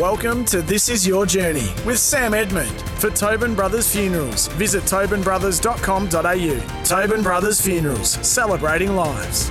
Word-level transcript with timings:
Welcome 0.00 0.44
to 0.46 0.60
This 0.60 0.88
Is 0.88 1.06
Your 1.06 1.24
Journey 1.24 1.72
with 1.86 2.00
Sam 2.00 2.34
Edmund. 2.34 2.80
For 2.98 3.10
Tobin 3.10 3.54
Brothers 3.54 3.88
Funerals, 3.94 4.48
visit 4.48 4.82
tobinbrothers.com.au. 4.82 6.84
Tobin 6.84 7.22
Brothers 7.22 7.60
Funerals, 7.60 8.10
celebrating 8.26 8.96
lives. 8.96 9.48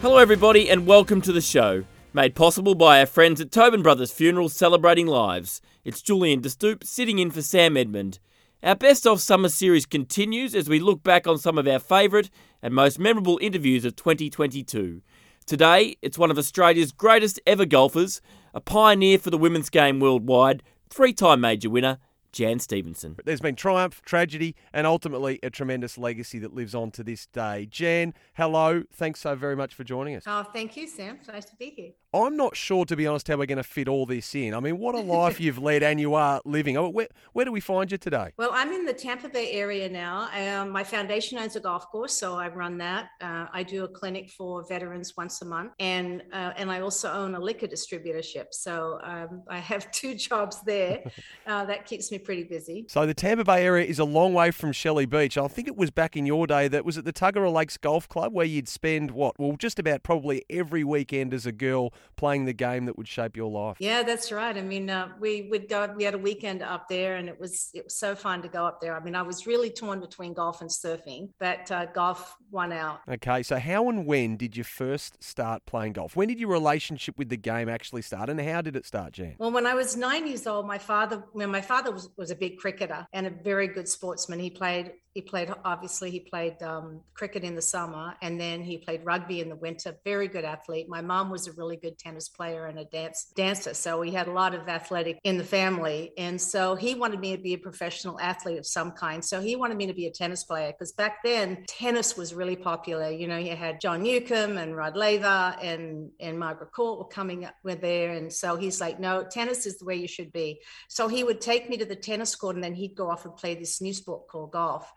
Hello, 0.00 0.16
everybody, 0.16 0.70
and 0.70 0.86
welcome 0.86 1.20
to 1.20 1.30
the 1.30 1.42
show. 1.42 1.84
Made 2.12 2.34
possible 2.34 2.74
by 2.74 2.98
our 2.98 3.06
friends 3.06 3.40
at 3.40 3.52
Tobin 3.52 3.82
Brothers 3.82 4.10
Funerals 4.10 4.52
Celebrating 4.52 5.06
Lives. 5.06 5.62
It's 5.84 6.02
Julian 6.02 6.40
DeStoop 6.40 6.82
sitting 6.82 7.20
in 7.20 7.30
for 7.30 7.40
Sam 7.40 7.76
Edmund. 7.76 8.18
Our 8.64 8.74
Best 8.74 9.06
of 9.06 9.20
Summer 9.20 9.48
series 9.48 9.86
continues 9.86 10.52
as 10.56 10.68
we 10.68 10.80
look 10.80 11.04
back 11.04 11.28
on 11.28 11.38
some 11.38 11.56
of 11.56 11.68
our 11.68 11.78
favourite 11.78 12.28
and 12.62 12.74
most 12.74 12.98
memorable 12.98 13.38
interviews 13.40 13.84
of 13.84 13.94
2022. 13.94 15.02
Today, 15.46 15.94
it's 16.02 16.18
one 16.18 16.32
of 16.32 16.38
Australia's 16.38 16.90
greatest 16.90 17.38
ever 17.46 17.64
golfers, 17.64 18.20
a 18.52 18.60
pioneer 18.60 19.16
for 19.16 19.30
the 19.30 19.38
women's 19.38 19.70
game 19.70 20.00
worldwide, 20.00 20.64
three 20.88 21.12
time 21.12 21.40
major 21.40 21.70
winner, 21.70 21.98
Jan 22.32 22.58
Stephenson. 22.58 23.16
There's 23.24 23.40
been 23.40 23.56
triumph, 23.56 24.02
tragedy, 24.02 24.54
and 24.72 24.86
ultimately 24.86 25.38
a 25.42 25.50
tremendous 25.50 25.98
legacy 25.98 26.38
that 26.38 26.54
lives 26.54 26.74
on 26.74 26.90
to 26.92 27.02
this 27.02 27.26
day. 27.26 27.66
Jan, 27.70 28.14
hello. 28.34 28.84
Thanks 28.92 29.20
so 29.20 29.34
very 29.34 29.56
much 29.56 29.74
for 29.74 29.84
joining 29.84 30.16
us. 30.16 30.24
Oh, 30.26 30.44
thank 30.44 30.76
you, 30.76 30.86
Sam. 30.86 31.16
It's 31.16 31.28
nice 31.28 31.44
to 31.46 31.56
be 31.56 31.70
here. 31.70 31.90
I'm 32.12 32.36
not 32.36 32.56
sure, 32.56 32.84
to 32.86 32.96
be 32.96 33.06
honest, 33.06 33.28
how 33.28 33.36
we're 33.36 33.46
going 33.46 33.58
to 33.58 33.62
fit 33.62 33.86
all 33.86 34.04
this 34.04 34.34
in. 34.34 34.52
I 34.52 34.58
mean, 34.58 34.78
what 34.78 34.96
a 34.96 35.00
life 35.00 35.40
you've 35.40 35.58
led 35.58 35.84
and 35.84 36.00
you 36.00 36.14
are 36.14 36.40
living. 36.44 36.76
Oh, 36.76 36.88
where, 36.88 37.06
where 37.34 37.44
do 37.44 37.52
we 37.52 37.60
find 37.60 37.90
you 37.92 37.98
today? 37.98 38.32
Well, 38.36 38.50
I'm 38.52 38.72
in 38.72 38.84
the 38.84 38.92
Tampa 38.92 39.28
Bay 39.28 39.52
area 39.52 39.88
now. 39.88 40.28
Um, 40.34 40.70
my 40.70 40.82
foundation 40.82 41.38
owns 41.38 41.54
a 41.54 41.60
golf 41.60 41.86
course, 41.88 42.12
so 42.12 42.34
I 42.34 42.48
run 42.48 42.78
that. 42.78 43.10
Uh, 43.20 43.46
I 43.52 43.62
do 43.62 43.84
a 43.84 43.88
clinic 43.88 44.30
for 44.30 44.66
veterans 44.68 45.16
once 45.16 45.40
a 45.42 45.44
month, 45.44 45.72
and 45.78 46.22
uh, 46.32 46.52
and 46.56 46.70
I 46.70 46.80
also 46.80 47.12
own 47.12 47.36
a 47.36 47.40
liquor 47.40 47.68
distributorship. 47.68 48.46
So 48.50 48.98
um, 49.04 49.42
I 49.48 49.58
have 49.58 49.90
two 49.92 50.14
jobs 50.14 50.62
there. 50.62 51.02
Uh, 51.46 51.64
that 51.64 51.84
keeps 51.84 52.12
me 52.12 52.18
pretty 52.18 52.44
busy. 52.44 52.84
So 52.88 53.06
the 53.06 53.14
Tampa 53.14 53.44
Bay 53.44 53.64
area 53.64 53.84
is 53.84 53.98
a 53.98 54.04
long 54.04 54.34
way 54.34 54.50
from 54.50 54.72
Shelley 54.72 55.04
Beach. 55.06 55.36
I 55.36 55.48
think 55.48 55.66
it 55.66 55.76
was 55.76 55.90
back 55.90 56.16
in 56.16 56.26
your 56.26 56.46
day 56.46 56.68
that 56.68 56.84
was 56.84 56.96
at 56.96 57.04
the 57.04 57.12
Tuggerah 57.12 57.52
Lakes 57.52 57.76
Golf 57.76 58.08
Club 58.08 58.32
where 58.32 58.46
you'd 58.46 58.68
spend 58.68 59.10
what? 59.10 59.38
Well, 59.38 59.56
just 59.56 59.78
about 59.78 60.02
probably 60.02 60.44
every 60.48 60.84
weekend 60.84 61.34
as 61.34 61.44
a 61.44 61.52
girl 61.52 61.92
playing 62.16 62.44
the 62.44 62.52
game 62.52 62.84
that 62.84 62.98
would 62.98 63.08
shape 63.08 63.36
your 63.36 63.50
life. 63.50 63.78
Yeah, 63.80 64.02
that's 64.02 64.30
right. 64.30 64.56
I 64.56 64.60
mean, 64.60 64.90
uh, 64.90 65.08
we 65.18 65.48
would 65.50 65.68
go. 65.68 65.92
We 65.96 66.04
had 66.04 66.14
a 66.14 66.18
weekend 66.18 66.62
up 66.62 66.88
there, 66.88 67.16
and 67.16 67.28
it 67.28 67.40
was 67.40 67.70
it 67.74 67.84
was 67.84 67.94
so 67.94 68.14
fun 68.14 68.42
to 68.42 68.48
go 68.48 68.66
up 68.66 68.80
there. 68.80 68.94
I 68.94 69.02
mean, 69.02 69.14
I 69.14 69.22
was 69.22 69.46
really 69.46 69.70
torn 69.70 70.00
between 70.00 70.34
golf 70.34 70.60
and 70.60 70.68
surfing, 70.68 71.30
but 71.38 71.70
uh, 71.70 71.86
golf 71.86 72.36
won 72.50 72.72
out. 72.72 73.00
Okay, 73.08 73.42
so 73.42 73.58
how 73.58 73.88
and 73.88 74.06
when 74.06 74.36
did 74.36 74.56
you 74.56 74.64
first 74.64 75.22
start 75.22 75.64
playing 75.66 75.94
golf? 75.94 76.14
When 76.16 76.28
did 76.28 76.38
your 76.38 76.50
relationship 76.50 77.16
with 77.16 77.30
the 77.30 77.36
game 77.36 77.68
actually 77.68 78.02
start, 78.02 78.28
and 78.28 78.40
how 78.40 78.60
did 78.60 78.76
it 78.76 78.84
start, 78.84 79.12
Jan? 79.12 79.36
Well, 79.38 79.50
when 79.50 79.66
I 79.66 79.74
was 79.74 79.96
nine 79.96 80.26
years 80.26 80.46
old, 80.46 80.66
my 80.66 80.78
father, 80.78 81.24
when 81.32 81.50
my 81.50 81.62
father 81.62 81.90
was, 81.90 82.10
was 82.16 82.30
a 82.30 82.36
big 82.36 82.58
cricketer 82.58 83.06
and 83.12 83.26
a 83.26 83.30
very 83.30 83.68
good 83.68 83.88
sportsman, 83.88 84.38
he 84.38 84.50
played 84.50 84.92
he 85.14 85.22
played 85.22 85.52
obviously 85.64 86.10
he 86.10 86.20
played 86.20 86.62
um, 86.62 87.00
cricket 87.14 87.42
in 87.42 87.56
the 87.56 87.62
summer 87.62 88.14
and 88.22 88.40
then 88.40 88.62
he 88.62 88.78
played 88.78 89.04
rugby 89.04 89.40
in 89.40 89.48
the 89.48 89.56
winter. 89.56 89.96
Very 90.04 90.28
good 90.28 90.44
athlete. 90.44 90.88
My 90.88 91.00
mom 91.00 91.30
was 91.30 91.48
a 91.48 91.52
really 91.52 91.76
good 91.76 91.98
tennis 91.98 92.28
player 92.28 92.66
and 92.66 92.78
a 92.78 92.84
dance 92.84 93.32
dancer 93.34 93.74
so 93.74 93.98
we 93.98 94.12
had 94.12 94.28
a 94.28 94.32
lot 94.32 94.54
of 94.54 94.68
athletic 94.68 95.18
in 95.24 95.36
the 95.36 95.44
family. 95.44 96.12
And 96.16 96.40
so 96.40 96.76
he 96.76 96.94
wanted 96.94 97.18
me 97.18 97.36
to 97.36 97.42
be 97.42 97.54
a 97.54 97.58
professional 97.58 98.20
athlete 98.20 98.58
of 98.58 98.66
some 98.66 98.92
kind. 98.92 99.24
So 99.24 99.40
he 99.40 99.56
wanted 99.56 99.76
me 99.76 99.86
to 99.86 99.92
be 99.92 100.06
a 100.06 100.12
tennis 100.12 100.44
player 100.44 100.70
because 100.70 100.92
back 100.92 101.24
then 101.24 101.64
tennis 101.66 102.16
was 102.16 102.32
really 102.32 102.56
popular. 102.56 103.10
You 103.10 103.26
know 103.26 103.36
you 103.36 103.56
had 103.56 103.80
john 103.80 104.02
newcombe 104.02 104.58
and 104.58 104.76
rod 104.76 104.96
laver 104.96 105.56
and 105.60 106.10
and 106.20 106.38
margaret 106.38 106.70
court 106.72 107.00
were 107.00 107.08
coming 107.08 107.44
up 107.44 107.54
with 107.64 107.80
there. 107.80 108.12
And 108.12 108.32
so 108.32 108.54
he's 108.54 108.80
like 108.80 109.00
no 109.00 109.24
tennis 109.24 109.66
is 109.66 109.78
the 109.78 109.86
way 109.86 109.96
you 109.96 110.08
should 110.08 110.32
be. 110.32 110.60
So 110.88 111.08
he 111.08 111.24
would 111.24 111.40
take 111.40 111.68
me 111.68 111.76
to 111.78 111.84
the 111.84 111.96
tennis 111.96 112.36
court 112.36 112.54
and 112.54 112.62
then 112.62 112.74
he'd 112.74 112.94
go 112.94 113.10
off 113.10 113.24
and 113.24 113.34
play 113.34 113.56
this 113.56 113.80
new 113.80 113.92
sport 113.92 114.28
called 114.28 114.52
golf 114.52 114.88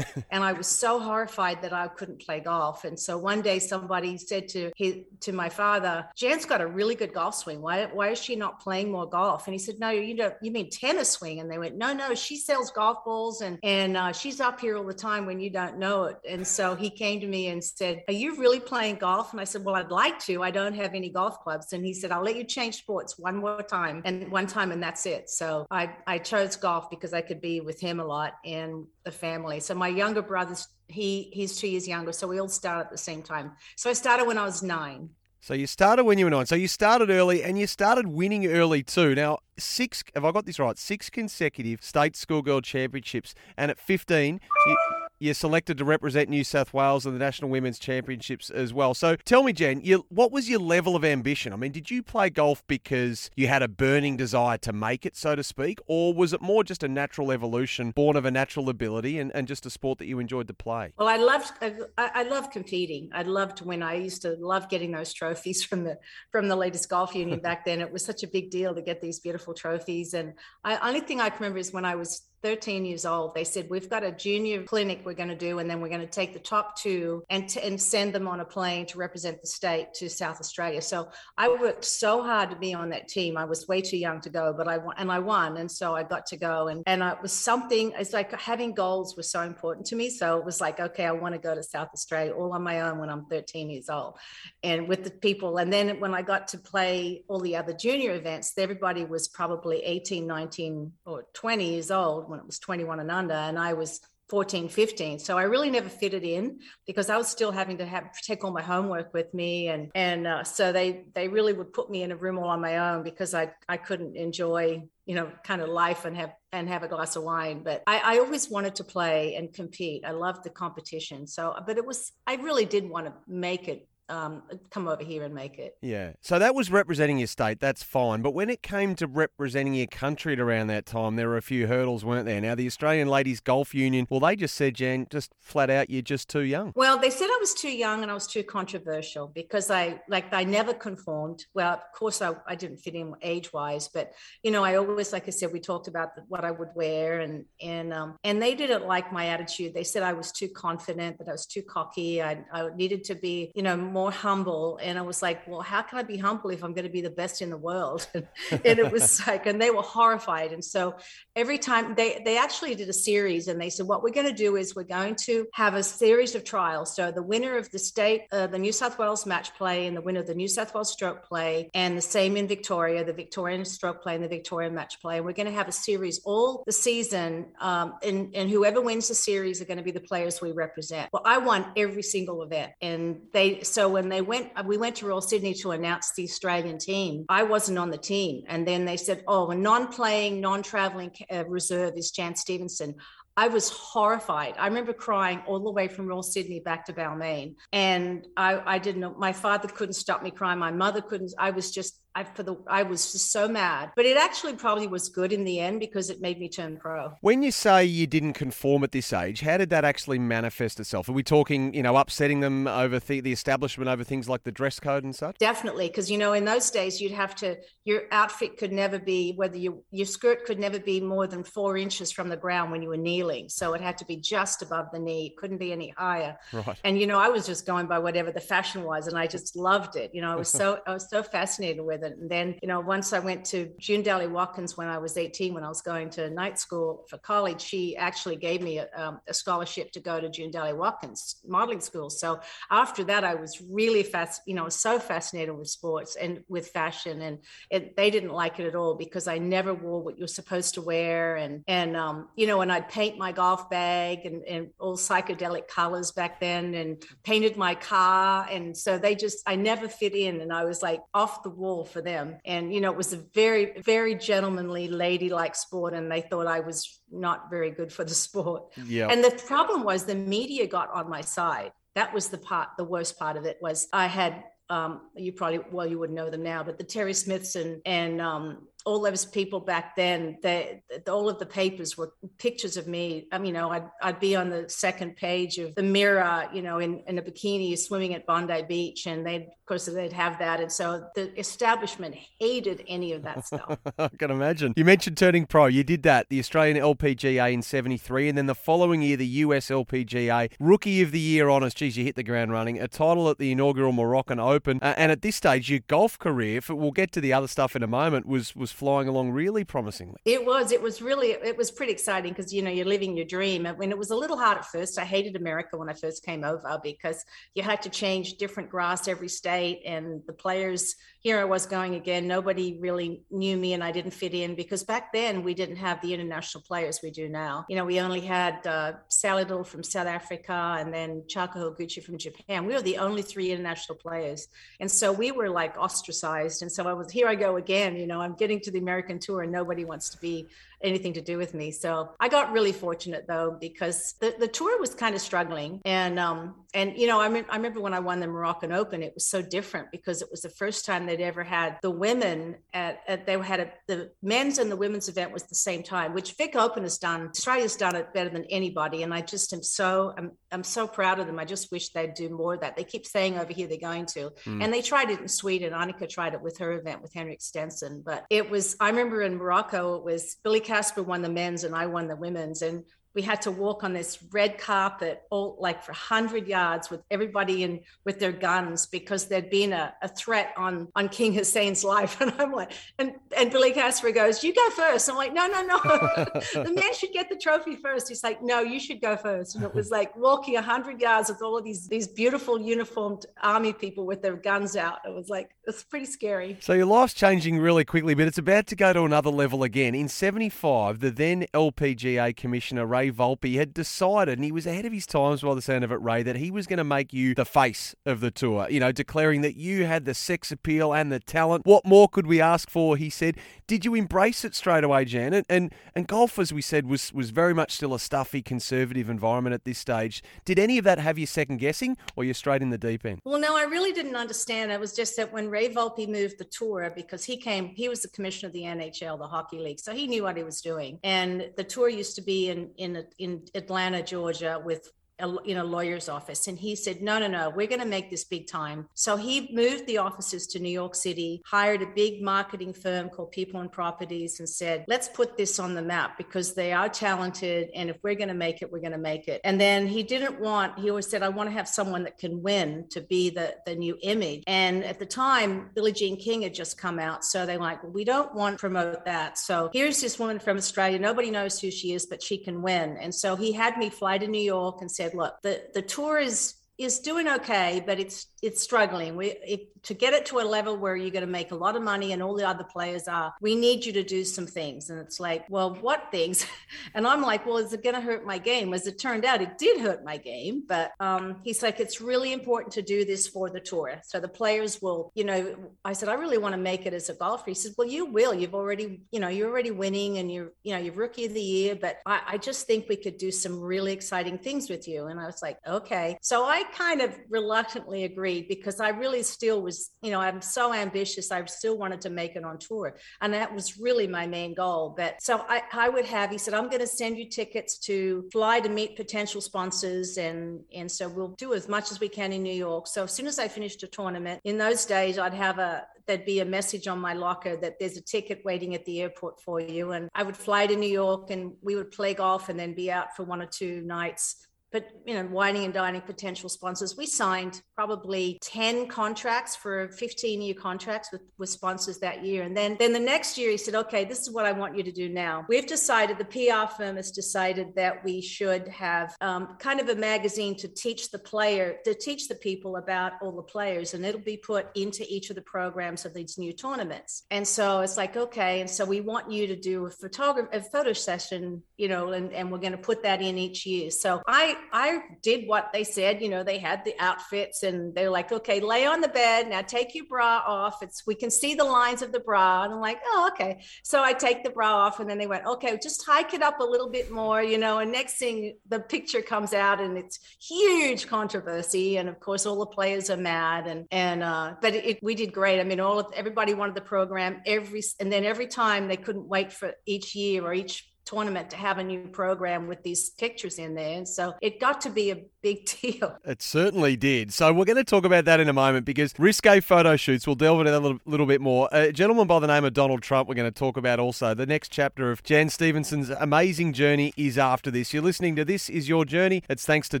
and 0.30 0.42
I 0.42 0.52
was 0.52 0.66
so 0.66 0.98
horrified 0.98 1.62
that 1.62 1.72
I 1.72 1.88
couldn't 1.88 2.20
play 2.20 2.40
golf. 2.40 2.84
And 2.84 2.98
so 2.98 3.18
one 3.18 3.42
day 3.42 3.58
somebody 3.58 4.16
said 4.16 4.48
to 4.48 4.70
his, 4.76 4.96
to 5.20 5.32
my 5.32 5.48
father, 5.48 6.06
Jan's 6.16 6.44
got 6.44 6.60
a 6.60 6.66
really 6.66 6.94
good 6.94 7.12
golf 7.12 7.34
swing. 7.34 7.60
Why, 7.60 7.86
why 7.92 8.10
is 8.10 8.22
she 8.22 8.36
not 8.36 8.60
playing 8.60 8.90
more 8.90 9.08
golf? 9.08 9.46
And 9.46 9.54
he 9.54 9.58
said, 9.58 9.78
No, 9.78 9.90
you 9.90 10.30
you 10.40 10.50
mean 10.50 10.70
tennis 10.70 11.10
swing? 11.10 11.40
And 11.40 11.50
they 11.50 11.58
went, 11.58 11.76
No, 11.76 11.92
no, 11.92 12.14
she 12.14 12.36
sells 12.36 12.70
golf 12.70 13.04
balls 13.04 13.40
and, 13.40 13.58
and 13.62 13.96
uh, 13.96 14.12
she's 14.12 14.40
up 14.40 14.60
here 14.60 14.76
all 14.76 14.84
the 14.84 14.94
time 14.94 15.26
when 15.26 15.40
you 15.40 15.50
don't 15.50 15.78
know 15.78 16.04
it. 16.04 16.16
And 16.28 16.46
so 16.46 16.74
he 16.74 16.90
came 16.90 17.20
to 17.20 17.26
me 17.26 17.48
and 17.48 17.62
said, 17.62 18.02
Are 18.08 18.14
you 18.14 18.36
really 18.36 18.60
playing 18.60 18.96
golf? 18.96 19.32
And 19.32 19.40
I 19.40 19.44
said, 19.44 19.64
Well, 19.64 19.74
I'd 19.74 19.90
like 19.90 20.18
to. 20.20 20.42
I 20.42 20.50
don't 20.50 20.74
have 20.74 20.94
any 20.94 21.10
golf 21.10 21.40
clubs. 21.40 21.72
And 21.72 21.84
he 21.84 21.94
said, 21.94 22.12
I'll 22.12 22.22
let 22.22 22.36
you 22.36 22.44
change 22.44 22.76
sports 22.76 23.18
one 23.18 23.36
more 23.36 23.62
time 23.62 24.02
and 24.04 24.30
one 24.30 24.46
time, 24.46 24.72
and 24.72 24.82
that's 24.82 25.06
it. 25.06 25.30
So 25.30 25.66
I, 25.70 25.94
I 26.06 26.18
chose 26.18 26.56
golf 26.56 26.90
because 26.90 27.12
I 27.12 27.20
could 27.20 27.40
be 27.40 27.60
with 27.60 27.80
him 27.80 28.00
a 28.00 28.04
lot 28.04 28.34
and 28.44 28.86
the 29.04 29.12
family. 29.12 29.60
So 29.60 29.74
my 29.74 29.88
younger 29.88 30.22
brother's 30.22 30.68
he 30.88 31.30
he's 31.32 31.56
two 31.56 31.68
years 31.68 31.88
younger, 31.88 32.12
so 32.12 32.28
we 32.28 32.38
all 32.38 32.48
started 32.48 32.86
at 32.86 32.90
the 32.90 32.98
same 32.98 33.22
time. 33.22 33.52
So 33.76 33.90
I 33.90 33.94
started 33.94 34.26
when 34.26 34.38
I 34.38 34.44
was 34.44 34.62
nine. 34.62 35.10
So 35.40 35.54
you 35.54 35.66
started 35.66 36.04
when 36.04 36.18
you 36.18 36.26
were 36.26 36.30
nine. 36.30 36.46
So 36.46 36.54
you 36.54 36.68
started 36.68 37.10
early 37.10 37.42
and 37.42 37.58
you 37.58 37.66
started 37.66 38.06
winning 38.06 38.46
early 38.46 38.84
too. 38.84 39.16
Now, 39.16 39.38
six, 39.58 40.04
have 40.14 40.24
I 40.24 40.30
got 40.30 40.46
this 40.46 40.60
right? 40.60 40.78
Six 40.78 41.10
consecutive 41.10 41.82
state 41.82 42.14
schoolgirl 42.14 42.60
championships. 42.60 43.34
And 43.56 43.68
at 43.68 43.80
15, 43.80 44.38
you, 44.66 44.76
you're 45.22 45.34
selected 45.34 45.78
to 45.78 45.84
represent 45.84 46.28
New 46.28 46.42
South 46.42 46.74
Wales 46.74 47.06
in 47.06 47.12
the 47.12 47.18
National 47.18 47.48
Women's 47.48 47.78
Championships 47.78 48.50
as 48.50 48.74
well. 48.74 48.92
So 48.92 49.14
tell 49.14 49.44
me, 49.44 49.52
Jen, 49.52 49.80
you, 49.80 50.04
what 50.08 50.32
was 50.32 50.50
your 50.50 50.58
level 50.58 50.96
of 50.96 51.04
ambition? 51.04 51.52
I 51.52 51.56
mean, 51.56 51.70
did 51.70 51.92
you 51.92 52.02
play 52.02 52.28
golf 52.28 52.66
because 52.66 53.30
you 53.36 53.46
had 53.46 53.62
a 53.62 53.68
burning 53.68 54.16
desire 54.16 54.58
to 54.58 54.72
make 54.72 55.06
it, 55.06 55.16
so 55.16 55.36
to 55.36 55.44
speak, 55.44 55.78
or 55.86 56.12
was 56.12 56.32
it 56.32 56.42
more 56.42 56.64
just 56.64 56.82
a 56.82 56.88
natural 56.88 57.30
evolution, 57.30 57.92
born 57.92 58.16
of 58.16 58.24
a 58.24 58.32
natural 58.32 58.68
ability, 58.68 59.20
and, 59.20 59.30
and 59.32 59.46
just 59.46 59.64
a 59.64 59.70
sport 59.70 60.00
that 60.00 60.06
you 60.06 60.18
enjoyed 60.18 60.48
to 60.48 60.54
play? 60.54 60.92
Well, 60.98 61.06
I 61.06 61.18
loved 61.18 61.52
I, 61.62 61.76
I 61.96 62.22
loved 62.24 62.50
competing. 62.50 63.08
I 63.12 63.22
loved 63.22 63.58
to 63.58 63.64
win. 63.64 63.80
I 63.80 63.94
used 63.94 64.22
to 64.22 64.36
love 64.40 64.68
getting 64.68 64.90
those 64.90 65.12
trophies 65.12 65.62
from 65.68 65.84
the 65.84 65.98
from 66.32 66.48
the 66.48 66.56
ladies 66.56 66.86
golf 66.86 67.14
union 67.14 67.38
back 67.42 67.64
then. 67.64 67.80
It 67.80 67.92
was 67.92 68.04
such 68.04 68.24
a 68.24 68.26
big 68.26 68.50
deal 68.50 68.74
to 68.74 68.82
get 68.82 69.00
these 69.00 69.20
beautiful 69.20 69.54
trophies. 69.54 70.14
And 70.14 70.34
I 70.64 70.88
only 70.88 71.00
thing 71.00 71.20
I 71.20 71.30
can 71.30 71.38
remember 71.38 71.60
is 71.60 71.72
when 71.72 71.84
I 71.84 71.94
was 71.94 72.22
13 72.42 72.84
years 72.84 73.06
old, 73.06 73.34
they 73.34 73.44
said, 73.44 73.68
We've 73.70 73.88
got 73.88 74.02
a 74.02 74.10
junior 74.10 74.62
clinic 74.64 75.02
we're 75.04 75.14
going 75.14 75.28
to 75.28 75.36
do, 75.36 75.60
and 75.60 75.70
then 75.70 75.80
we're 75.80 75.88
going 75.88 76.00
to 76.00 76.06
take 76.06 76.32
the 76.32 76.40
top 76.40 76.76
two 76.76 77.22
and, 77.30 77.48
t- 77.48 77.60
and 77.60 77.80
send 77.80 78.12
them 78.12 78.26
on 78.26 78.40
a 78.40 78.44
plane 78.44 78.86
to 78.86 78.98
represent 78.98 79.40
the 79.40 79.46
state 79.46 79.94
to 79.94 80.10
South 80.10 80.40
Australia. 80.40 80.82
So 80.82 81.08
I 81.38 81.48
worked 81.48 81.84
so 81.84 82.22
hard 82.22 82.50
to 82.50 82.56
be 82.56 82.74
on 82.74 82.90
that 82.90 83.08
team. 83.08 83.36
I 83.36 83.44
was 83.44 83.68
way 83.68 83.80
too 83.80 83.96
young 83.96 84.20
to 84.22 84.30
go, 84.30 84.52
but 84.56 84.66
I 84.66 84.78
won, 84.78 84.96
and 84.98 85.12
I 85.12 85.20
won. 85.20 85.56
And 85.56 85.70
so 85.70 85.94
I 85.94 86.02
got 86.02 86.26
to 86.26 86.36
go. 86.36 86.68
And, 86.68 86.82
and 86.86 87.02
it 87.02 87.18
was 87.22 87.32
something, 87.32 87.92
it's 87.96 88.12
like 88.12 88.32
having 88.32 88.74
goals 88.74 89.16
was 89.16 89.30
so 89.30 89.42
important 89.42 89.86
to 89.86 89.96
me. 89.96 90.10
So 90.10 90.38
it 90.38 90.44
was 90.44 90.60
like, 90.60 90.80
okay, 90.80 91.06
I 91.06 91.12
want 91.12 91.34
to 91.34 91.40
go 91.40 91.54
to 91.54 91.62
South 91.62 91.90
Australia 91.94 92.32
all 92.32 92.52
on 92.52 92.62
my 92.62 92.80
own 92.80 92.98
when 92.98 93.08
I'm 93.08 93.26
13 93.26 93.70
years 93.70 93.88
old 93.88 94.16
and 94.62 94.88
with 94.88 95.04
the 95.04 95.10
people. 95.10 95.58
And 95.58 95.72
then 95.72 96.00
when 96.00 96.14
I 96.14 96.22
got 96.22 96.48
to 96.48 96.58
play 96.58 97.22
all 97.28 97.38
the 97.38 97.56
other 97.56 97.72
junior 97.72 98.14
events, 98.14 98.52
everybody 98.58 99.04
was 99.04 99.28
probably 99.28 99.78
18, 99.84 100.26
19, 100.26 100.92
or 101.06 101.26
20 101.34 101.70
years 101.70 101.90
old 101.90 102.31
when 102.32 102.40
it 102.40 102.46
was 102.46 102.58
21 102.58 102.98
and 102.98 103.10
under, 103.10 103.34
and 103.34 103.58
I 103.58 103.74
was 103.74 104.00
14, 104.32 104.70
15. 104.70 105.18
So 105.18 105.36
I 105.36 105.42
really 105.42 105.68
never 105.68 105.90
fitted 105.90 106.24
in 106.24 106.60
because 106.86 107.10
I 107.10 107.18
was 107.18 107.28
still 107.28 107.52
having 107.52 107.76
to 107.76 107.84
have 107.84 108.18
take 108.22 108.44
all 108.44 108.50
my 108.50 108.62
homework 108.62 109.12
with 109.12 109.32
me, 109.34 109.68
and 109.68 109.90
and 109.94 110.26
uh, 110.26 110.42
so 110.42 110.72
they 110.72 111.04
they 111.14 111.28
really 111.28 111.52
would 111.52 111.74
put 111.74 111.90
me 111.90 112.02
in 112.02 112.12
a 112.12 112.16
room 112.16 112.38
all 112.38 112.48
on 112.48 112.60
my 112.60 112.78
own 112.78 113.02
because 113.02 113.34
I 113.34 113.52
I 113.68 113.76
couldn't 113.76 114.16
enjoy 114.16 114.88
you 115.04 115.14
know 115.14 115.30
kind 115.44 115.60
of 115.60 115.68
life 115.68 116.06
and 116.06 116.16
have 116.16 116.32
and 116.50 116.66
have 116.70 116.82
a 116.82 116.88
glass 116.88 117.14
of 117.16 117.24
wine. 117.24 117.62
But 117.62 117.82
I, 117.86 118.00
I 118.02 118.18
always 118.20 118.48
wanted 118.48 118.76
to 118.76 118.84
play 118.84 119.34
and 119.34 119.52
compete. 119.52 120.02
I 120.06 120.12
loved 120.12 120.44
the 120.44 120.50
competition. 120.50 121.26
So, 121.26 121.54
but 121.66 121.76
it 121.76 121.84
was 121.84 122.12
I 122.26 122.36
really 122.36 122.64
did 122.64 122.88
want 122.88 123.06
to 123.06 123.12
make 123.28 123.68
it 123.68 123.86
um, 124.12 124.42
come 124.70 124.88
over 124.88 125.02
here 125.02 125.24
and 125.24 125.34
make 125.34 125.58
it. 125.58 125.76
Yeah. 125.80 126.12
So 126.20 126.38
that 126.38 126.54
was 126.54 126.70
representing 126.70 127.18
your 127.18 127.26
state. 127.26 127.60
That's 127.60 127.82
fine. 127.82 128.20
But 128.20 128.34
when 128.34 128.50
it 128.50 128.62
came 128.62 128.94
to 128.96 129.06
representing 129.06 129.72
your 129.72 129.86
country 129.86 130.34
at 130.34 130.40
around 130.40 130.66
that 130.66 130.84
time, 130.84 131.16
there 131.16 131.28
were 131.28 131.38
a 131.38 131.42
few 131.42 131.66
hurdles, 131.66 132.04
weren't 132.04 132.26
there? 132.26 132.40
Now, 132.40 132.54
the 132.54 132.66
Australian 132.66 133.08
Ladies 133.08 133.40
Golf 133.40 133.74
Union, 133.74 134.06
well, 134.10 134.20
they 134.20 134.36
just 134.36 134.54
said, 134.54 134.74
Jan, 134.74 135.06
just 135.10 135.32
flat 135.40 135.70
out, 135.70 135.88
you're 135.88 136.02
just 136.02 136.28
too 136.28 136.42
young. 136.42 136.72
Well, 136.76 136.98
they 136.98 137.08
said 137.08 137.24
I 137.26 137.38
was 137.40 137.54
too 137.54 137.74
young 137.74 138.02
and 138.02 138.10
I 138.10 138.14
was 138.14 138.26
too 138.26 138.42
controversial 138.42 139.28
because 139.28 139.70
I, 139.70 140.02
like, 140.08 140.32
I 140.32 140.44
never 140.44 140.74
conformed. 140.74 141.46
Well, 141.54 141.72
of 141.72 141.98
course, 141.98 142.20
I, 142.20 142.34
I 142.46 142.54
didn't 142.54 142.78
fit 142.78 142.94
in 142.94 143.14
age 143.22 143.50
wise, 143.52 143.88
but, 143.88 144.12
you 144.42 144.50
know, 144.50 144.62
I 144.62 144.76
always, 144.76 145.12
like 145.12 145.26
I 145.26 145.30
said, 145.30 145.52
we 145.54 145.60
talked 145.60 145.88
about 145.88 146.10
what 146.28 146.44
I 146.44 146.50
would 146.50 146.70
wear 146.74 147.20
and, 147.20 147.46
and, 147.62 147.94
um, 147.94 148.16
and 148.24 148.42
they 148.42 148.54
didn't 148.54 148.86
like 148.86 149.10
my 149.10 149.28
attitude. 149.28 149.72
They 149.72 149.84
said 149.84 150.02
I 150.02 150.12
was 150.12 150.32
too 150.32 150.48
confident, 150.48 151.16
that 151.18 151.28
I 151.28 151.32
was 151.32 151.46
too 151.46 151.62
cocky. 151.62 152.22
I, 152.22 152.44
I 152.52 152.68
needed 152.76 153.04
to 153.04 153.14
be, 153.14 153.52
you 153.54 153.62
know, 153.62 153.76
more 153.76 154.01
humble. 154.10 154.78
And 154.82 154.98
I 154.98 155.02
was 155.02 155.22
like, 155.22 155.46
well, 155.46 155.60
how 155.60 155.82
can 155.82 155.98
I 155.98 156.02
be 156.02 156.16
humble 156.16 156.50
if 156.50 156.62
I'm 156.64 156.72
going 156.72 156.84
to 156.84 156.90
be 156.90 157.00
the 157.00 157.10
best 157.10 157.42
in 157.42 157.50
the 157.50 157.56
world? 157.56 158.06
and 158.14 158.24
it 158.64 158.90
was 158.90 159.24
like, 159.26 159.46
and 159.46 159.60
they 159.60 159.70
were 159.70 159.82
horrified. 159.82 160.52
And 160.52 160.64
so 160.64 160.96
every 161.36 161.58
time 161.58 161.94
they, 161.94 162.22
they 162.24 162.38
actually 162.38 162.74
did 162.74 162.88
a 162.88 162.92
series 162.92 163.48
and 163.48 163.60
they 163.60 163.70
said, 163.70 163.86
what 163.86 164.02
we're 164.02 164.10
going 164.10 164.26
to 164.26 164.32
do 164.32 164.56
is 164.56 164.74
we're 164.74 164.84
going 164.84 165.16
to 165.26 165.46
have 165.54 165.74
a 165.74 165.82
series 165.82 166.34
of 166.34 166.44
trials. 166.44 166.94
So 166.94 167.10
the 167.10 167.22
winner 167.22 167.56
of 167.56 167.70
the 167.70 167.78
state, 167.78 168.22
uh, 168.32 168.46
the 168.46 168.58
New 168.58 168.72
South 168.72 168.98
Wales 168.98 169.26
match 169.26 169.54
play 169.54 169.86
and 169.86 169.96
the 169.96 170.00
winner 170.00 170.20
of 170.20 170.26
the 170.26 170.34
New 170.34 170.48
South 170.48 170.74
Wales 170.74 170.92
stroke 170.92 171.24
play 171.24 171.70
and 171.74 171.96
the 171.96 172.02
same 172.02 172.36
in 172.36 172.48
Victoria, 172.48 173.04
the 173.04 173.12
Victorian 173.12 173.64
stroke 173.64 174.02
play 174.02 174.14
and 174.14 174.24
the 174.24 174.28
Victorian 174.28 174.74
match 174.74 175.00
play. 175.00 175.16
And 175.16 175.26
we're 175.26 175.32
going 175.32 175.46
to 175.46 175.52
have 175.52 175.68
a 175.68 175.72
series 175.72 176.20
all 176.24 176.62
the 176.66 176.72
season. 176.72 177.46
Um, 177.60 177.94
and, 178.02 178.34
and 178.34 178.50
whoever 178.50 178.80
wins 178.80 179.08
the 179.08 179.14
series 179.14 179.60
are 179.60 179.64
going 179.64 179.78
to 179.78 179.82
be 179.82 179.90
the 179.90 180.00
players 180.00 180.40
we 180.40 180.52
represent. 180.52 181.10
Well, 181.12 181.22
I 181.24 181.38
won 181.38 181.66
every 181.76 182.02
single 182.02 182.42
event. 182.42 182.72
And 182.80 183.22
they, 183.32 183.62
so 183.62 183.91
when 183.92 184.08
they 184.08 184.22
went, 184.22 184.50
we 184.66 184.76
went 184.76 184.96
to 184.96 185.06
Royal 185.06 185.20
Sydney 185.20 185.54
to 185.54 185.70
announce 185.72 186.12
the 186.14 186.24
Australian 186.24 186.78
team. 186.78 187.24
I 187.28 187.42
wasn't 187.42 187.78
on 187.78 187.90
the 187.90 187.98
team. 187.98 188.42
And 188.48 188.66
then 188.66 188.84
they 188.84 188.96
said, 188.96 189.22
oh, 189.28 189.50
a 189.50 189.54
non 189.54 189.88
playing, 189.88 190.40
non 190.40 190.62
traveling 190.62 191.12
uh, 191.30 191.44
reserve 191.46 191.94
is 191.96 192.10
Jan 192.10 192.34
Stephenson." 192.34 192.96
I 193.36 193.48
was 193.48 193.70
horrified. 193.70 194.56
I 194.58 194.66
remember 194.66 194.92
crying 194.92 195.42
all 195.46 195.60
the 195.60 195.70
way 195.70 195.88
from 195.88 196.06
Royal 196.06 196.22
Sydney 196.22 196.60
back 196.60 196.84
to 196.86 196.92
Balmain. 196.92 197.54
And 197.72 198.26
I, 198.36 198.60
I 198.74 198.78
didn't 198.78 199.00
know, 199.00 199.14
my 199.16 199.32
father 199.32 199.68
couldn't 199.68 199.94
stop 199.94 200.22
me 200.22 200.30
crying. 200.30 200.58
My 200.58 200.70
mother 200.70 201.00
couldn't. 201.00 201.32
I 201.38 201.50
was 201.50 201.70
just 201.70 201.98
I 202.14 202.24
for 202.24 202.42
the 202.42 202.56
I 202.66 202.82
was 202.82 203.12
just 203.12 203.32
so 203.32 203.48
mad. 203.48 203.92
But 203.96 204.04
it 204.04 204.16
actually 204.16 204.54
probably 204.54 204.86
was 204.86 205.08
good 205.08 205.32
in 205.32 205.44
the 205.44 205.60
end 205.60 205.80
because 205.80 206.10
it 206.10 206.20
made 206.20 206.38
me 206.38 206.48
turn 206.48 206.76
pro. 206.76 207.14
When 207.20 207.42
you 207.42 207.50
say 207.50 207.84
you 207.84 208.06
didn't 208.06 208.34
conform 208.34 208.84
at 208.84 208.92
this 208.92 209.12
age, 209.12 209.40
how 209.40 209.56
did 209.56 209.70
that 209.70 209.84
actually 209.84 210.18
manifest 210.18 210.78
itself? 210.78 211.08
Are 211.08 211.12
we 211.12 211.22
talking, 211.22 211.72
you 211.72 211.82
know, 211.82 211.96
upsetting 211.96 212.40
them 212.40 212.66
over 212.66 212.98
the, 212.98 213.20
the 213.20 213.32
establishment 213.32 213.88
over 213.88 214.04
things 214.04 214.28
like 214.28 214.42
the 214.42 214.52
dress 214.52 214.78
code 214.78 215.04
and 215.04 215.14
such? 215.14 215.38
Definitely, 215.38 215.88
because 215.88 216.10
you 216.10 216.18
know 216.18 216.34
in 216.34 216.44
those 216.44 216.70
days 216.70 217.00
you'd 217.00 217.12
have 217.12 217.34
to 217.36 217.56
your 217.84 218.02
outfit 218.10 218.58
could 218.58 218.72
never 218.72 218.98
be 218.98 219.32
whether 219.36 219.56
you 219.56 219.82
your 219.90 220.06
skirt 220.06 220.44
could 220.44 220.58
never 220.58 220.78
be 220.78 221.00
more 221.00 221.26
than 221.26 221.42
four 221.42 221.76
inches 221.76 222.12
from 222.12 222.28
the 222.28 222.36
ground 222.36 222.70
when 222.70 222.82
you 222.82 222.88
were 222.88 222.96
kneeling, 222.96 223.48
so 223.48 223.72
it 223.72 223.80
had 223.80 223.96
to 223.98 224.04
be 224.04 224.16
just 224.16 224.62
above 224.62 224.86
the 224.92 224.98
knee. 224.98 225.28
It 225.28 225.36
couldn't 225.36 225.58
be 225.58 225.72
any 225.72 225.94
higher. 225.96 226.36
Right. 226.52 226.78
And 226.84 227.00
you 227.00 227.06
know 227.06 227.18
I 227.18 227.28
was 227.28 227.46
just 227.46 227.66
going 227.66 227.86
by 227.86 227.98
whatever 227.98 228.30
the 228.30 228.40
fashion 228.40 228.84
was, 228.84 229.06
and 229.06 229.16
I 229.16 229.26
just 229.26 229.56
loved 229.56 229.96
it. 229.96 230.10
You 230.12 230.20
know 230.20 230.30
I 230.30 230.36
was 230.36 230.48
so 230.60 230.80
I 230.86 230.92
was 230.92 231.08
so 231.08 231.22
fascinated 231.22 231.84
with 231.84 232.01
it. 232.02 232.16
And 232.18 232.30
then, 232.30 232.56
you 232.62 232.68
know, 232.68 232.80
once 232.80 233.12
I 233.12 233.18
went 233.18 233.44
to 233.46 233.70
June 233.78 234.02
Dally 234.02 234.26
Watkins 234.26 234.76
when 234.76 234.88
I 234.88 234.98
was 234.98 235.16
18, 235.16 235.54
when 235.54 235.64
I 235.64 235.68
was 235.68 235.82
going 235.82 236.10
to 236.10 236.30
night 236.30 236.58
school 236.58 237.04
for 237.08 237.18
college, 237.18 237.60
she 237.60 237.96
actually 237.96 238.36
gave 238.36 238.62
me 238.62 238.78
a, 238.78 238.88
um, 238.96 239.20
a 239.28 239.34
scholarship 239.34 239.92
to 239.92 240.00
go 240.00 240.20
to 240.20 240.28
June 240.28 240.50
Dally 240.50 240.72
Watkins 240.72 241.36
modeling 241.46 241.80
school. 241.80 242.10
So 242.10 242.40
after 242.70 243.04
that, 243.04 243.24
I 243.24 243.34
was 243.34 243.60
really 243.60 244.02
fast, 244.02 244.42
you 244.46 244.54
know, 244.54 244.68
so 244.68 244.98
fascinated 244.98 245.56
with 245.56 245.68
sports 245.68 246.16
and 246.16 246.42
with 246.48 246.68
fashion. 246.68 247.22
And 247.22 247.38
it, 247.70 247.96
they 247.96 248.10
didn't 248.10 248.32
like 248.32 248.58
it 248.58 248.66
at 248.66 248.74
all 248.74 248.94
because 248.94 249.28
I 249.28 249.38
never 249.38 249.74
wore 249.74 250.02
what 250.02 250.18
you're 250.18 250.28
supposed 250.28 250.74
to 250.74 250.82
wear. 250.82 251.36
And, 251.36 251.62
and 251.66 251.96
um, 251.96 252.28
you 252.36 252.46
know, 252.46 252.60
and 252.60 252.72
I'd 252.72 252.88
paint 252.88 253.18
my 253.18 253.32
golf 253.32 253.70
bag 253.70 254.26
and, 254.26 254.42
and 254.44 254.70
all 254.78 254.96
psychedelic 254.96 255.68
colors 255.68 256.12
back 256.12 256.40
then 256.40 256.74
and 256.74 257.02
painted 257.22 257.56
my 257.56 257.74
car. 257.74 258.46
And 258.50 258.76
so 258.76 258.98
they 258.98 259.14
just, 259.14 259.42
I 259.46 259.56
never 259.56 259.88
fit 259.88 260.14
in. 260.14 260.40
And 260.40 260.52
I 260.52 260.64
was 260.64 260.82
like 260.82 261.00
off 261.14 261.42
the 261.42 261.50
wall 261.50 261.84
for 261.92 262.02
them. 262.02 262.38
And, 262.44 262.72
you 262.72 262.80
know, 262.80 262.90
it 262.90 262.96
was 262.96 263.12
a 263.12 263.18
very, 263.34 263.80
very 263.80 264.14
gentlemanly, 264.14 264.88
ladylike 264.88 265.54
sport. 265.54 265.94
And 265.94 266.10
they 266.10 266.22
thought 266.22 266.46
I 266.46 266.60
was 266.60 267.00
not 267.10 267.50
very 267.50 267.70
good 267.70 267.92
for 267.92 268.04
the 268.04 268.14
sport. 268.14 268.64
Yeah. 268.86 269.08
And 269.08 269.22
the 269.22 269.30
problem 269.46 269.84
was 269.84 270.04
the 270.04 270.14
media 270.14 270.66
got 270.66 270.90
on 270.92 271.08
my 271.08 271.20
side. 271.20 271.72
That 271.94 272.14
was 272.14 272.28
the 272.28 272.38
part, 272.38 272.70
the 272.78 272.84
worst 272.84 273.18
part 273.18 273.36
of 273.36 273.44
it 273.44 273.58
was 273.60 273.88
I 273.92 274.06
had 274.06 274.44
um, 274.70 275.02
you 275.14 275.32
probably 275.32 275.60
well 275.70 275.86
you 275.86 275.98
wouldn't 275.98 276.16
know 276.16 276.30
them 276.30 276.42
now, 276.42 276.62
but 276.62 276.78
the 276.78 276.84
Terry 276.84 277.12
Smiths 277.12 277.56
and 277.56 277.82
and 277.84 278.22
um, 278.22 278.68
all 278.84 279.00
those 279.00 279.24
people 279.24 279.60
back 279.60 279.94
then, 279.96 280.38
they, 280.42 280.82
all 281.08 281.28
of 281.28 281.38
the 281.38 281.46
papers 281.46 281.96
were 281.96 282.12
pictures 282.38 282.76
of 282.76 282.86
me. 282.86 283.28
I 283.30 283.38
mean, 283.38 283.48
you 283.48 283.52
know, 283.52 283.70
I'd, 283.70 283.88
I'd 284.02 284.20
be 284.20 284.34
on 284.34 284.50
the 284.50 284.68
second 284.68 285.16
page 285.16 285.58
of 285.58 285.74
the 285.74 285.82
Mirror, 285.82 286.50
you 286.52 286.62
know, 286.62 286.78
in, 286.78 287.02
in 287.06 287.18
a 287.18 287.22
bikini 287.22 287.78
swimming 287.78 288.14
at 288.14 288.26
Bondi 288.26 288.62
Beach, 288.62 289.06
and 289.06 289.26
they'd, 289.26 289.48
course, 289.72 289.86
they'd 289.86 290.12
have 290.12 290.38
that, 290.38 290.60
and 290.60 290.70
so 290.70 291.06
the 291.14 291.38
establishment 291.38 292.14
hated 292.38 292.84
any 292.86 293.12
of 293.12 293.22
that 293.22 293.46
stuff. 293.46 293.78
I 293.98 294.08
can 294.08 294.30
imagine. 294.30 294.74
You 294.76 294.84
mentioned 294.84 295.16
turning 295.16 295.46
pro. 295.46 295.66
You 295.66 295.82
did 295.82 296.02
that, 296.02 296.28
the 296.28 296.38
Australian 296.38 296.76
LPGA 296.76 297.52
in 297.52 297.62
'73, 297.62 298.28
and 298.28 298.36
then 298.36 298.46
the 298.46 298.54
following 298.54 299.00
year, 299.00 299.16
the 299.16 299.26
US 299.26 299.68
LPGA 299.68 300.52
Rookie 300.60 301.00
of 301.00 301.10
the 301.10 301.18
Year 301.18 301.48
honors. 301.48 301.72
Geez, 301.72 301.96
you 301.96 302.04
hit 302.04 302.16
the 302.16 302.22
ground 302.22 302.52
running. 302.52 302.78
A 302.78 302.86
title 302.86 303.30
at 303.30 303.38
the 303.38 303.50
inaugural 303.50 303.92
Moroccan 303.92 304.38
Open, 304.38 304.78
uh, 304.82 304.94
and 304.96 305.10
at 305.10 305.22
this 305.22 305.36
stage, 305.36 305.70
your 305.70 305.80
golf 305.80 306.18
career. 306.18 306.60
For, 306.60 306.74
we'll 306.74 306.90
get 306.90 307.12
to 307.12 307.20
the 307.20 307.32
other 307.32 307.48
stuff 307.48 307.74
in 307.74 307.82
a 307.82 307.86
moment. 307.86 308.26
Was 308.26 308.54
was 308.54 308.72
flying 308.72 309.08
along 309.08 309.30
really 309.30 309.64
promisingly. 309.64 310.20
It 310.26 310.44
was. 310.44 310.70
It 310.70 310.82
was 310.82 311.00
really. 311.00 311.28
It 311.30 311.56
was 311.56 311.70
pretty 311.70 311.92
exciting 311.92 312.34
because 312.34 312.52
you 312.52 312.60
know 312.60 312.70
you're 312.70 312.84
living 312.84 313.16
your 313.16 313.26
dream. 313.26 313.66
I 313.66 313.72
mean, 313.72 313.90
it 313.90 313.98
was 313.98 314.10
a 314.10 314.16
little 314.16 314.36
hard 314.36 314.58
at 314.58 314.66
first. 314.66 314.98
I 314.98 315.04
hated 315.04 315.34
America 315.34 315.78
when 315.78 315.88
I 315.88 315.94
first 315.94 316.24
came 316.24 316.44
over 316.44 316.78
because 316.82 317.24
you 317.54 317.62
had 317.62 317.80
to 317.82 317.90
change 317.90 318.34
different 318.34 318.68
grass 318.68 319.08
every 319.08 319.28
state, 319.62 319.82
and 319.86 320.22
the 320.26 320.32
players. 320.32 320.96
Here 321.20 321.38
I 321.38 321.44
was 321.44 321.66
going 321.66 321.94
again. 321.94 322.26
Nobody 322.26 322.78
really 322.80 323.22
knew 323.30 323.56
me, 323.56 323.74
and 323.74 323.84
I 323.84 323.92
didn't 323.92 324.10
fit 324.10 324.34
in 324.34 324.56
because 324.56 324.82
back 324.82 325.12
then 325.12 325.44
we 325.44 325.54
didn't 325.54 325.76
have 325.76 326.00
the 326.02 326.12
international 326.12 326.64
players 326.66 326.98
we 327.02 327.10
do 327.10 327.28
now. 327.28 327.64
You 327.68 327.76
know, 327.76 327.84
we 327.84 328.00
only 328.00 328.20
had 328.20 328.66
uh, 328.66 328.94
Little 329.22 329.62
from 329.62 329.82
South 329.84 330.08
Africa, 330.08 330.76
and 330.80 330.92
then 330.92 331.22
Chako 331.28 331.58
Higuchi 331.70 332.02
from 332.02 332.18
Japan. 332.18 332.66
We 332.66 332.74
were 332.74 332.82
the 332.82 332.98
only 332.98 333.22
three 333.22 333.52
international 333.52 333.96
players, 333.98 334.48
and 334.80 334.90
so 334.90 335.12
we 335.12 335.30
were 335.30 335.48
like 335.48 335.76
ostracized. 335.78 336.62
And 336.62 336.70
so 336.70 336.88
I 336.88 336.92
was 336.92 337.10
here. 337.10 337.28
I 337.28 337.36
go 337.36 337.56
again. 337.56 337.96
You 337.96 338.06
know, 338.06 338.20
I'm 338.20 338.34
getting 338.34 338.60
to 338.60 338.70
the 338.70 338.80
American 338.80 339.18
tour, 339.20 339.42
and 339.42 339.52
nobody 339.52 339.84
wants 339.84 340.10
to 340.10 340.18
be 340.18 340.48
anything 340.82 341.12
to 341.14 341.20
do 341.20 341.38
with 341.38 341.54
me. 341.54 341.70
So 341.70 342.10
I 342.20 342.28
got 342.28 342.52
really 342.52 342.72
fortunate 342.72 343.26
though 343.28 343.56
because 343.60 344.14
the, 344.20 344.34
the 344.38 344.48
tour 344.48 344.78
was 344.80 344.94
kind 344.94 345.14
of 345.14 345.20
struggling, 345.20 345.80
and 345.84 346.18
um 346.18 346.54
and 346.74 346.96
you 346.96 347.06
know 347.06 347.20
I, 347.20 347.28
mean, 347.28 347.44
I 347.48 347.56
remember 347.56 347.80
when 347.80 347.94
I 347.94 348.00
won 348.00 348.20
the 348.20 348.26
Moroccan 348.26 348.72
Open, 348.72 349.02
it 349.02 349.12
was 349.14 349.26
so 349.26 349.42
different 349.42 349.90
because 349.92 350.22
it 350.22 350.28
was 350.30 350.40
the 350.42 350.48
first 350.48 350.84
time 350.84 351.06
they'd 351.06 351.20
ever 351.20 351.44
had 351.44 351.78
the 351.82 351.90
women 351.90 352.56
at, 352.72 353.00
at 353.06 353.26
they 353.26 353.38
had 353.38 353.60
a, 353.60 353.70
the 353.86 354.10
men's 354.22 354.58
and 354.58 354.70
the 354.70 354.76
women's 354.76 355.08
event 355.08 355.32
was 355.32 355.44
the 355.44 355.54
same 355.54 355.82
time, 355.82 356.14
which 356.14 356.32
Vic 356.32 356.56
Open 356.56 356.82
has 356.82 356.98
done. 356.98 357.28
Australia's 357.28 357.76
done 357.76 357.96
it 357.96 358.12
better 358.14 358.30
than 358.30 358.44
anybody, 358.50 359.02
and 359.02 359.12
I 359.12 359.20
just 359.20 359.52
am 359.52 359.62
so 359.62 360.14
I'm 360.16 360.32
I'm 360.50 360.64
so 360.64 360.86
proud 360.86 361.18
of 361.18 361.26
them. 361.26 361.38
I 361.38 361.44
just 361.44 361.70
wish 361.72 361.90
they'd 361.90 362.14
do 362.14 362.28
more 362.30 362.54
of 362.54 362.60
that. 362.60 362.76
They 362.76 362.84
keep 362.84 363.06
saying 363.06 363.38
over 363.38 363.52
here 363.52 363.66
they're 363.68 363.78
going 363.78 364.06
to, 364.06 364.30
Mm. 364.46 364.62
and 364.64 364.72
they 364.72 364.82
tried 364.82 365.10
it 365.10 365.20
in 365.20 365.28
Sweden. 365.28 365.72
Annika 365.72 366.08
tried 366.08 366.34
it 366.34 366.42
with 366.42 366.58
her 366.58 366.72
event 366.72 367.02
with 367.02 367.12
Henrik 367.14 367.40
Stenson, 367.42 368.02
but 368.04 368.24
it 368.30 368.50
was 368.50 368.76
I 368.80 368.88
remember 368.90 369.22
in 369.22 369.36
Morocco 369.36 369.96
it 369.96 370.04
was 370.04 370.36
Billy 370.42 370.60
Casper 370.72 371.02
won 371.02 371.20
the 371.20 371.28
men's 371.28 371.64
and 371.64 371.74
I 371.74 371.84
won 371.84 372.08
the 372.08 372.16
women's, 372.16 372.62
and 372.62 372.82
we 373.14 373.22
had 373.22 373.42
to 373.42 373.50
walk 373.50 373.84
on 373.84 373.92
this 373.92 374.18
red 374.30 374.58
carpet 374.58 375.22
all 375.30 375.56
like 375.60 375.82
for 375.82 375.92
100 375.92 376.46
yards 376.46 376.90
with 376.90 377.02
everybody 377.10 377.62
in 377.62 377.80
with 378.04 378.18
their 378.18 378.32
guns 378.32 378.86
because 378.86 379.26
there'd 379.26 379.50
been 379.50 379.72
a, 379.72 379.94
a 380.02 380.08
threat 380.08 380.52
on 380.56 380.88
on 380.94 381.08
king 381.08 381.34
hussein's 381.34 381.84
life. 381.92 382.20
And 382.20 382.32
i'm 382.38 382.52
like 382.52 382.72
and 382.98 383.14
and 383.36 383.50
billy 383.50 383.72
casper 383.72 384.10
goes 384.12 384.42
you 384.42 384.54
go 384.54 384.70
first. 384.70 385.08
I'm 385.08 385.16
like 385.16 385.34
no 385.34 385.46
no 385.46 385.62
no. 385.62 385.78
The 386.62 386.72
man 386.74 386.94
should 386.94 387.12
get 387.12 387.28
the 387.28 387.36
trophy 387.36 387.76
first. 387.76 388.08
He's 388.08 388.22
like 388.22 388.42
no 388.42 388.60
you 388.60 388.80
should 388.80 389.00
go 389.00 389.16
first. 389.16 389.54
And 389.54 389.64
it 389.64 389.74
was 389.74 389.90
like 389.90 390.16
walking 390.16 390.54
100 390.54 391.00
yards 391.00 391.28
with 391.28 391.42
all 391.42 391.58
of 391.58 391.64
these 391.64 391.88
these 391.88 392.08
beautiful 392.08 392.60
uniformed 392.60 393.26
army 393.42 393.72
people 393.72 394.06
with 394.06 394.22
their 394.22 394.36
guns 394.36 394.76
out. 394.76 395.00
It 395.04 395.14
was 395.14 395.28
like 395.28 395.50
it's 395.64 395.84
pretty 395.84 396.06
scary. 396.06 396.56
So 396.60 396.72
your 396.72 396.86
life's 396.86 397.14
changing 397.14 397.58
really 397.58 397.84
quickly, 397.84 398.14
but 398.14 398.26
it's 398.26 398.38
about 398.38 398.66
to 398.68 398.76
go 398.76 398.92
to 398.92 399.02
another 399.02 399.30
level 399.30 399.62
again. 399.62 399.94
In 399.94 400.08
75, 400.08 401.00
the 401.00 401.10
then 401.10 401.46
LPGA 401.54 402.34
Commissioner 402.36 402.86
Ray 402.86 403.01
Volpe 403.10 403.56
had 403.56 403.74
decided, 403.74 404.38
and 404.38 404.44
he 404.44 404.52
was 404.52 404.66
ahead 404.66 404.84
of 404.84 404.92
his 404.92 405.06
times 405.06 405.42
by 405.42 405.54
the 405.54 405.62
sound 405.62 405.84
of 405.84 405.92
it, 405.92 406.00
Ray, 406.00 406.22
that 406.22 406.36
he 406.36 406.50
was 406.50 406.66
going 406.66 406.78
to 406.78 406.84
make 406.84 407.12
you 407.12 407.34
the 407.34 407.44
face 407.44 407.94
of 408.06 408.20
the 408.20 408.30
tour, 408.30 408.66
you 408.70 408.80
know, 408.80 408.92
declaring 408.92 409.40
that 409.42 409.56
you 409.56 409.84
had 409.86 410.04
the 410.04 410.14
sex 410.14 410.52
appeal 410.52 410.92
and 410.92 411.10
the 411.10 411.20
talent. 411.20 411.66
What 411.66 411.84
more 411.84 412.08
could 412.08 412.26
we 412.26 412.40
ask 412.40 412.70
for, 412.70 412.96
he 412.96 413.10
said. 413.10 413.36
Did 413.72 413.86
you 413.86 413.94
embrace 413.94 414.44
it 414.44 414.54
straight 414.54 414.84
away, 414.84 415.02
Jan? 415.06 415.32
And, 415.32 415.46
and 415.48 415.74
and 415.94 416.06
golf, 416.06 416.38
as 416.38 416.52
we 416.52 416.60
said, 416.60 416.86
was 416.86 417.10
was 417.14 417.30
very 417.30 417.54
much 417.54 417.72
still 417.72 417.94
a 417.94 417.98
stuffy, 417.98 418.42
conservative 418.42 419.08
environment 419.08 419.54
at 419.54 419.64
this 419.64 419.78
stage. 419.78 420.22
Did 420.44 420.58
any 420.58 420.76
of 420.76 420.84
that 420.84 420.98
have 420.98 421.18
you 421.18 421.24
second 421.24 421.56
guessing, 421.56 421.96
or 422.14 422.22
you're 422.22 422.34
straight 422.34 422.60
in 422.60 422.68
the 422.68 422.76
deep 422.76 423.06
end? 423.06 423.20
Well, 423.24 423.40
no, 423.40 423.56
I 423.56 423.62
really 423.62 423.92
didn't 423.92 424.14
understand. 424.14 424.70
It 424.72 424.78
was 424.78 424.92
just 424.92 425.16
that 425.16 425.32
when 425.32 425.48
Ray 425.48 425.70
Volpe 425.70 426.06
moved 426.06 426.36
the 426.36 426.44
tour, 426.44 426.92
because 426.94 427.24
he 427.24 427.38
came, 427.38 427.68
he 427.68 427.88
was 427.88 428.02
the 428.02 428.08
commissioner 428.08 428.48
of 428.48 428.52
the 428.52 428.64
NHL, 428.64 429.18
the 429.18 429.26
hockey 429.26 429.58
league, 429.58 429.80
so 429.80 429.94
he 429.94 430.06
knew 430.06 430.24
what 430.24 430.36
he 430.36 430.42
was 430.42 430.60
doing. 430.60 430.98
And 431.02 431.48
the 431.56 431.64
tour 431.64 431.88
used 431.88 432.14
to 432.16 432.20
be 432.20 432.50
in 432.50 432.72
in 432.76 433.06
in 433.18 433.42
Atlanta, 433.54 434.02
Georgia, 434.02 434.60
with 434.62 434.92
a, 435.22 435.36
in 435.42 435.56
a 435.56 435.64
lawyer's 435.64 436.08
office. 436.08 436.48
And 436.48 436.58
he 436.58 436.74
said, 436.76 437.02
no, 437.02 437.18
no, 437.18 437.28
no, 437.28 437.50
we're 437.50 437.66
going 437.66 437.80
to 437.80 437.86
make 437.86 438.10
this 438.10 438.24
big 438.24 438.46
time. 438.46 438.88
So 438.94 439.16
he 439.16 439.48
moved 439.52 439.86
the 439.86 439.98
offices 439.98 440.46
to 440.48 440.58
New 440.58 440.70
York 440.70 440.94
City, 440.94 441.42
hired 441.46 441.82
a 441.82 441.86
big 441.86 442.22
marketing 442.22 442.72
firm 442.72 443.08
called 443.08 443.30
People 443.30 443.60
and 443.60 443.70
Properties, 443.70 444.40
and 444.40 444.48
said, 444.48 444.84
let's 444.88 445.08
put 445.08 445.36
this 445.36 445.58
on 445.58 445.74
the 445.74 445.82
map 445.82 446.18
because 446.18 446.54
they 446.54 446.72
are 446.72 446.88
talented. 446.88 447.70
And 447.74 447.90
if 447.90 447.96
we're 448.02 448.14
going 448.14 448.28
to 448.28 448.34
make 448.34 448.62
it, 448.62 448.70
we're 448.72 448.80
going 448.80 448.92
to 448.92 448.98
make 448.98 449.28
it. 449.28 449.40
And 449.44 449.60
then 449.60 449.86
he 449.86 450.02
didn't 450.02 450.40
want, 450.40 450.78
he 450.78 450.90
always 450.90 451.08
said, 451.08 451.22
I 451.22 451.28
want 451.28 451.48
to 451.48 451.54
have 451.54 451.68
someone 451.68 452.04
that 452.04 452.18
can 452.18 452.42
win 452.42 452.86
to 452.90 453.00
be 453.00 453.30
the, 453.30 453.56
the 453.66 453.74
new 453.74 453.96
image. 454.02 454.42
And 454.46 454.84
at 454.84 454.98
the 454.98 455.06
time, 455.06 455.70
Billie 455.74 455.92
Jean 455.92 456.16
King 456.16 456.42
had 456.42 456.54
just 456.54 456.78
come 456.78 456.98
out. 456.98 457.24
So 457.24 457.46
they're 457.46 457.58
like, 457.58 457.82
we 457.82 458.04
don't 458.04 458.34
want 458.34 458.56
to 458.56 458.60
promote 458.60 459.04
that. 459.04 459.38
So 459.38 459.70
here's 459.72 460.00
this 460.00 460.18
woman 460.18 460.38
from 460.38 460.56
Australia. 460.56 460.98
Nobody 460.98 461.30
knows 461.30 461.60
who 461.60 461.70
she 461.70 461.92
is, 461.92 462.06
but 462.06 462.22
she 462.22 462.38
can 462.38 462.62
win. 462.62 462.96
And 462.96 463.14
so 463.14 463.36
he 463.36 463.52
had 463.52 463.76
me 463.78 463.90
fly 463.90 464.18
to 464.18 464.26
New 464.26 464.42
York 464.42 464.80
and 464.80 464.90
said, 464.90 465.11
look, 465.14 465.34
the, 465.42 465.62
the 465.74 465.82
tour 465.82 466.18
is 466.18 466.54
is 466.78 467.00
doing 467.00 467.28
okay, 467.28 467.82
but 467.86 468.00
it's 468.00 468.26
it's 468.42 468.60
struggling. 468.60 469.14
We 469.14 469.68
to 469.84 469.94
get 469.94 470.14
it 470.14 470.26
to 470.26 470.38
a 470.38 470.42
level 470.42 470.76
where 470.76 470.94
you're 470.94 471.10
going 471.10 471.24
to 471.24 471.30
make 471.30 471.50
a 471.50 471.56
lot 471.56 471.74
of 471.74 471.82
money 471.82 472.12
and 472.12 472.22
all 472.22 472.34
the 472.34 472.46
other 472.46 472.64
players 472.64 473.08
are. 473.08 473.32
We 473.40 473.54
need 473.54 473.84
you 473.84 473.92
to 473.94 474.02
do 474.02 474.24
some 474.24 474.46
things, 474.46 474.90
and 474.90 474.98
it's 474.98 475.20
like, 475.20 475.48
well, 475.48 475.74
what 475.74 476.10
things? 476.10 476.44
And 476.94 477.06
I'm 477.06 477.22
like, 477.22 477.46
well, 477.46 477.58
is 477.58 477.72
it 477.72 477.82
going 477.82 477.94
to 477.94 478.00
hurt 478.00 478.26
my 478.26 478.38
game? 478.38 478.74
As 478.74 478.86
it 478.86 478.98
turned 478.98 479.24
out, 479.24 479.40
it 479.40 479.56
did 479.56 479.80
hurt 479.80 480.04
my 480.04 480.16
game. 480.16 480.62
But 480.66 480.92
um, 481.00 481.36
he's 481.42 481.62
like, 481.62 481.80
it's 481.80 482.00
really 482.00 482.32
important 482.32 482.72
to 482.74 482.82
do 482.82 483.04
this 483.04 483.28
for 483.28 483.50
the 483.50 483.60
tour, 483.60 484.00
so 484.02 484.18
the 484.18 484.28
players 484.28 484.80
will. 484.82 485.12
You 485.14 485.24
know, 485.24 485.56
I 485.84 485.92
said, 485.92 486.08
I 486.08 486.14
really 486.14 486.38
want 486.38 486.54
to 486.54 486.60
make 486.60 486.86
it 486.86 486.92
as 486.92 487.08
a 487.08 487.14
golfer. 487.14 487.44
He 487.46 487.54
says, 487.54 487.74
well, 487.78 487.86
you 487.86 488.06
will. 488.06 488.34
You've 488.34 488.54
already, 488.54 489.02
you 489.10 489.20
know, 489.20 489.28
you're 489.28 489.48
already 489.48 489.70
winning, 489.70 490.18
and 490.18 490.32
you're, 490.32 490.52
you 490.62 490.72
know, 490.72 490.78
you're 490.78 490.94
rookie 490.94 491.26
of 491.26 491.34
the 491.34 491.42
year. 491.42 491.76
But 491.76 491.98
I, 492.04 492.20
I 492.26 492.38
just 492.38 492.66
think 492.66 492.88
we 492.88 492.96
could 492.96 493.18
do 493.18 493.30
some 493.30 493.60
really 493.60 493.92
exciting 493.92 494.38
things 494.38 494.68
with 494.68 494.88
you. 494.88 495.06
And 495.06 495.20
I 495.20 495.26
was 495.26 495.40
like, 495.42 495.58
okay. 495.66 496.18
So 496.20 496.44
I 496.44 496.64
kind 496.74 497.00
of 497.00 497.16
reluctantly 497.28 498.04
agreed 498.04 498.31
because 498.40 498.80
I 498.80 498.88
really 498.88 499.22
still 499.22 499.60
was, 499.60 499.90
you 500.00 500.10
know, 500.10 500.20
I'm 500.20 500.40
so 500.40 500.72
ambitious. 500.72 501.30
I 501.30 501.44
still 501.44 501.76
wanted 501.76 502.00
to 502.02 502.10
make 502.10 502.36
it 502.36 502.44
on 502.44 502.58
tour. 502.58 502.96
And 503.20 503.34
that 503.34 503.54
was 503.54 503.78
really 503.78 504.06
my 504.06 504.26
main 504.26 504.54
goal. 504.54 504.94
But 504.96 505.20
so 505.20 505.44
I, 505.48 505.62
I 505.72 505.88
would 505.88 506.06
have, 506.06 506.30
he 506.30 506.38
said, 506.38 506.54
I'm 506.54 506.68
going 506.68 506.80
to 506.80 506.86
send 506.86 507.18
you 507.18 507.28
tickets 507.28 507.78
to 507.80 508.28
fly 508.32 508.60
to 508.60 508.68
meet 508.68 508.96
potential 508.96 509.40
sponsors. 509.40 510.16
And, 510.16 510.60
and 510.74 510.90
so 510.90 511.08
we'll 511.08 511.34
do 511.36 511.52
as 511.52 511.68
much 511.68 511.90
as 511.92 512.00
we 512.00 512.08
can 512.08 512.32
in 512.32 512.42
New 512.42 512.54
York. 512.54 512.86
So 512.86 513.04
as 513.04 513.12
soon 513.12 513.26
as 513.26 513.38
I 513.38 513.48
finished 513.48 513.82
a 513.82 513.86
tournament, 513.86 514.40
in 514.44 514.58
those 514.58 514.86
days, 514.86 515.18
I'd 515.18 515.34
have 515.34 515.58
a, 515.58 515.84
there'd 516.06 516.24
be 516.24 516.40
a 516.40 516.44
message 516.44 516.88
on 516.88 516.98
my 516.98 517.12
locker 517.12 517.56
that 517.56 517.78
there's 517.78 517.96
a 517.96 518.02
ticket 518.02 518.42
waiting 518.44 518.74
at 518.74 518.84
the 518.84 519.02
airport 519.02 519.40
for 519.40 519.60
you. 519.60 519.92
And 519.92 520.08
I 520.14 520.22
would 520.22 520.36
fly 520.36 520.66
to 520.66 520.76
New 520.76 520.90
York 520.90 521.30
and 521.30 521.52
we 521.62 521.76
would 521.76 521.90
play 521.90 522.14
golf 522.14 522.48
and 522.48 522.58
then 522.58 522.74
be 522.74 522.90
out 522.90 523.14
for 523.16 523.24
one 523.24 523.42
or 523.42 523.46
two 523.46 523.82
nights 523.82 524.46
but 524.72 524.88
you 525.04 525.14
know 525.14 525.26
wining 525.30 525.64
and 525.64 525.74
dining 525.74 526.00
potential 526.00 526.48
sponsors. 526.48 526.96
We 526.96 527.06
signed 527.06 527.60
probably 527.74 528.38
10 528.42 528.88
contracts 528.88 529.54
for 529.54 529.88
15 529.88 530.40
year 530.40 530.54
contracts 530.54 531.10
with, 531.12 531.22
with 531.38 531.50
sponsors 531.50 531.98
that 531.98 532.24
year. 532.24 532.42
And 532.42 532.56
then 532.56 532.76
then 532.78 532.92
the 532.92 533.00
next 533.00 533.36
year 533.38 533.50
he 533.50 533.56
said 533.56 533.74
okay 533.74 534.04
this 534.04 534.20
is 534.20 534.30
what 534.30 534.44
i 534.46 534.52
want 534.52 534.76
you 534.76 534.82
to 534.82 534.92
do 534.92 535.08
now. 535.08 535.44
We've 535.48 535.66
decided 535.66 536.18
the 536.18 536.24
pr 536.24 536.72
firm 536.76 536.96
has 536.96 537.10
decided 537.10 537.74
that 537.76 538.04
we 538.04 538.20
should 538.20 538.68
have 538.68 539.14
um, 539.20 539.56
kind 539.58 539.80
of 539.80 539.88
a 539.88 539.94
magazine 539.94 540.56
to 540.56 540.68
teach 540.68 541.10
the 541.10 541.18
player 541.18 541.76
to 541.84 541.94
teach 541.94 542.28
the 542.28 542.34
people 542.34 542.76
about 542.76 543.12
all 543.20 543.32
the 543.32 543.42
players. 543.42 543.94
And 543.94 544.04
it'll 544.04 544.20
be 544.20 544.36
put 544.36 544.66
into 544.76 545.04
each 545.08 545.30
of 545.30 545.36
the 545.36 545.42
programs 545.42 546.04
of 546.04 546.14
these 546.14 546.38
new 546.38 546.52
tournaments. 546.52 547.24
And 547.30 547.46
so 547.46 547.80
it's 547.80 547.96
like 547.96 548.16
okay. 548.16 548.60
And 548.60 548.70
so 548.70 548.84
we 548.84 549.00
want 549.00 549.30
you 549.30 549.46
to 549.48 549.56
do 549.56 549.86
a 549.86 549.90
photography 549.90 550.48
a 550.52 550.60
photo 550.60 550.92
session 550.92 551.62
you 551.76 551.88
know 551.88 552.12
and, 552.12 552.32
and 552.32 552.50
we're 552.50 552.58
going 552.58 552.72
to 552.72 552.78
put 552.78 553.02
that 553.02 553.20
in 553.20 553.36
each 553.38 553.66
year. 553.66 553.90
So 553.90 554.22
i 554.26 554.56
I 554.72 555.02
did 555.22 555.48
what 555.48 555.72
they 555.72 555.84
said. 555.84 556.22
You 556.22 556.28
know, 556.28 556.42
they 556.42 556.58
had 556.58 556.84
the 556.84 556.94
outfits 556.98 557.62
and 557.62 557.94
they're 557.94 558.10
like, 558.10 558.32
okay, 558.32 558.60
lay 558.60 558.86
on 558.86 559.00
the 559.00 559.08
bed. 559.08 559.48
Now 559.48 559.62
take 559.62 559.94
your 559.94 560.06
bra 560.06 560.42
off. 560.46 560.82
It's, 560.82 561.06
we 561.06 561.14
can 561.14 561.30
see 561.30 561.54
the 561.54 561.64
lines 561.64 562.02
of 562.02 562.12
the 562.12 562.20
bra. 562.20 562.64
And 562.64 562.72
I'm 562.72 562.80
like, 562.80 563.00
oh, 563.06 563.30
okay. 563.32 563.62
So 563.82 564.02
I 564.02 564.12
take 564.12 564.44
the 564.44 564.50
bra 564.50 564.86
off 564.86 565.00
and 565.00 565.08
then 565.08 565.18
they 565.18 565.26
went, 565.26 565.46
okay, 565.46 565.78
just 565.82 566.04
hike 566.06 566.34
it 566.34 566.42
up 566.42 566.60
a 566.60 566.64
little 566.64 566.90
bit 566.90 567.10
more, 567.10 567.42
you 567.42 567.58
know, 567.58 567.78
and 567.78 567.90
next 567.90 568.18
thing 568.18 568.56
the 568.68 568.80
picture 568.80 569.22
comes 569.22 569.52
out 569.52 569.80
and 569.80 569.98
it's 569.98 570.18
huge 570.40 571.06
controversy. 571.06 571.96
And 571.96 572.08
of 572.08 572.20
course, 572.20 572.46
all 572.46 572.58
the 572.58 572.66
players 572.66 573.10
are 573.10 573.16
mad 573.16 573.66
and, 573.66 573.86
and, 573.90 574.22
uh, 574.22 574.54
but 574.60 574.74
it, 574.74 575.02
we 575.02 575.14
did 575.14 575.32
great. 575.32 575.60
I 575.60 575.64
mean, 575.64 575.80
all 575.80 575.98
of, 575.98 576.06
everybody 576.14 576.54
wanted 576.54 576.74
the 576.74 576.82
program 576.82 577.42
every, 577.46 577.82
and 577.98 578.12
then 578.12 578.24
every 578.24 578.46
time 578.46 578.88
they 578.88 578.96
couldn't 578.96 579.26
wait 579.26 579.52
for 579.52 579.72
each 579.86 580.14
year 580.14 580.44
or 580.44 580.54
each 580.54 580.91
tournament 581.04 581.50
to 581.50 581.56
have 581.56 581.78
a 581.78 581.84
new 581.84 582.06
program 582.08 582.66
with 582.68 582.82
these 582.82 583.10
pictures 583.10 583.58
in 583.58 583.74
there. 583.74 583.96
And 583.96 584.08
so 584.08 584.34
it 584.40 584.60
got 584.60 584.80
to 584.82 584.90
be 584.90 585.10
a 585.10 585.22
big 585.42 585.66
deal. 585.82 586.16
It 586.24 586.42
certainly 586.42 586.96
did. 586.96 587.32
So 587.32 587.52
we're 587.52 587.64
going 587.64 587.76
to 587.76 587.84
talk 587.84 588.04
about 588.04 588.24
that 588.24 588.40
in 588.40 588.48
a 588.48 588.52
moment 588.52 588.86
because 588.86 589.14
risque 589.18 589.60
photo 589.60 589.96
shoots, 589.96 590.26
we'll 590.26 590.36
delve 590.36 590.60
into 590.60 590.70
that 590.70 590.78
a 590.78 590.80
little, 590.80 591.00
little 591.04 591.26
bit 591.26 591.40
more. 591.40 591.68
A 591.72 591.92
gentleman 591.92 592.26
by 592.26 592.38
the 592.38 592.46
name 592.46 592.64
of 592.64 592.72
Donald 592.72 593.02
Trump, 593.02 593.28
we're 593.28 593.34
going 593.34 593.50
to 593.52 593.58
talk 593.58 593.76
about 593.76 593.98
also. 593.98 594.34
The 594.34 594.46
next 594.46 594.70
chapter 594.70 595.10
of 595.10 595.22
Jan 595.22 595.48
Stephenson's 595.48 596.10
amazing 596.10 596.72
journey 596.72 597.12
is 597.16 597.38
after 597.38 597.70
this. 597.70 597.92
You're 597.92 598.02
listening 598.02 598.36
to 598.36 598.44
This 598.44 598.68
Is 598.68 598.88
Your 598.88 599.04
Journey. 599.04 599.42
It's 599.48 599.64
thanks 599.64 599.88
to 599.90 600.00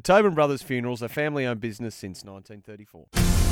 Tobin 0.00 0.34
Brothers 0.34 0.62
Funerals, 0.62 1.02
a 1.02 1.08
family 1.08 1.46
owned 1.46 1.60
business 1.60 1.94
since 1.94 2.24
1934. 2.24 3.51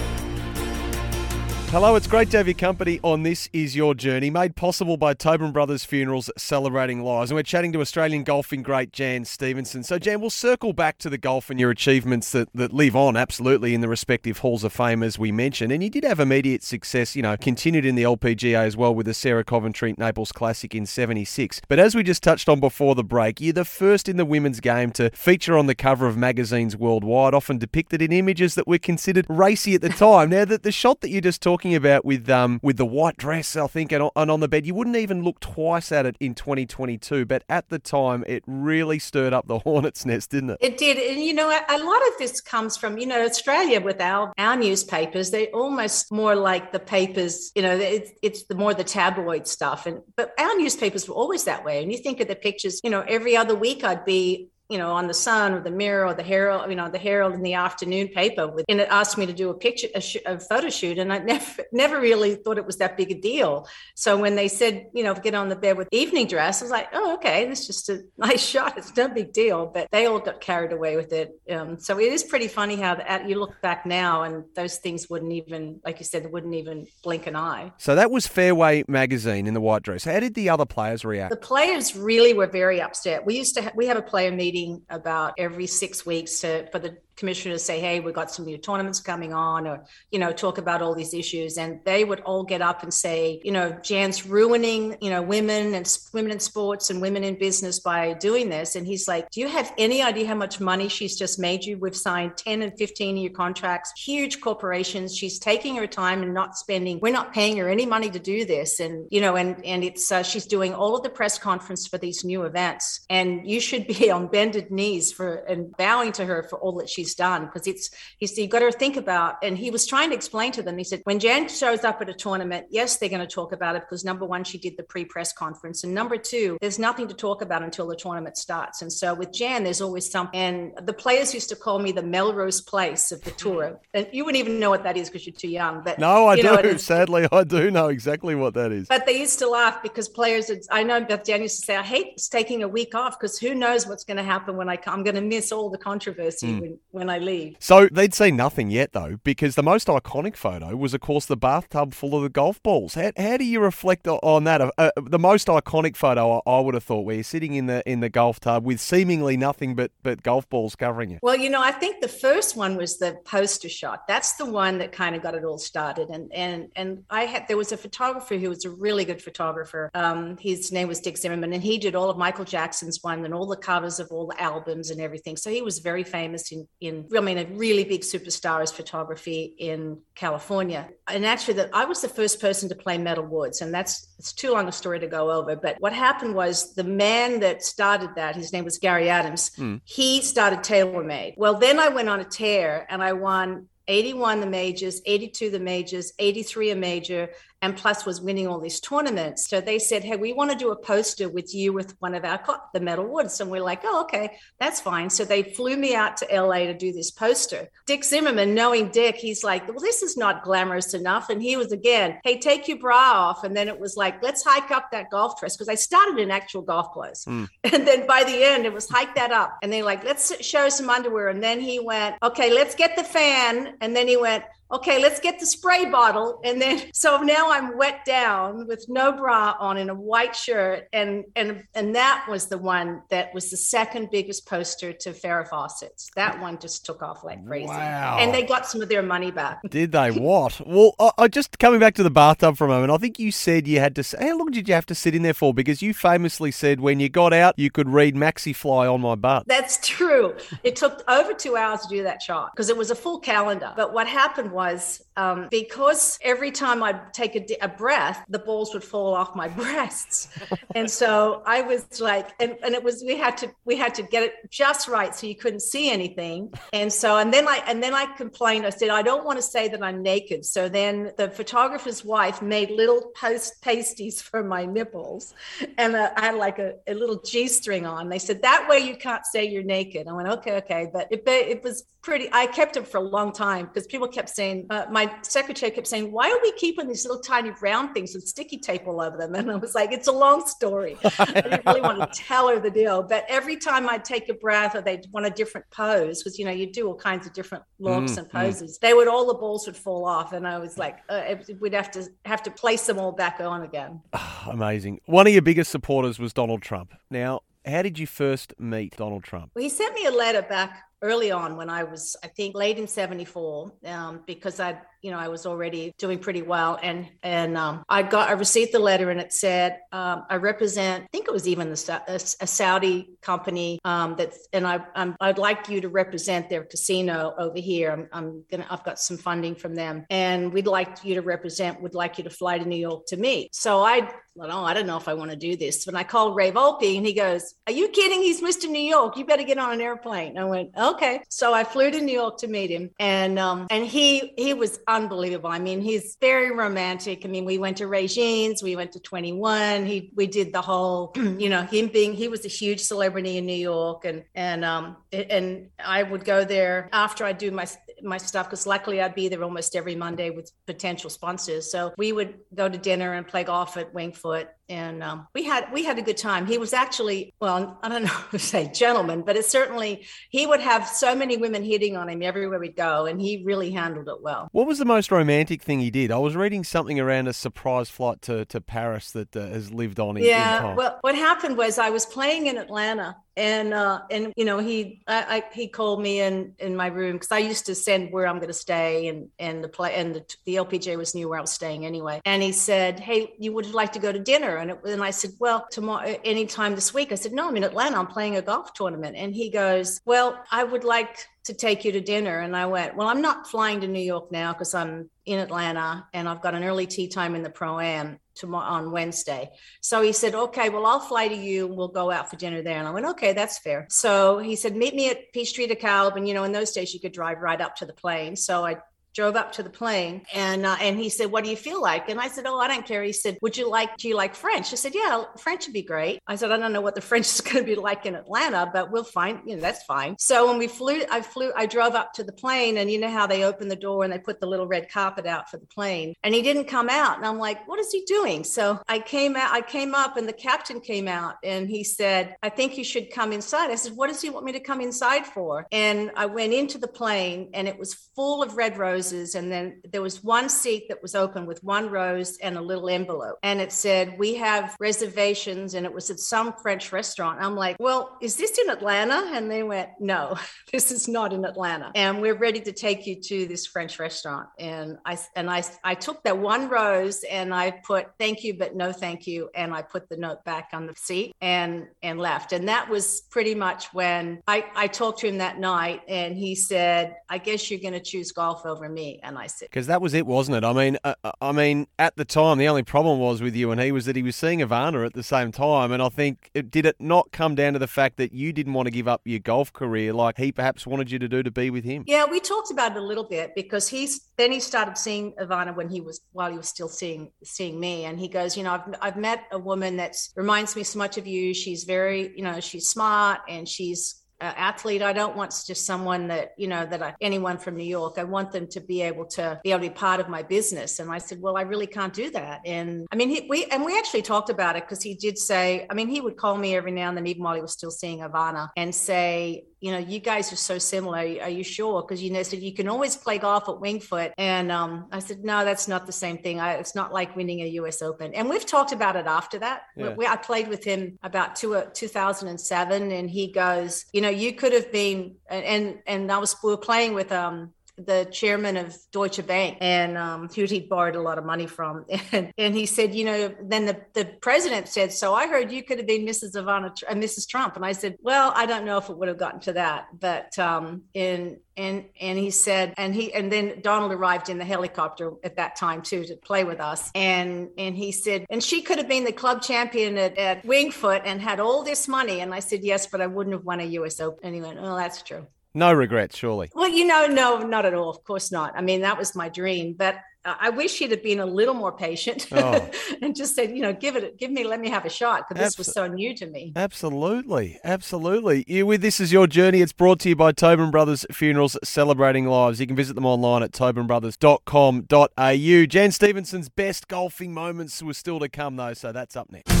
Hello, 1.71 1.95
it's 1.95 2.05
great 2.05 2.29
to 2.31 2.35
have 2.35 2.49
your 2.49 2.53
company 2.53 2.99
on 3.01 3.23
This 3.23 3.47
Is 3.53 3.77
Your 3.77 3.95
Journey, 3.95 4.29
made 4.29 4.57
possible 4.57 4.97
by 4.97 5.13
Tobin 5.13 5.53
Brothers 5.53 5.85
Funerals 5.85 6.29
Celebrating 6.37 7.01
Lives. 7.01 7.31
And 7.31 7.37
we're 7.37 7.43
chatting 7.43 7.71
to 7.71 7.79
Australian 7.79 8.25
golfing 8.25 8.61
great 8.61 8.91
Jan 8.91 9.23
Stephenson. 9.23 9.81
So, 9.83 9.97
Jan, 9.97 10.19
we'll 10.19 10.31
circle 10.31 10.73
back 10.73 10.97
to 10.97 11.09
the 11.09 11.17
golf 11.17 11.49
and 11.49 11.57
your 11.61 11.71
achievements 11.71 12.33
that, 12.33 12.49
that 12.53 12.73
live 12.73 12.93
on 12.93 13.15
absolutely 13.15 13.73
in 13.73 13.79
the 13.79 13.87
respective 13.87 14.39
Halls 14.39 14.65
of 14.65 14.73
Fame, 14.73 15.01
as 15.01 15.17
we 15.17 15.31
mentioned. 15.31 15.71
And 15.71 15.81
you 15.81 15.89
did 15.89 16.03
have 16.03 16.19
immediate 16.19 16.61
success, 16.61 17.15
you 17.15 17.21
know, 17.21 17.37
continued 17.37 17.85
in 17.85 17.95
the 17.95 18.03
LPGA 18.03 18.65
as 18.65 18.75
well 18.75 18.93
with 18.93 19.05
the 19.05 19.13
Sarah 19.13 19.45
Coventry 19.45 19.95
Naples 19.97 20.33
Classic 20.33 20.75
in 20.75 20.85
76. 20.85 21.61
But 21.69 21.79
as 21.79 21.95
we 21.95 22.03
just 22.03 22.21
touched 22.21 22.49
on 22.49 22.59
before 22.59 22.95
the 22.95 23.03
break, 23.05 23.39
you're 23.39 23.53
the 23.53 23.63
first 23.63 24.09
in 24.09 24.17
the 24.17 24.25
women's 24.25 24.59
game 24.59 24.91
to 24.91 25.09
feature 25.11 25.57
on 25.57 25.67
the 25.67 25.75
cover 25.75 26.05
of 26.05 26.17
magazines 26.17 26.75
worldwide, 26.75 27.33
often 27.33 27.57
depicted 27.57 28.01
in 28.01 28.11
images 28.11 28.55
that 28.55 28.67
were 28.67 28.77
considered 28.77 29.25
racy 29.29 29.73
at 29.73 29.81
the 29.81 29.87
time. 29.87 30.31
now, 30.31 30.43
that 30.43 30.63
the 30.63 30.71
shot 30.73 30.99
that 30.99 31.11
you 31.11 31.21
just 31.21 31.41
talking 31.61 31.75
about 31.75 32.03
with 32.03 32.27
um 32.27 32.59
with 32.63 32.77
the 32.77 32.85
white 32.85 33.17
dress, 33.17 33.55
I 33.55 33.67
think, 33.67 33.91
and, 33.91 34.09
and 34.15 34.31
on 34.31 34.39
the 34.39 34.47
bed, 34.47 34.65
you 34.65 34.73
wouldn't 34.73 34.95
even 34.95 35.21
look 35.23 35.39
twice 35.39 35.91
at 35.91 36.07
it 36.07 36.15
in 36.19 36.33
2022. 36.33 37.25
But 37.25 37.43
at 37.47 37.69
the 37.69 37.77
time, 37.77 38.23
it 38.27 38.43
really 38.47 38.97
stirred 38.97 39.31
up 39.31 39.47
the 39.47 39.59
hornet's 39.65 40.03
nest, 40.03 40.31
didn't 40.31 40.51
it? 40.51 40.57
It 40.59 40.77
did, 40.79 40.97
and 40.97 41.23
you 41.23 41.35
know, 41.35 41.49
a 41.49 41.77
lot 41.77 42.07
of 42.07 42.13
this 42.17 42.41
comes 42.41 42.77
from 42.77 42.97
you 42.97 43.05
know 43.05 43.23
Australia 43.23 43.79
with 43.79 44.01
our 44.01 44.33
our 44.39 44.55
newspapers. 44.55 45.29
They're 45.29 45.53
almost 45.53 46.11
more 46.11 46.35
like 46.35 46.71
the 46.71 46.79
papers. 46.79 47.51
You 47.55 47.61
know, 47.61 47.77
it's 47.77 48.11
it's 48.23 48.43
the 48.45 48.55
more 48.55 48.73
the 48.73 48.83
tabloid 48.83 49.47
stuff, 49.47 49.85
and 49.85 50.01
but 50.15 50.33
our 50.39 50.57
newspapers 50.57 51.07
were 51.07 51.15
always 51.15 51.43
that 51.43 51.63
way. 51.63 51.83
And 51.83 51.91
you 51.91 51.99
think 51.99 52.19
of 52.21 52.27
the 52.27 52.35
pictures. 52.35 52.79
You 52.83 52.89
know, 52.89 53.01
every 53.07 53.37
other 53.37 53.53
week 53.53 53.83
I'd 53.83 54.03
be 54.03 54.49
you 54.71 54.77
know, 54.77 54.93
on 54.93 55.07
the 55.07 55.13
Sun 55.13 55.53
or 55.53 55.59
the 55.59 55.69
Mirror 55.69 56.07
or 56.07 56.13
the 56.13 56.23
Herald, 56.23 56.69
you 56.69 56.75
know, 56.75 56.89
the 56.89 56.97
Herald 56.97 57.33
in 57.33 57.41
the 57.41 57.55
afternoon 57.55 58.07
paper, 58.07 58.47
with, 58.47 58.63
and 58.69 58.79
it 58.79 58.87
asked 58.89 59.17
me 59.17 59.25
to 59.25 59.33
do 59.33 59.49
a 59.49 59.53
picture, 59.53 59.87
a, 59.93 59.99
sh- 59.99 60.17
a, 60.25 60.39
photo 60.39 60.69
shoot, 60.69 60.97
and 60.97 61.11
I 61.11 61.17
never, 61.33 61.63
never 61.73 61.99
really 61.99 62.35
thought 62.35 62.57
it 62.57 62.65
was 62.65 62.77
that 62.77 62.95
big 62.95 63.11
a 63.11 63.15
deal. 63.15 63.67
So 63.95 64.17
when 64.17 64.35
they 64.35 64.47
said, 64.47 64.87
you 64.93 65.03
know, 65.03 65.13
get 65.13 65.35
on 65.35 65.49
the 65.49 65.57
bed 65.57 65.77
with 65.77 65.89
evening 65.91 66.27
dress, 66.27 66.61
I 66.61 66.65
was 66.65 66.71
like, 66.71 66.87
oh, 66.93 67.15
okay, 67.15 67.47
this 67.47 67.61
is 67.61 67.67
just 67.67 67.89
a 67.89 68.03
nice 68.17 68.41
shot. 68.41 68.77
It's 68.77 68.95
no 68.95 69.09
big 69.09 69.33
deal. 69.33 69.65
But 69.65 69.89
they 69.91 70.05
all 70.05 70.19
got 70.19 70.39
carried 70.39 70.71
away 70.71 70.95
with 70.95 71.11
it. 71.11 71.37
Um, 71.49 71.77
so 71.77 71.99
it 71.99 72.13
is 72.13 72.23
pretty 72.23 72.47
funny 72.47 72.77
how 72.77 72.97
you 73.27 73.39
look 73.39 73.59
back 73.61 73.85
now, 73.85 74.23
and 74.23 74.45
those 74.55 74.77
things 74.77 75.09
wouldn't 75.09 75.33
even, 75.33 75.81
like 75.83 75.99
you 75.99 76.05
said, 76.05 76.31
wouldn't 76.31 76.55
even 76.55 76.87
blink 77.03 77.27
an 77.27 77.35
eye. 77.35 77.73
So 77.77 77.95
that 77.95 78.09
was 78.09 78.25
Fairway 78.25 78.85
magazine 78.87 79.47
in 79.47 79.53
the 79.53 79.61
white 79.61 79.83
dress. 79.83 80.05
How 80.05 80.21
did 80.21 80.33
the 80.33 80.49
other 80.49 80.65
players 80.65 81.03
react? 81.03 81.31
The 81.31 81.37
players 81.37 81.93
really 81.95 82.33
were 82.33 82.47
very 82.47 82.81
upset. 82.81 83.25
We 83.25 83.37
used 83.37 83.55
to, 83.55 83.63
ha- 83.63 83.71
we 83.75 83.87
have 83.87 83.97
a 83.97 84.01
player 84.01 84.31
meeting 84.31 84.60
meeting 84.61 84.81
about 84.89 85.33
every 85.37 85.67
six 85.67 86.05
weeks 86.05 86.39
to, 86.41 86.69
for 86.71 86.79
the 86.79 86.97
commissioner 87.21 87.53
to 87.53 87.59
say, 87.59 87.79
hey, 87.79 87.99
we've 87.99 88.15
got 88.15 88.31
some 88.31 88.45
new 88.45 88.57
tournaments 88.57 88.99
coming 88.99 89.31
on, 89.31 89.67
or, 89.67 89.85
you 90.09 90.17
know, 90.17 90.31
talk 90.31 90.57
about 90.57 90.81
all 90.81 90.95
these 90.95 91.13
issues. 91.13 91.55
And 91.59 91.79
they 91.85 92.03
would 92.03 92.19
all 92.21 92.43
get 92.43 92.63
up 92.63 92.81
and 92.81 92.91
say, 92.91 93.39
you 93.43 93.51
know, 93.51 93.77
Jan's 93.83 94.25
ruining, 94.25 94.97
you 95.01 95.11
know, 95.11 95.21
women 95.21 95.75
and 95.75 95.85
women 96.13 96.31
in 96.31 96.39
sports 96.39 96.89
and 96.89 96.99
women 96.99 97.23
in 97.23 97.37
business 97.37 97.79
by 97.79 98.13
doing 98.13 98.49
this. 98.49 98.75
And 98.75 98.87
he's 98.87 99.07
like, 99.07 99.29
do 99.29 99.39
you 99.39 99.47
have 99.47 99.71
any 99.77 100.01
idea 100.01 100.25
how 100.25 100.33
much 100.33 100.59
money 100.59 100.89
she's 100.89 101.15
just 101.15 101.37
made 101.39 101.63
you? 101.63 101.77
We've 101.77 101.95
signed 101.95 102.37
10 102.37 102.63
and 102.63 102.75
15 102.75 103.17
year 103.17 103.29
contracts, 103.29 103.93
huge 103.95 104.41
corporations. 104.41 105.15
She's 105.15 105.37
taking 105.37 105.75
her 105.75 105.85
time 105.85 106.23
and 106.23 106.33
not 106.33 106.57
spending, 106.57 106.99
we're 107.01 107.13
not 107.13 107.33
paying 107.33 107.55
her 107.57 107.69
any 107.69 107.85
money 107.85 108.09
to 108.09 108.19
do 108.19 108.45
this. 108.45 108.79
And, 108.79 109.07
you 109.11 109.21
know, 109.21 109.35
and, 109.35 109.63
and 109.63 109.83
it's, 109.83 110.11
uh, 110.11 110.23
she's 110.23 110.47
doing 110.47 110.73
all 110.73 110.95
of 110.95 111.03
the 111.03 111.11
press 111.11 111.37
conference 111.37 111.85
for 111.85 111.99
these 111.99 112.23
new 112.23 112.45
events. 112.45 113.05
And 113.11 113.47
you 113.47 113.59
should 113.59 113.85
be 113.85 114.09
on 114.17 114.25
bended 114.25 114.71
knees 114.71 115.11
for 115.11 115.35
and 115.51 115.71
bowing 115.77 116.13
to 116.13 116.25
her 116.25 116.41
for 116.49 116.57
all 116.57 116.79
that 116.79 116.89
she's 116.89 117.10
done 117.15 117.45
because 117.45 117.67
it's 117.67 117.89
he's 118.17 118.37
you 118.37 118.47
got 118.47 118.59
to 118.59 118.71
think 118.71 118.97
about 118.97 119.35
and 119.43 119.57
he 119.57 119.69
was 119.69 119.85
trying 119.85 120.09
to 120.09 120.15
explain 120.15 120.51
to 120.53 120.63
them. 120.63 120.77
He 120.77 120.83
said 120.83 121.01
when 121.03 121.19
jan 121.19 121.47
shows 121.49 121.83
up 121.83 122.01
at 122.01 122.09
a 122.09 122.13
tournament 122.13 122.67
yes 122.69 122.97
they're 122.97 123.09
going 123.09 123.21
to 123.21 123.27
talk 123.27 123.51
about 123.51 123.75
it 123.75 123.83
because 123.83 124.05
number 124.05 124.25
one 124.25 124.43
she 124.43 124.57
did 124.57 124.77
the 124.77 124.83
pre-press 124.83 125.33
conference 125.33 125.83
and 125.83 125.93
number 125.93 126.17
two 126.17 126.57
there's 126.61 126.79
nothing 126.79 127.07
to 127.07 127.13
talk 127.13 127.41
about 127.41 127.63
until 127.63 127.87
the 127.87 127.95
tournament 127.95 128.37
starts. 128.37 128.81
And 128.81 128.91
so 128.91 129.13
with 129.13 129.33
jan 129.33 129.63
there's 129.63 129.81
always 129.81 130.09
something 130.09 130.39
and 130.39 130.87
the 130.87 130.93
players 130.93 131.33
used 131.33 131.49
to 131.49 131.55
call 131.55 131.79
me 131.79 131.91
the 131.91 132.03
melrose 132.03 132.61
place 132.61 133.11
of 133.11 133.21
the 133.23 133.31
tour. 133.31 133.79
And 133.93 134.07
you 134.11 134.23
wouldn't 134.25 134.39
even 134.39 134.59
know 134.59 134.69
what 134.69 134.83
that 134.83 134.97
is 134.97 135.09
because 135.09 135.25
you're 135.25 135.35
too 135.35 135.49
young 135.49 135.83
but 135.83 135.99
no 135.99 136.27
i 136.27 136.35
do. 136.35 136.43
know, 136.43 136.77
sadly 136.77 137.27
i 137.31 137.43
do 137.43 137.71
know 137.71 137.87
exactly 137.87 138.35
what 138.35 138.53
that 138.53 138.71
is. 138.71 138.87
But 138.87 139.05
they 139.05 139.19
used 139.19 139.39
to 139.39 139.49
laugh 139.49 139.81
because 139.83 140.07
players 140.07 140.51
i 140.71 140.83
know 140.83 141.01
beth 141.01 141.25
jan 141.25 141.41
used 141.41 141.59
to 141.59 141.65
say 141.65 141.75
i 141.75 141.83
hate 141.83 142.21
taking 142.31 142.63
a 142.63 142.67
week 142.67 142.95
off 142.95 143.19
because 143.19 143.37
who 143.37 143.53
knows 143.53 143.87
what's 143.87 144.03
going 144.03 144.17
to 144.17 144.23
happen 144.23 144.55
when 144.55 144.69
i 144.69 144.77
come 144.77 145.01
i'm 145.01 145.03
going 145.03 145.15
to 145.15 145.21
miss 145.21 145.51
all 145.51 145.69
the 145.69 145.77
controversy 145.77 146.47
mm. 146.47 146.59
when, 146.59 146.77
when 146.91 147.09
i 147.09 147.17
leave. 147.17 147.55
So 147.59 147.87
they'd 147.91 148.13
say 148.13 148.31
nothing 148.31 148.69
yet, 148.69 148.93
though, 148.93 149.17
because 149.23 149.55
the 149.55 149.63
most 149.63 149.87
iconic 149.87 150.35
photo 150.35 150.75
was, 150.75 150.93
of 150.93 151.01
course, 151.01 151.25
the 151.25 151.37
bathtub 151.37 151.93
full 151.93 152.15
of 152.15 152.23
the 152.23 152.29
golf 152.29 152.61
balls. 152.63 152.93
How, 152.95 153.11
how 153.17 153.37
do 153.37 153.45
you 153.45 153.59
reflect 153.59 154.07
on 154.07 154.43
that? 154.45 154.61
Uh, 154.61 154.71
uh, 154.77 154.91
the 155.01 155.19
most 155.19 155.47
iconic 155.47 155.95
photo 155.95 156.41
I, 156.45 156.49
I, 156.49 156.59
would 156.59 156.73
have 156.73 156.83
thought, 156.83 157.01
where 157.01 157.15
you're 157.15 157.23
sitting 157.23 157.53
in 157.53 157.67
the 157.67 157.87
in 157.89 157.99
the 157.99 158.09
golf 158.09 158.39
tub 158.39 158.65
with 158.65 158.79
seemingly 158.79 159.37
nothing 159.37 159.75
but 159.75 159.91
but 160.03 160.23
golf 160.23 160.49
balls 160.49 160.75
covering 160.75 161.11
you. 161.11 161.19
Well, 161.21 161.37
you 161.37 161.49
know, 161.49 161.61
I 161.61 161.71
think 161.71 162.01
the 162.01 162.07
first 162.07 162.55
one 162.55 162.75
was 162.75 162.97
the 162.97 163.17
poster 163.25 163.69
shot. 163.69 164.07
That's 164.07 164.33
the 164.33 164.45
one 164.45 164.77
that 164.79 164.91
kind 164.91 165.15
of 165.15 165.21
got 165.21 165.35
it 165.35 165.43
all 165.43 165.57
started. 165.57 166.09
And 166.09 166.31
and 166.33 166.69
and 166.75 167.03
I 167.09 167.23
had 167.23 167.47
there 167.47 167.57
was 167.57 167.71
a 167.71 167.77
photographer 167.77 168.37
who 168.37 168.49
was 168.49 168.65
a 168.65 168.69
really 168.69 169.05
good 169.05 169.21
photographer. 169.21 169.89
Um, 169.93 170.37
his 170.37 170.71
name 170.71 170.87
was 170.87 170.99
Dick 170.99 171.17
Zimmerman, 171.17 171.53
and 171.53 171.63
he 171.63 171.77
did 171.77 171.95
all 171.95 172.09
of 172.09 172.17
Michael 172.17 172.45
Jackson's 172.45 172.99
one 173.01 173.23
and 173.25 173.33
all 173.33 173.47
the 173.47 173.57
covers 173.57 173.99
of 173.99 174.11
all 174.11 174.27
the 174.27 174.41
albums 174.41 174.89
and 174.89 174.99
everything. 174.99 175.37
So 175.37 175.49
he 175.49 175.61
was 175.61 175.79
very 175.79 176.03
famous 176.03 176.51
in 176.51 176.67
in. 176.81 177.07
I 177.15 177.21
mean, 177.21 177.37
a 177.37 177.45
really 177.45 177.83
big 177.83 178.01
superstar 178.01 178.61
is 178.63 178.71
photography 178.71 179.55
in 179.57 179.99
California. 180.15 180.89
And 181.07 181.25
actually, 181.25 181.53
that 181.55 181.69
I 181.73 181.85
was 181.85 182.01
the 182.01 182.09
first 182.09 182.41
person 182.41 182.67
to 182.69 182.75
play 182.75 182.97
metal 182.97 183.25
woods, 183.25 183.61
and 183.61 183.73
that's 183.73 184.07
it's 184.17 184.33
too 184.33 184.51
long 184.51 184.67
a 184.67 184.71
story 184.71 184.99
to 184.99 185.07
go 185.07 185.31
over. 185.31 185.55
But 185.55 185.77
what 185.79 185.93
happened 185.93 186.35
was 186.35 186.73
the 186.73 186.83
man 186.83 187.39
that 187.39 187.63
started 187.63 188.09
that, 188.15 188.35
his 188.35 188.51
name 188.51 188.65
was 188.65 188.77
Gary 188.79 189.09
Adams. 189.09 189.51
Mm. 189.51 189.81
He 189.85 190.21
started 190.21 190.59
TaylorMade. 190.59 191.35
Well, 191.37 191.55
then 191.55 191.79
I 191.79 191.89
went 191.89 192.09
on 192.09 192.19
a 192.19 192.25
tear, 192.25 192.85
and 192.89 193.01
I 193.01 193.13
won 193.13 193.67
81 193.87 194.39
the 194.39 194.47
majors, 194.47 195.01
82 195.05 195.49
the 195.49 195.59
majors, 195.59 196.13
83 196.17 196.71
a 196.71 196.75
major, 196.75 197.29
and 197.61 197.77
plus 197.77 198.05
was 198.05 198.21
winning 198.21 198.47
all 198.47 198.59
these 198.59 198.79
tournaments. 198.79 199.47
So 199.47 199.61
they 199.61 199.79
said, 199.79 200.03
Hey, 200.03 200.15
we 200.15 200.33
want 200.33 200.51
to 200.51 200.57
do 200.57 200.71
a 200.71 200.75
poster 200.75 201.29
with 201.29 201.53
you 201.53 201.73
with 201.73 201.95
one 201.99 202.15
of 202.15 202.25
our, 202.25 202.39
co- 202.39 202.57
the 202.73 202.79
metal 202.79 203.05
woods. 203.05 203.39
And 203.39 203.51
we're 203.51 203.61
like, 203.61 203.81
Oh, 203.83 204.01
okay, 204.01 204.37
that's 204.59 204.81
fine. 204.81 205.09
So 205.09 205.25
they 205.25 205.43
flew 205.43 205.77
me 205.77 205.95
out 205.95 206.17
to 206.17 206.27
LA 206.31 206.59
to 206.59 206.73
do 206.73 206.91
this 206.91 207.11
poster. 207.11 207.69
Dick 207.85 208.03
Zimmerman, 208.03 208.55
knowing 208.55 208.89
Dick, 208.89 209.15
he's 209.15 209.43
like, 209.43 209.67
Well, 209.67 209.79
this 209.79 210.01
is 210.01 210.17
not 210.17 210.43
glamorous 210.43 210.93
enough. 210.93 211.29
And 211.29 211.41
he 211.41 211.55
was 211.55 211.71
again, 211.71 212.19
Hey, 212.23 212.39
take 212.39 212.67
your 212.67 212.79
bra 212.79 212.97
off. 212.97 213.43
And 213.43 213.55
then 213.55 213.67
it 213.67 213.79
was 213.79 213.95
like, 213.95 214.21
Let's 214.23 214.43
hike 214.43 214.71
up 214.71 214.91
that 214.91 215.09
golf 215.11 215.39
dress 215.39 215.55
because 215.55 215.69
I 215.69 215.75
started 215.75 216.19
in 216.19 216.31
actual 216.31 216.61
golf 216.61 216.91
clothes. 216.91 217.25
Mm. 217.25 217.47
And 217.73 217.87
then 217.87 218.05
by 218.05 218.23
the 218.23 218.43
end, 218.43 218.65
it 218.65 218.73
was 218.73 218.89
hike 218.89 219.15
that 219.15 219.31
up. 219.31 219.57
And 219.61 219.71
they're 219.71 219.83
like, 219.83 220.03
Let's 220.03 220.43
show 220.43 220.69
some 220.69 220.89
underwear. 220.89 221.29
And 221.29 221.41
then 221.41 221.59
he 221.59 221.79
went, 221.79 222.15
Okay, 222.23 222.51
let's 222.51 222.75
get 222.75 222.95
the 222.95 223.03
fan. 223.03 223.75
And 223.81 223.95
then 223.95 224.07
he 224.07 224.17
went, 224.17 224.43
okay, 224.71 225.01
let's 225.01 225.19
get 225.19 225.39
the 225.39 225.45
spray 225.45 225.85
bottle. 225.85 226.39
And 226.43 226.61
then, 226.61 226.81
so 226.93 227.21
now 227.21 227.51
I'm 227.51 227.77
wet 227.77 228.05
down 228.05 228.67
with 228.67 228.85
no 228.87 229.11
bra 229.11 229.55
on 229.59 229.77
in 229.77 229.89
a 229.89 229.95
white 229.95 230.35
shirt. 230.35 230.87
And, 230.93 231.25
and, 231.35 231.63
and 231.75 231.95
that 231.95 232.25
was 232.29 232.47
the 232.47 232.57
one 232.57 233.01
that 233.09 233.33
was 233.33 233.49
the 233.49 233.57
second 233.57 234.09
biggest 234.11 234.47
poster 234.47 234.93
to 234.93 235.11
Farrah 235.11 235.47
Fawcett's. 235.47 236.09
That 236.15 236.39
one 236.39 236.59
just 236.59 236.85
took 236.85 237.01
off 237.01 237.23
like 237.23 237.45
crazy. 237.45 237.67
Wow. 237.67 238.17
And 238.19 238.33
they 238.33 238.43
got 238.43 238.65
some 238.65 238.81
of 238.81 238.89
their 238.89 239.03
money 239.03 239.31
back. 239.31 239.61
Did 239.69 239.91
they? 239.91 240.11
What? 240.11 240.61
well, 240.65 240.95
I, 240.99 241.11
I, 241.17 241.27
just 241.27 241.59
coming 241.59 241.79
back 241.79 241.95
to 241.95 242.03
the 242.03 242.09
bathtub 242.09 242.57
for 242.57 242.65
a 242.65 242.67
moment, 242.67 242.91
I 242.91 242.97
think 242.97 243.19
you 243.19 243.31
said 243.31 243.67
you 243.67 243.79
had 243.79 243.95
to, 243.95 244.17
how 244.19 244.37
long 244.37 244.51
did 244.51 244.67
you 244.67 244.73
have 244.73 244.85
to 244.87 244.95
sit 244.95 245.15
in 245.15 245.21
there 245.21 245.33
for? 245.33 245.53
Because 245.53 245.81
you 245.81 245.93
famously 245.93 246.51
said 246.51 246.79
when 246.79 246.99
you 246.99 247.09
got 247.09 247.33
out, 247.33 247.57
you 247.57 247.69
could 247.69 247.89
read 247.89 248.15
Maxfli 248.15 248.91
on 248.91 249.01
my 249.01 249.15
butt. 249.15 249.47
That's 249.47 249.77
true. 249.87 250.35
It 250.63 250.75
took 250.75 251.03
over 251.09 251.33
two 251.33 251.55
hours 251.55 251.81
to 251.81 251.87
do 251.87 252.03
that 252.03 252.21
shot 252.21 252.51
because 252.53 252.69
it 252.69 252.77
was 252.77 252.91
a 252.91 252.95
full 252.95 253.19
calendar. 253.19 253.73
But 253.75 253.93
what 253.93 254.07
happened 254.07 254.51
was, 254.51 254.60
was 254.61 255.01
um, 255.17 255.47
because 255.51 256.17
every 256.23 256.51
time 256.51 256.81
I'd 256.83 257.13
take 257.13 257.35
a, 257.35 257.43
a, 257.61 257.67
breath, 257.67 258.23
the 258.29 258.39
balls 258.39 258.73
would 258.73 258.83
fall 258.83 259.13
off 259.13 259.35
my 259.35 259.47
breasts, 259.61 260.29
and 260.73 260.89
so 260.89 261.43
I 261.45 261.61
was 261.61 261.99
like, 261.99 262.27
and, 262.39 262.55
and 262.63 262.73
it 262.73 262.83
was 262.83 263.03
we 263.05 263.17
had 263.17 263.35
to 263.41 263.47
we 263.65 263.75
had 263.75 263.93
to 263.95 264.03
get 264.03 264.23
it 264.23 264.33
just 264.49 264.87
right 264.87 265.13
so 265.13 265.27
you 265.27 265.35
couldn't 265.35 265.65
see 265.73 265.91
anything, 265.91 266.53
and 266.73 266.91
so 267.01 267.17
and 267.17 267.33
then 267.35 267.47
I 267.47 267.57
and 267.67 267.83
then 267.83 267.93
I 267.93 268.05
complained. 268.23 268.65
I 268.65 268.69
said 268.69 268.89
I 268.89 269.01
don't 269.01 269.25
want 269.25 269.37
to 269.37 269.47
say 269.55 269.67
that 269.67 269.83
I'm 269.83 270.01
naked. 270.01 270.45
So 270.45 270.69
then 270.69 271.11
the 271.17 271.29
photographer's 271.29 272.05
wife 272.05 272.41
made 272.41 272.69
little 272.71 273.01
post 273.15 273.61
pasties 273.61 274.21
for 274.29 274.43
my 274.43 274.63
nipples, 274.65 275.33
and 275.77 275.95
uh, 275.95 276.11
I 276.15 276.21
had 276.27 276.35
like 276.35 276.59
a, 276.59 276.75
a 276.87 276.93
little 276.93 277.19
g 277.21 277.47
string 277.47 277.85
on. 277.85 278.09
They 278.09 278.19
said 278.19 278.41
that 278.43 278.67
way 278.69 278.79
you 278.79 278.95
can't 278.95 279.25
say 279.25 279.45
you're 279.45 279.69
naked. 279.79 280.07
I 280.07 280.13
went 280.13 280.29
okay, 280.37 280.55
okay, 280.61 280.83
but 280.95 281.07
it 281.11 281.23
it 281.27 281.63
was 281.63 281.83
pretty. 282.01 282.29
I 282.31 282.45
kept 282.47 282.77
it 282.77 282.87
for 282.87 282.97
a 282.97 283.07
long 283.17 283.31
time 283.31 283.65
because 283.65 283.87
people 283.87 284.07
kept 284.07 284.29
saying 284.29 284.50
uh, 284.69 284.85
my 284.91 285.13
secretary 285.21 285.71
kept 285.71 285.87
saying, 285.87 286.11
"Why 286.11 286.29
are 286.29 286.39
we 286.41 286.51
keeping 286.53 286.87
these 286.87 287.05
little 287.05 287.21
tiny 287.21 287.51
round 287.61 287.93
things 287.93 288.13
with 288.13 288.27
sticky 288.27 288.57
tape 288.57 288.87
all 288.87 289.01
over 289.01 289.17
them?" 289.17 289.35
And 289.41 289.51
I 289.51 289.55
was 289.55 289.75
like, 289.75 289.91
"It's 289.91 290.07
a 290.07 290.11
long 290.11 290.45
story. 290.47 290.97
I 291.19 291.25
didn't 291.25 291.65
really 291.65 291.81
want 291.81 291.99
to 291.99 292.19
tell 292.21 292.47
her 292.49 292.59
the 292.59 292.69
deal." 292.69 293.03
But 293.03 293.25
every 293.27 293.57
time 293.57 293.89
I'd 293.89 294.05
take 294.05 294.29
a 294.29 294.33
breath 294.33 294.75
or 294.75 294.81
they'd 294.81 295.05
want 295.11 295.25
a 295.25 295.29
different 295.29 295.69
pose, 295.71 296.21
because 296.21 296.37
you 296.37 296.45
know 296.45 296.51
you 296.51 296.71
do 296.71 296.87
all 296.87 296.95
kinds 296.95 297.25
of 297.27 297.33
different 297.33 297.63
looks 297.79 298.13
mm, 298.13 298.17
and 298.19 298.27
mm. 298.27 298.31
poses, 298.31 298.77
mm. 298.77 298.81
they 298.81 298.93
would 298.93 299.07
all 299.07 299.27
the 299.27 299.33
balls 299.33 299.65
would 299.65 299.77
fall 299.77 300.05
off, 300.05 300.33
and 300.33 300.47
I 300.47 300.57
was 300.59 300.77
like, 300.77 300.99
uh, 301.09 301.35
we'd 301.59 301.73
have 301.73 301.91
to 301.91 302.07
have 302.25 302.43
to 302.43 302.51
place 302.51 302.85
them 302.85 302.99
all 302.99 303.11
back 303.11 303.39
on 303.39 303.63
again. 303.63 304.01
Amazing. 304.47 305.01
One 305.05 305.27
of 305.27 305.33
your 305.33 305.41
biggest 305.41 305.71
supporters 305.71 306.19
was 306.19 306.33
Donald 306.33 306.61
Trump. 306.61 306.93
Now, 307.09 307.41
how 307.65 307.81
did 307.81 307.99
you 307.99 308.07
first 308.07 308.53
meet 308.59 308.95
Donald 308.97 309.23
Trump? 309.23 309.51
Well, 309.55 309.63
he 309.63 309.69
sent 309.69 309.93
me 309.93 310.05
a 310.05 310.11
letter 310.11 310.41
back 310.41 310.83
early 311.01 311.31
on 311.31 311.57
when 311.57 311.69
I 311.69 311.83
was, 311.83 312.15
I 312.23 312.27
think, 312.27 312.55
late 312.55 312.77
in 312.77 312.87
'74, 312.87 313.71
um, 313.85 314.23
because 314.25 314.59
I 314.59 314.79
you 315.01 315.11
know, 315.11 315.17
I 315.17 315.27
was 315.27 315.45
already 315.45 315.93
doing 315.97 316.19
pretty 316.19 316.41
well. 316.41 316.79
And 316.81 317.07
and 317.23 317.57
um, 317.57 317.83
I 317.89 318.03
got 318.03 318.29
I 318.29 318.33
received 318.33 318.73
the 318.73 318.79
letter 318.79 319.09
and 319.09 319.19
it 319.19 319.33
said 319.33 319.79
um, 319.91 320.25
I 320.29 320.35
represent. 320.35 321.03
I 321.03 321.07
think 321.11 321.27
it 321.27 321.33
was 321.33 321.47
even 321.47 321.69
the, 321.69 322.03
a, 322.07 322.15
a 322.15 322.47
Saudi 322.47 323.11
company 323.21 323.79
um, 323.83 324.15
that's 324.17 324.47
and 324.53 324.65
I 324.67 324.79
I'm, 324.95 325.15
I'd 325.19 325.37
like 325.37 325.69
you 325.69 325.81
to 325.81 325.89
represent 325.89 326.49
their 326.49 326.63
casino 326.63 327.33
over 327.37 327.59
here. 327.59 327.91
I'm, 327.91 328.07
I'm 328.11 328.43
gonna 328.49 328.67
I've 328.69 328.83
got 328.83 328.99
some 328.99 329.17
funding 329.17 329.55
from 329.55 329.75
them 329.75 330.05
and 330.09 330.53
we'd 330.53 330.67
like 330.67 331.03
you 331.03 331.15
to 331.15 331.21
represent. 331.21 331.81
Would 331.81 331.95
like 331.95 332.17
you 332.17 332.23
to 332.25 332.29
fly 332.29 332.57
to 332.57 332.65
New 332.65 332.77
York 332.77 333.05
to 333.07 333.17
meet. 333.17 333.55
So 333.55 333.83
I 333.83 334.11
well, 334.33 334.49
oh, 334.49 334.63
I 334.63 334.73
don't 334.73 334.87
know 334.87 334.95
if 334.95 335.09
I 335.09 335.13
want 335.13 335.31
to 335.31 335.35
do 335.35 335.57
this. 335.57 335.85
When 335.85 335.95
I 335.95 336.03
called 336.03 336.37
Ray 336.37 336.51
Volpe 336.51 336.95
and 336.95 337.05
he 337.05 337.13
goes, 337.13 337.53
Are 337.67 337.73
you 337.73 337.89
kidding? 337.89 338.21
He's 338.21 338.41
Mr. 338.41 338.69
New 338.69 338.81
York. 338.81 339.17
You 339.17 339.25
better 339.25 339.43
get 339.43 339.57
on 339.57 339.73
an 339.73 339.81
airplane. 339.81 340.37
I 340.37 340.45
went, 340.45 340.71
Okay. 340.77 341.21
So 341.27 341.53
I 341.53 341.65
flew 341.65 341.91
to 341.91 341.99
New 341.99 342.13
York 342.13 342.37
to 342.37 342.47
meet 342.47 342.69
him. 342.69 342.91
And 342.97 343.37
um, 343.37 343.67
and 343.69 343.85
he 343.85 344.33
he 344.37 344.53
was 344.53 344.79
unbelievable. 344.91 345.49
I 345.49 345.59
mean, 345.59 345.81
he's 345.81 346.17
very 346.19 346.51
romantic. 346.51 347.25
I 347.25 347.29
mean, 347.29 347.45
we 347.45 347.57
went 347.57 347.77
to 347.77 347.87
Regine's, 347.87 348.61
we 348.61 348.75
went 348.75 348.91
to 348.93 348.99
21. 348.99 349.85
He 349.85 350.11
we 350.15 350.27
did 350.27 350.53
the 350.53 350.61
whole, 350.61 351.13
you 351.15 351.49
know, 351.49 351.63
him 351.63 351.87
being 351.87 352.13
he 352.13 352.27
was 352.27 352.45
a 352.45 352.49
huge 352.49 352.81
celebrity 352.81 353.37
in 353.37 353.45
New 353.45 353.53
York, 353.53 354.05
and 354.05 354.23
and 354.35 354.65
um 354.65 354.97
and 355.11 355.69
I 355.83 356.03
would 356.03 356.25
go 356.25 356.43
there 356.43 356.89
after 356.91 357.25
I 357.25 357.33
do 357.33 357.51
my 357.51 357.67
my 358.03 358.17
stuff 358.17 358.47
because 358.47 358.65
luckily 358.65 359.01
I'd 359.01 359.15
be 359.15 359.27
there 359.27 359.43
almost 359.43 359.75
every 359.75 359.95
Monday 359.95 360.29
with 360.29 360.51
potential 360.65 361.09
sponsors. 361.09 361.71
So 361.71 361.93
we 361.97 362.11
would 362.11 362.39
go 362.53 362.67
to 362.67 362.77
dinner 362.77 363.13
and 363.13 363.27
play 363.27 363.43
golf 363.43 363.77
at 363.77 363.93
Winged 363.93 364.17
Foot 364.17 364.49
and 364.71 365.03
um, 365.03 365.27
we 365.33 365.43
had 365.43 365.71
we 365.73 365.83
had 365.83 365.99
a 365.99 366.01
good 366.01 366.17
time. 366.17 366.45
He 366.45 366.57
was 366.57 366.73
actually 366.73 367.33
well, 367.39 367.77
I 367.83 367.89
don't 367.89 368.03
know 368.05 368.23
to 368.31 368.39
say 368.39 368.71
gentleman, 368.73 369.21
but 369.21 369.35
it 369.35 369.45
certainly 369.45 370.05
he 370.29 370.47
would 370.47 370.61
have 370.61 370.87
so 370.87 371.13
many 371.13 371.37
women 371.37 371.63
hitting 371.63 371.97
on 371.97 372.09
him 372.09 372.23
everywhere 372.23 372.59
we'd 372.59 372.75
go, 372.75 373.05
and 373.05 373.19
he 373.21 373.43
really 373.45 373.71
handled 373.71 374.07
it 374.07 374.21
well. 374.21 374.47
What 374.51 374.67
was 374.67 374.79
the 374.79 374.85
most 374.85 375.11
romantic 375.11 375.61
thing 375.61 375.79
he 375.79 375.91
did? 375.91 376.11
I 376.11 376.17
was 376.17 376.35
reading 376.35 376.63
something 376.63 376.99
around 376.99 377.27
a 377.27 377.33
surprise 377.33 377.89
flight 377.89 378.21
to, 378.23 378.45
to 378.45 378.61
Paris 378.61 379.11
that 379.11 379.35
uh, 379.35 379.47
has 379.47 379.71
lived 379.71 379.99
on 379.99 380.17
in, 380.17 380.23
yeah, 380.23 380.71
in 380.71 380.75
well, 380.77 380.97
what 381.01 381.15
happened 381.15 381.57
was 381.57 381.77
I 381.77 381.89
was 381.89 382.05
playing 382.05 382.47
in 382.47 382.57
Atlanta 382.57 383.17
and 383.41 383.73
uh 383.73 384.01
and 384.11 384.33
you 384.37 384.45
know 384.45 384.59
he 384.59 385.01
I, 385.07 385.37
I 385.37 385.43
he 385.51 385.67
called 385.67 385.99
me 385.99 386.21
in 386.21 386.53
in 386.59 386.75
my 386.75 386.87
room 386.87 387.13
because 387.13 387.31
I 387.31 387.39
used 387.39 387.65
to 387.65 387.75
send 387.75 388.11
where 388.11 388.27
I'm 388.27 388.37
going 388.37 388.49
to 388.49 388.53
stay 388.53 389.07
and 389.07 389.29
and 389.39 389.63
the 389.63 389.67
play 389.67 389.95
and 389.95 390.13
the, 390.15 390.35
the 390.45 390.55
LPGA 390.55 390.95
was 390.95 391.15
knew 391.15 391.27
where 391.27 391.39
I 391.39 391.41
was 391.41 391.51
staying 391.51 391.85
anyway. 391.85 392.21
And 392.23 392.43
he 392.43 392.51
said 392.51 392.99
hey 392.99 393.33
you 393.39 393.51
would 393.53 393.73
like 393.73 393.93
to 393.93 393.99
go 393.99 394.11
to 394.11 394.19
dinner? 394.19 394.57
And 394.57 394.71
it, 394.71 394.79
and 394.85 395.03
I 395.03 395.09
said 395.09 395.31
well 395.39 395.65
tomorrow 395.71 396.15
anytime 396.23 396.75
this 396.75 396.93
week. 396.93 397.11
I 397.11 397.15
said 397.15 397.33
no 397.33 397.49
I'm 397.49 397.57
in 397.57 397.63
Atlanta. 397.63 397.97
I'm 397.97 398.07
playing 398.07 398.37
a 398.37 398.43
golf 398.43 398.73
tournament. 398.73 399.17
And 399.17 399.33
he 399.33 399.49
goes 399.49 399.99
well 400.05 400.39
I 400.51 400.63
would 400.63 400.83
like 400.83 401.17
to 401.45 401.53
take 401.55 401.83
you 401.83 401.91
to 401.93 402.01
dinner. 402.01 402.39
And 402.39 402.55
I 402.55 402.67
went, 402.67 402.95
Well, 402.95 403.07
I'm 403.07 403.21
not 403.21 403.47
flying 403.47 403.81
to 403.81 403.87
New 403.87 404.01
York 404.01 404.31
now 404.31 404.53
because 404.53 404.75
I'm 404.75 405.09
in 405.25 405.39
Atlanta 405.39 406.07
and 406.13 406.29
I've 406.29 406.41
got 406.41 406.53
an 406.53 406.63
early 406.63 406.85
tee 406.85 407.07
time 407.07 407.35
in 407.35 407.41
the 407.41 407.49
Pro 407.49 407.79
Am 407.79 408.19
tomorrow 408.35 408.71
on 408.71 408.91
Wednesday. 408.91 409.49
So 409.81 410.01
he 410.01 410.13
said, 410.13 410.35
Okay, 410.35 410.69
well, 410.69 410.85
I'll 410.85 410.99
fly 410.99 411.27
to 411.27 411.35
you 411.35 411.67
and 411.67 411.75
we'll 411.75 411.87
go 411.87 412.11
out 412.11 412.29
for 412.29 412.35
dinner 412.35 412.61
there. 412.61 412.77
And 412.77 412.87
I 412.87 412.91
went, 412.91 413.05
Okay, 413.07 413.33
that's 413.33 413.59
fair. 413.59 413.87
So 413.89 414.39
he 414.39 414.55
said, 414.55 414.75
Meet 414.75 414.95
me 414.95 415.09
at 415.09 415.31
Peachtree 415.33 415.67
DeKalb. 415.67 416.15
And, 416.15 416.27
you 416.27 416.33
know, 416.33 416.43
in 416.43 416.51
those 416.51 416.71
days 416.71 416.93
you 416.93 416.99
could 416.99 417.13
drive 417.13 417.39
right 417.39 417.59
up 417.59 417.75
to 417.77 417.85
the 417.85 417.93
plane. 417.93 418.35
So 418.35 418.65
I 418.65 418.77
drove 419.13 419.35
up 419.35 419.51
to 419.53 419.63
the 419.63 419.69
plane 419.69 420.21
and 420.33 420.65
uh, 420.65 420.77
and 420.81 420.97
he 420.97 421.09
said 421.09 421.31
what 421.31 421.43
do 421.43 421.49
you 421.49 421.57
feel 421.57 421.81
like? 421.81 422.09
And 422.09 422.19
i 422.19 422.27
said 422.27 422.45
oh 422.47 422.57
i 422.59 422.67
don't 422.67 422.85
care. 422.85 423.03
He 423.03 423.13
said 423.13 423.37
would 423.41 423.57
you 423.57 423.69
like 423.69 423.97
do 423.97 424.07
you 424.07 424.15
like 424.15 424.35
french? 424.35 424.71
I 424.71 424.75
said 424.75 424.93
yeah 424.95 425.23
french 425.37 425.67
would 425.67 425.73
be 425.73 425.81
great. 425.81 426.19
I 426.27 426.35
said 426.35 426.51
i 426.51 426.57
don't 426.57 426.73
know 426.73 426.81
what 426.81 426.95
the 426.95 427.01
french 427.09 427.25
is 427.25 427.41
going 427.41 427.57
to 427.57 427.63
be 427.63 427.75
like 427.75 428.05
in 428.05 428.15
atlanta 428.15 428.69
but 428.73 428.91
we'll 428.91 429.03
find 429.03 429.39
you 429.45 429.55
know 429.55 429.61
that's 429.61 429.83
fine. 429.83 430.15
So 430.19 430.47
when 430.47 430.57
we 430.57 430.67
flew 430.67 431.03
i 431.11 431.21
flew 431.21 431.51
i 431.55 431.65
drove 431.65 431.95
up 431.95 432.13
to 432.13 432.23
the 432.23 432.31
plane 432.31 432.77
and 432.77 432.89
you 432.89 432.99
know 432.99 433.09
how 433.09 433.27
they 433.27 433.43
open 433.43 433.67
the 433.67 433.75
door 433.75 434.03
and 434.03 434.13
they 434.13 434.19
put 434.19 434.39
the 434.39 434.47
little 434.47 434.67
red 434.67 434.89
carpet 434.89 435.25
out 435.25 435.49
for 435.49 435.57
the 435.57 435.65
plane 435.65 436.13
and 436.23 436.33
he 436.33 436.41
didn't 436.41 436.65
come 436.65 436.89
out 436.89 437.17
and 437.17 437.25
i'm 437.25 437.37
like 437.37 437.67
what 437.67 437.79
is 437.79 437.91
he 437.91 438.03
doing? 438.05 438.43
So 438.43 438.79
i 438.87 438.99
came 438.99 439.35
out 439.35 439.51
i 439.51 439.61
came 439.61 439.93
up 439.93 440.17
and 440.17 440.27
the 440.27 440.33
captain 440.33 440.79
came 440.79 441.07
out 441.07 441.35
and 441.43 441.69
he 441.69 441.83
said 441.83 442.35
i 442.41 442.49
think 442.49 442.77
you 442.77 442.83
should 442.83 443.11
come 443.11 443.33
inside. 443.33 443.71
I 443.71 443.75
said 443.75 443.93
what 443.93 444.07
does 444.07 444.21
he 444.21 444.29
want 444.29 444.45
me 444.45 444.53
to 444.53 444.59
come 444.59 444.79
inside 444.79 445.25
for? 445.25 445.67
And 445.71 446.11
i 446.15 446.25
went 446.25 446.53
into 446.53 446.77
the 446.77 446.87
plane 446.87 447.49
and 447.53 447.67
it 447.67 447.77
was 447.77 447.93
full 448.15 448.41
of 448.41 448.55
red 448.55 448.77
roses 448.77 449.00
roses. 449.01 449.35
And 449.35 449.51
then 449.51 449.81
there 449.91 450.01
was 450.01 450.23
one 450.23 450.49
seat 450.49 450.87
that 450.89 451.01
was 451.01 451.15
open 451.15 451.45
with 451.45 451.63
one 451.63 451.89
rose 451.89 452.37
and 452.37 452.57
a 452.57 452.61
little 452.61 452.89
envelope. 452.89 453.37
And 453.41 453.59
it 453.59 453.71
said, 453.71 454.17
We 454.19 454.35
have 454.35 454.75
reservations. 454.79 455.73
And 455.73 455.85
it 455.85 455.93
was 455.93 456.09
at 456.09 456.19
some 456.19 456.53
French 456.61 456.91
restaurant. 456.91 457.39
I'm 457.41 457.55
like, 457.55 457.77
Well, 457.79 458.17
is 458.21 458.35
this 458.35 458.57
in 458.59 458.69
Atlanta? 458.69 459.31
And 459.33 459.49
they 459.49 459.63
went, 459.63 459.89
No, 459.99 460.37
this 460.71 460.91
is 460.91 461.07
not 461.07 461.33
in 461.33 461.45
Atlanta. 461.45 461.91
And 461.95 462.21
we're 462.21 462.37
ready 462.37 462.61
to 462.61 462.71
take 462.71 463.07
you 463.07 463.15
to 463.21 463.47
this 463.47 463.65
French 463.65 463.99
restaurant. 463.99 464.49
And 464.59 464.97
I 465.05 465.17
and 465.35 465.49
I 465.49 465.63
I 465.83 465.95
took 465.95 466.23
that 466.23 466.37
one 466.37 466.69
rose 466.69 467.23
and 467.23 467.53
I 467.53 467.71
put 467.71 468.07
thank 468.19 468.43
you, 468.43 468.53
but 468.53 468.75
no 468.75 468.91
thank 468.91 469.25
you. 469.27 469.49
And 469.55 469.73
I 469.73 469.81
put 469.81 470.09
the 470.09 470.17
note 470.17 470.43
back 470.43 470.69
on 470.73 470.85
the 470.85 470.95
seat 470.95 471.35
and 471.41 471.87
and 472.03 472.19
left. 472.19 472.53
And 472.53 472.67
that 472.67 472.89
was 472.89 473.21
pretty 473.31 473.55
much 473.55 473.93
when 473.93 474.41
I, 474.47 474.65
I 474.75 474.87
talked 474.87 475.19
to 475.19 475.27
him 475.27 475.39
that 475.39 475.59
night 475.59 476.01
and 476.07 476.37
he 476.37 476.55
said, 476.55 477.15
I 477.29 477.37
guess 477.37 477.69
you're 477.69 477.79
going 477.79 477.93
to 477.93 477.99
choose 477.99 478.31
golf 478.31 478.65
over 478.65 478.87
me. 478.93 479.19
And 479.23 479.37
I 479.37 479.47
said, 479.47 479.69
because 479.69 479.87
that 479.87 480.01
was 480.01 480.13
it, 480.13 480.25
wasn't 480.25 480.57
it? 480.57 480.63
I 480.63 480.73
mean, 480.73 480.97
uh, 481.03 481.15
uh, 481.23 481.31
I 481.41 481.51
mean, 481.51 481.87
at 481.97 482.15
the 482.15 482.25
time, 482.25 482.57
the 482.57 482.67
only 482.67 482.83
problem 482.83 483.19
was 483.19 483.41
with 483.41 483.55
you 483.55 483.71
and 483.71 483.81
he 483.81 483.91
was 483.91 484.05
that 484.05 484.15
he 484.15 484.23
was 484.23 484.35
seeing 484.35 484.59
Ivana 484.59 485.05
at 485.05 485.13
the 485.13 485.23
same 485.23 485.51
time, 485.51 485.91
and 485.91 486.01
I 486.01 486.09
think 486.09 486.49
it, 486.53 486.69
did 486.71 486.85
it 486.85 486.95
not 486.99 487.31
come 487.31 487.55
down 487.55 487.73
to 487.73 487.79
the 487.79 487.87
fact 487.87 488.17
that 488.17 488.33
you 488.33 488.53
didn't 488.53 488.73
want 488.73 488.87
to 488.87 488.91
give 488.91 489.07
up 489.07 489.21
your 489.25 489.39
golf 489.39 489.73
career 489.73 490.13
like 490.13 490.37
he 490.37 490.51
perhaps 490.51 490.85
wanted 490.85 491.11
you 491.11 491.19
to 491.19 491.27
do 491.27 491.43
to 491.43 491.51
be 491.51 491.69
with 491.69 491.83
him? 491.83 492.03
Yeah, 492.07 492.25
we 492.25 492.39
talked 492.39 492.71
about 492.71 492.91
it 492.91 492.97
a 492.97 493.05
little 493.05 493.23
bit 493.23 493.55
because 493.55 493.87
he's 493.87 494.27
then 494.37 494.51
he 494.51 494.59
started 494.59 494.97
seeing 494.97 495.33
Ivana 495.33 495.75
when 495.75 495.89
he 495.89 496.01
was 496.01 496.21
while 496.31 496.51
he 496.51 496.57
was 496.57 496.67
still 496.67 496.89
seeing 496.89 497.31
seeing 497.43 497.79
me, 497.79 498.05
and 498.05 498.19
he 498.19 498.27
goes, 498.27 498.57
you 498.57 498.63
know, 498.63 498.73
I've 498.73 498.95
I've 499.01 499.17
met 499.17 499.45
a 499.51 499.59
woman 499.59 499.97
that 499.97 500.15
reminds 500.35 500.75
me 500.75 500.83
so 500.83 500.99
much 500.99 501.17
of 501.17 501.27
you. 501.27 501.53
She's 501.53 501.83
very, 501.83 502.31
you 502.35 502.43
know, 502.43 502.59
she's 502.59 502.87
smart 502.87 503.41
and 503.47 503.67
she's 503.67 504.20
athlete. 504.41 505.01
I 505.01 505.13
don't 505.13 505.35
want 505.35 505.53
just 505.65 505.85
someone 505.85 506.27
that, 506.27 506.53
you 506.57 506.67
know, 506.67 506.85
that 506.85 507.01
I, 507.01 507.15
anyone 507.21 507.57
from 507.57 507.75
New 507.75 507.83
York. 507.83 508.17
I 508.17 508.23
want 508.23 508.51
them 508.51 508.67
to 508.67 508.79
be 508.79 509.01
able 509.01 509.25
to 509.25 509.59
be 509.63 509.71
able 509.71 509.83
to 509.83 509.89
be 509.89 509.93
part 509.93 510.19
of 510.19 510.29
my 510.29 510.43
business. 510.43 510.99
And 510.99 511.11
I 511.11 511.17
said, 511.17 511.41
well, 511.41 511.57
I 511.57 511.61
really 511.61 511.87
can't 511.87 512.13
do 512.13 512.29
that. 512.31 512.61
And 512.65 513.07
I 513.11 513.15
mean, 513.15 513.29
he, 513.29 513.47
we, 513.49 513.65
and 513.65 513.83
we 513.85 513.97
actually 513.97 514.21
talked 514.21 514.49
about 514.49 514.75
it 514.75 514.83
because 514.83 515.01
he 515.01 515.15
did 515.15 515.37
say, 515.37 515.85
I 515.89 515.93
mean, 515.93 516.09
he 516.09 516.21
would 516.21 516.37
call 516.37 516.57
me 516.57 516.75
every 516.75 516.91
now 516.91 517.09
and 517.09 517.17
then, 517.17 517.27
even 517.27 517.43
while 517.43 517.55
he 517.55 517.61
was 517.61 517.73
still 517.73 517.91
seeing 517.91 518.19
Ivana 518.19 518.69
and 518.75 518.93
say, 518.93 519.65
you 519.81 519.91
know, 519.91 519.97
you 519.97 520.19
guys 520.19 520.53
are 520.53 520.57
so 520.57 520.77
similar. 520.77 521.17
Are 521.17 521.49
you 521.49 521.63
sure? 521.63 522.03
Because 522.03 522.21
you 522.21 522.29
know, 522.29 522.43
said 522.43 522.59
you 522.59 522.73
can 522.73 522.87
always 522.87 523.17
play 523.17 523.39
golf 523.39 523.67
at 523.67 523.75
Wingfoot, 523.75 524.31
and 524.37 524.71
um, 524.71 525.07
I 525.11 525.19
said, 525.19 525.43
no, 525.43 525.65
that's 525.65 525.87
not 525.87 526.05
the 526.05 526.11
same 526.11 526.37
thing. 526.37 526.59
I, 526.59 526.73
it's 526.73 526.93
not 526.93 527.11
like 527.11 527.35
winning 527.35 527.61
a 527.61 527.65
U.S. 527.65 528.03
Open. 528.03 528.33
And 528.35 528.47
we've 528.47 528.65
talked 528.65 528.91
about 528.91 529.15
it 529.15 529.25
after 529.25 529.57
that. 529.59 529.81
Yeah. 529.97 530.13
We, 530.13 530.27
I 530.27 530.35
played 530.35 530.67
with 530.67 530.83
him 530.83 531.17
about 531.23 531.55
two, 531.55 531.75
uh, 531.75 531.85
2007, 531.93 533.11
and 533.11 533.29
he 533.29 533.51
goes, 533.51 534.05
you 534.13 534.21
know, 534.21 534.29
you 534.29 534.53
could 534.53 534.71
have 534.71 534.91
been, 534.91 535.35
and 535.49 535.97
and 536.05 536.31
I 536.31 536.37
was 536.37 536.55
we 536.63 536.69
were 536.69 536.77
playing 536.77 537.15
with 537.15 537.31
um 537.31 537.73
the 537.97 538.27
chairman 538.31 538.77
of 538.77 538.95
Deutsche 539.11 539.45
Bank 539.45 539.77
and 539.81 540.17
um, 540.17 540.49
who 540.49 540.63
he'd 540.63 540.89
borrowed 540.89 541.15
a 541.15 541.21
lot 541.21 541.37
of 541.37 541.45
money 541.45 541.67
from. 541.67 542.05
And, 542.33 542.53
and 542.57 542.73
he 542.73 542.85
said, 542.85 543.13
you 543.13 543.25
know, 543.25 543.53
then 543.61 543.85
the, 543.85 543.99
the 544.13 544.23
president 544.23 544.87
said, 544.87 545.11
so 545.11 545.33
I 545.33 545.47
heard 545.47 545.69
you 545.69 545.83
could 545.83 545.97
have 545.97 546.07
been 546.07 546.25
Mrs. 546.25 546.53
Ivana, 546.53 546.91
uh, 547.09 547.13
Mrs. 547.13 547.45
Trump. 547.45 547.75
And 547.75 547.83
I 547.83 547.91
said, 547.91 548.15
well, 548.21 548.53
I 548.55 548.65
don't 548.65 548.85
know 548.85 548.97
if 548.97 549.09
it 549.09 549.17
would 549.17 549.27
have 549.27 549.37
gotten 549.37 549.59
to 549.61 549.73
that, 549.73 550.07
but 550.17 550.57
um, 550.57 551.03
in, 551.13 551.59
and, 551.75 552.05
and 552.21 552.37
he 552.37 552.51
said, 552.51 552.93
and 552.95 553.13
he, 553.13 553.33
and 553.33 553.51
then 553.51 553.81
Donald 553.81 554.13
arrived 554.13 554.47
in 554.49 554.59
the 554.59 554.65
helicopter 554.65 555.33
at 555.43 555.57
that 555.57 555.75
time 555.75 556.01
too, 556.03 556.23
to 556.23 556.37
play 556.37 556.63
with 556.63 556.79
us. 556.79 557.11
And, 557.15 557.69
and 557.77 557.97
he 557.97 558.13
said, 558.13 558.45
and 558.49 558.63
she 558.63 558.81
could 558.81 558.97
have 558.97 559.09
been 559.09 559.25
the 559.25 559.33
club 559.33 559.61
champion 559.61 560.17
at, 560.17 560.37
at 560.37 560.63
Winged 560.63 560.93
Foot 560.93 561.23
and 561.25 561.41
had 561.41 561.59
all 561.59 561.83
this 561.83 562.07
money. 562.07 562.39
And 562.39 562.53
I 562.53 562.59
said, 562.59 562.81
yes, 562.83 563.07
but 563.07 563.19
I 563.19 563.27
wouldn't 563.27 563.53
have 563.53 563.65
won 563.65 563.81
a 563.81 563.85
US 563.85 564.21
Open. 564.21 564.39
And 564.45 564.55
he 564.55 564.61
went, 564.61 564.77
oh, 564.79 564.95
that's 564.95 565.21
true. 565.21 565.47
No 565.73 565.93
regrets, 565.93 566.37
surely. 566.37 566.69
Well, 566.75 566.89
you 566.89 567.05
know, 567.05 567.27
no, 567.27 567.59
not 567.59 567.85
at 567.85 567.93
all. 567.93 568.09
Of 568.09 568.23
course 568.23 568.51
not. 568.51 568.73
I 568.75 568.81
mean, 568.81 569.01
that 569.01 569.17
was 569.17 569.35
my 569.35 569.49
dream, 569.49 569.95
but 569.97 570.17
I 570.43 570.71
wish 570.71 570.97
he'd 570.97 571.11
have 571.11 571.21
been 571.21 571.39
a 571.39 571.45
little 571.45 571.75
more 571.75 571.91
patient 571.91 572.47
oh. 572.51 572.89
and 573.21 573.35
just 573.35 573.55
said, 573.55 573.75
you 573.75 573.81
know, 573.81 573.93
give 573.93 574.15
it, 574.15 574.39
give 574.39 574.49
me, 574.49 574.63
let 574.63 574.79
me 574.79 574.89
have 574.89 575.05
a 575.05 575.09
shot 575.09 575.47
because 575.47 575.63
this 575.63 575.77
was 575.77 575.93
so 575.93 576.07
new 576.07 576.35
to 576.35 576.47
me. 576.47 576.73
Absolutely, 576.75 577.79
absolutely. 577.83 578.63
You 578.67 578.87
with 578.87 579.01
this 579.01 579.19
is 579.19 579.31
your 579.31 579.45
journey. 579.45 579.81
It's 579.81 579.93
brought 579.93 580.19
to 580.21 580.29
you 580.29 580.35
by 580.35 580.51
Tobin 580.51 580.89
Brothers 580.89 581.27
Funerals, 581.31 581.77
celebrating 581.83 582.47
lives. 582.47 582.81
You 582.81 582.87
can 582.87 582.95
visit 582.95 583.13
them 583.13 583.25
online 583.25 583.61
at 583.61 583.71
tobinbrothers.com.au. 583.71 585.85
Jan 585.85 586.11
Stephenson's 586.11 586.69
best 586.69 587.07
golfing 587.07 587.53
moments 587.53 588.01
were 588.01 588.15
still 588.15 588.39
to 588.39 588.49
come, 588.49 588.77
though, 588.77 588.93
so 588.93 589.11
that's 589.11 589.35
up 589.35 589.51
next. 589.51 589.80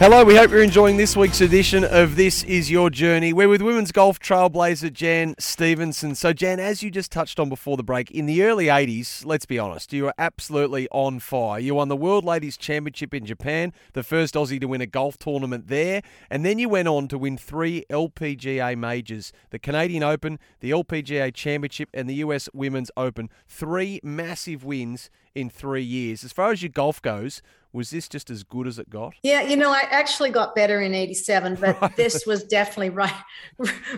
Hello, 0.00 0.24
we 0.24 0.34
hope 0.34 0.50
you're 0.50 0.62
enjoying 0.62 0.96
this 0.96 1.14
week's 1.14 1.42
edition 1.42 1.84
of 1.84 2.16
This 2.16 2.42
Is 2.44 2.70
Your 2.70 2.88
Journey. 2.88 3.34
We're 3.34 3.50
with 3.50 3.60
women's 3.60 3.92
golf 3.92 4.18
trailblazer 4.18 4.90
Jan 4.90 5.34
Stephenson. 5.38 6.14
So, 6.14 6.32
Jan, 6.32 6.58
as 6.58 6.82
you 6.82 6.90
just 6.90 7.12
touched 7.12 7.38
on 7.38 7.50
before 7.50 7.76
the 7.76 7.82
break, 7.82 8.10
in 8.10 8.24
the 8.24 8.42
early 8.42 8.68
80s, 8.68 9.26
let's 9.26 9.44
be 9.44 9.58
honest, 9.58 9.92
you 9.92 10.04
were 10.04 10.14
absolutely 10.16 10.88
on 10.90 11.20
fire. 11.20 11.60
You 11.60 11.74
won 11.74 11.88
the 11.88 11.96
World 11.96 12.24
Ladies 12.24 12.56
Championship 12.56 13.12
in 13.12 13.26
Japan, 13.26 13.74
the 13.92 14.02
first 14.02 14.36
Aussie 14.36 14.58
to 14.62 14.68
win 14.68 14.80
a 14.80 14.86
golf 14.86 15.18
tournament 15.18 15.68
there, 15.68 16.00
and 16.30 16.46
then 16.46 16.58
you 16.58 16.70
went 16.70 16.88
on 16.88 17.06
to 17.08 17.18
win 17.18 17.36
three 17.36 17.84
LPGA 17.90 18.78
majors 18.78 19.34
the 19.50 19.58
Canadian 19.58 20.02
Open, 20.02 20.38
the 20.60 20.70
LPGA 20.70 21.34
Championship, 21.34 21.90
and 21.92 22.08
the 22.08 22.14
US 22.14 22.48
Women's 22.54 22.90
Open. 22.96 23.28
Three 23.46 24.00
massive 24.02 24.64
wins 24.64 25.10
in 25.34 25.50
three 25.50 25.82
years. 25.82 26.24
As 26.24 26.32
far 26.32 26.52
as 26.52 26.62
your 26.62 26.70
golf 26.70 27.02
goes, 27.02 27.42
Was 27.72 27.90
this 27.90 28.08
just 28.08 28.30
as 28.30 28.42
good 28.42 28.66
as 28.66 28.80
it 28.80 28.90
got? 28.90 29.14
Yeah, 29.22 29.42
you 29.42 29.56
know, 29.56 29.70
I 29.70 29.82
actually 29.90 30.30
got 30.30 30.56
better 30.56 30.80
in 30.80 30.92
87, 30.92 31.54
but 31.54 31.80
right. 31.82 31.96
this 31.96 32.26
was 32.26 32.42
definitely 32.42 32.90
right, 32.90 33.14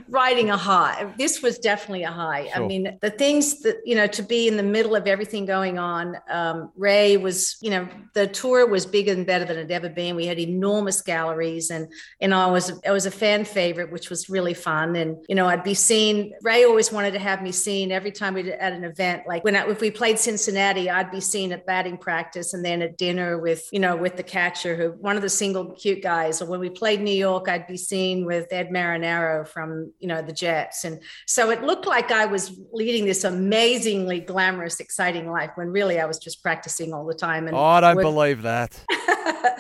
riding 0.09 0.51
a 0.51 0.59
high. 0.59 1.11
This 1.17 1.41
was 1.41 1.59
definitely 1.59 2.03
a 2.03 2.11
high. 2.11 2.49
Sure. 2.49 2.65
I 2.65 2.67
mean, 2.67 2.99
the 3.01 3.11
things 3.11 3.63
that, 3.63 3.79
you 3.87 3.95
know, 3.95 4.07
to 4.09 4.23
be 4.23 4.47
in 4.47 4.59
the 4.59 4.63
middle 4.63 4.95
of 4.95 5.07
everything 5.07 5.47
going 5.47 5.79
on, 5.79 6.17
um, 6.31 6.71
Ray 6.77 7.17
was, 7.17 7.57
you 7.63 7.71
know, 7.71 7.89
the 8.13 8.27
tour 8.27 8.67
was 8.67 8.85
bigger 8.85 9.13
and 9.13 9.27
better 9.27 9.47
than 9.47 9.57
it 9.57 9.71
ever 9.71 9.89
been. 9.89 10.17
We 10.17 10.27
had 10.27 10.39
enormous 10.39 11.01
galleries 11.01 11.71
and, 11.71 11.91
and 12.21 12.35
I 12.35 12.51
was, 12.51 12.79
I 12.87 12.91
was 12.91 13.07
a 13.07 13.11
fan 13.11 13.47
favorite, 13.47 13.91
which 13.91 14.11
was 14.11 14.29
really 14.29 14.55
fun. 14.55 14.97
And, 14.97 15.17
you 15.31 15.35
know, 15.35 15.49
I'd 15.49 15.65
be 15.65 15.75
seen, 15.75 16.35
Ray 16.43 16.65
always 16.65 16.93
wanted 16.93 17.13
to 17.13 17.21
have 17.21 17.43
me 17.43 17.53
seen 17.53 17.91
every 17.91 18.13
time 18.13 18.35
we 18.35 18.43
did 18.43 18.59
at 18.59 18.75
an 18.75 18.85
event. 18.85 19.23
Like 19.27 19.45
when 19.45 19.57
I, 19.57 19.67
if 19.71 19.81
we 19.81 19.91
played 19.91 20.19
Cincinnati, 20.19 20.91
I'd 20.91 21.11
be 21.11 21.21
seen 21.21 21.53
at 21.53 21.65
batting 21.65 21.97
practice 21.97 22.53
and 22.53 22.63
then 22.63 22.83
at 22.83 22.99
dinner 22.99 23.39
with, 23.39 23.62
you 23.71 23.79
know, 23.79 23.97
with 23.97 24.17
the 24.17 24.23
catcher 24.23 24.75
who, 24.75 24.91
one 24.93 25.17
of 25.17 25.23
the 25.23 25.29
single 25.29 25.73
cute 25.73 26.03
guys. 26.03 26.43
Or 26.43 26.47
when 26.47 26.61
we 26.61 26.71
played 26.71 27.01
New 27.01 27.15
York, 27.15 27.49
I'd 27.49 27.67
be 27.67 27.77
seen 27.77 28.25
with 28.25 28.53
Ed 28.53 28.71
Marinaro 28.71 29.47
from, 29.47 29.93
you 30.01 30.09
know, 30.09 30.23
the 30.23 30.33
Jets. 30.33 30.85
And 30.85 31.01
so 31.27 31.51
it 31.51 31.63
looked 31.63 31.87
like 31.87 32.11
I 32.11 32.27
was 32.27 32.59
leading 32.73 33.05
this 33.05 33.25
amazingly 33.25 34.21
glamorous, 34.21 34.81
exciting 34.81 35.31
life 35.31 35.51
when 35.55 35.69
really 35.69 36.01
I 36.01 36.07
was 36.07 36.19
just 36.19 36.43
practicing 36.43 36.93
all 36.93 37.07
the 37.07 37.15
time. 37.15 37.47
And 37.47 37.57
oh, 37.57 37.61
I 37.61 37.81
don't 37.81 37.97
would, 37.97 38.03
believe 38.03 38.43
that. 38.43 38.79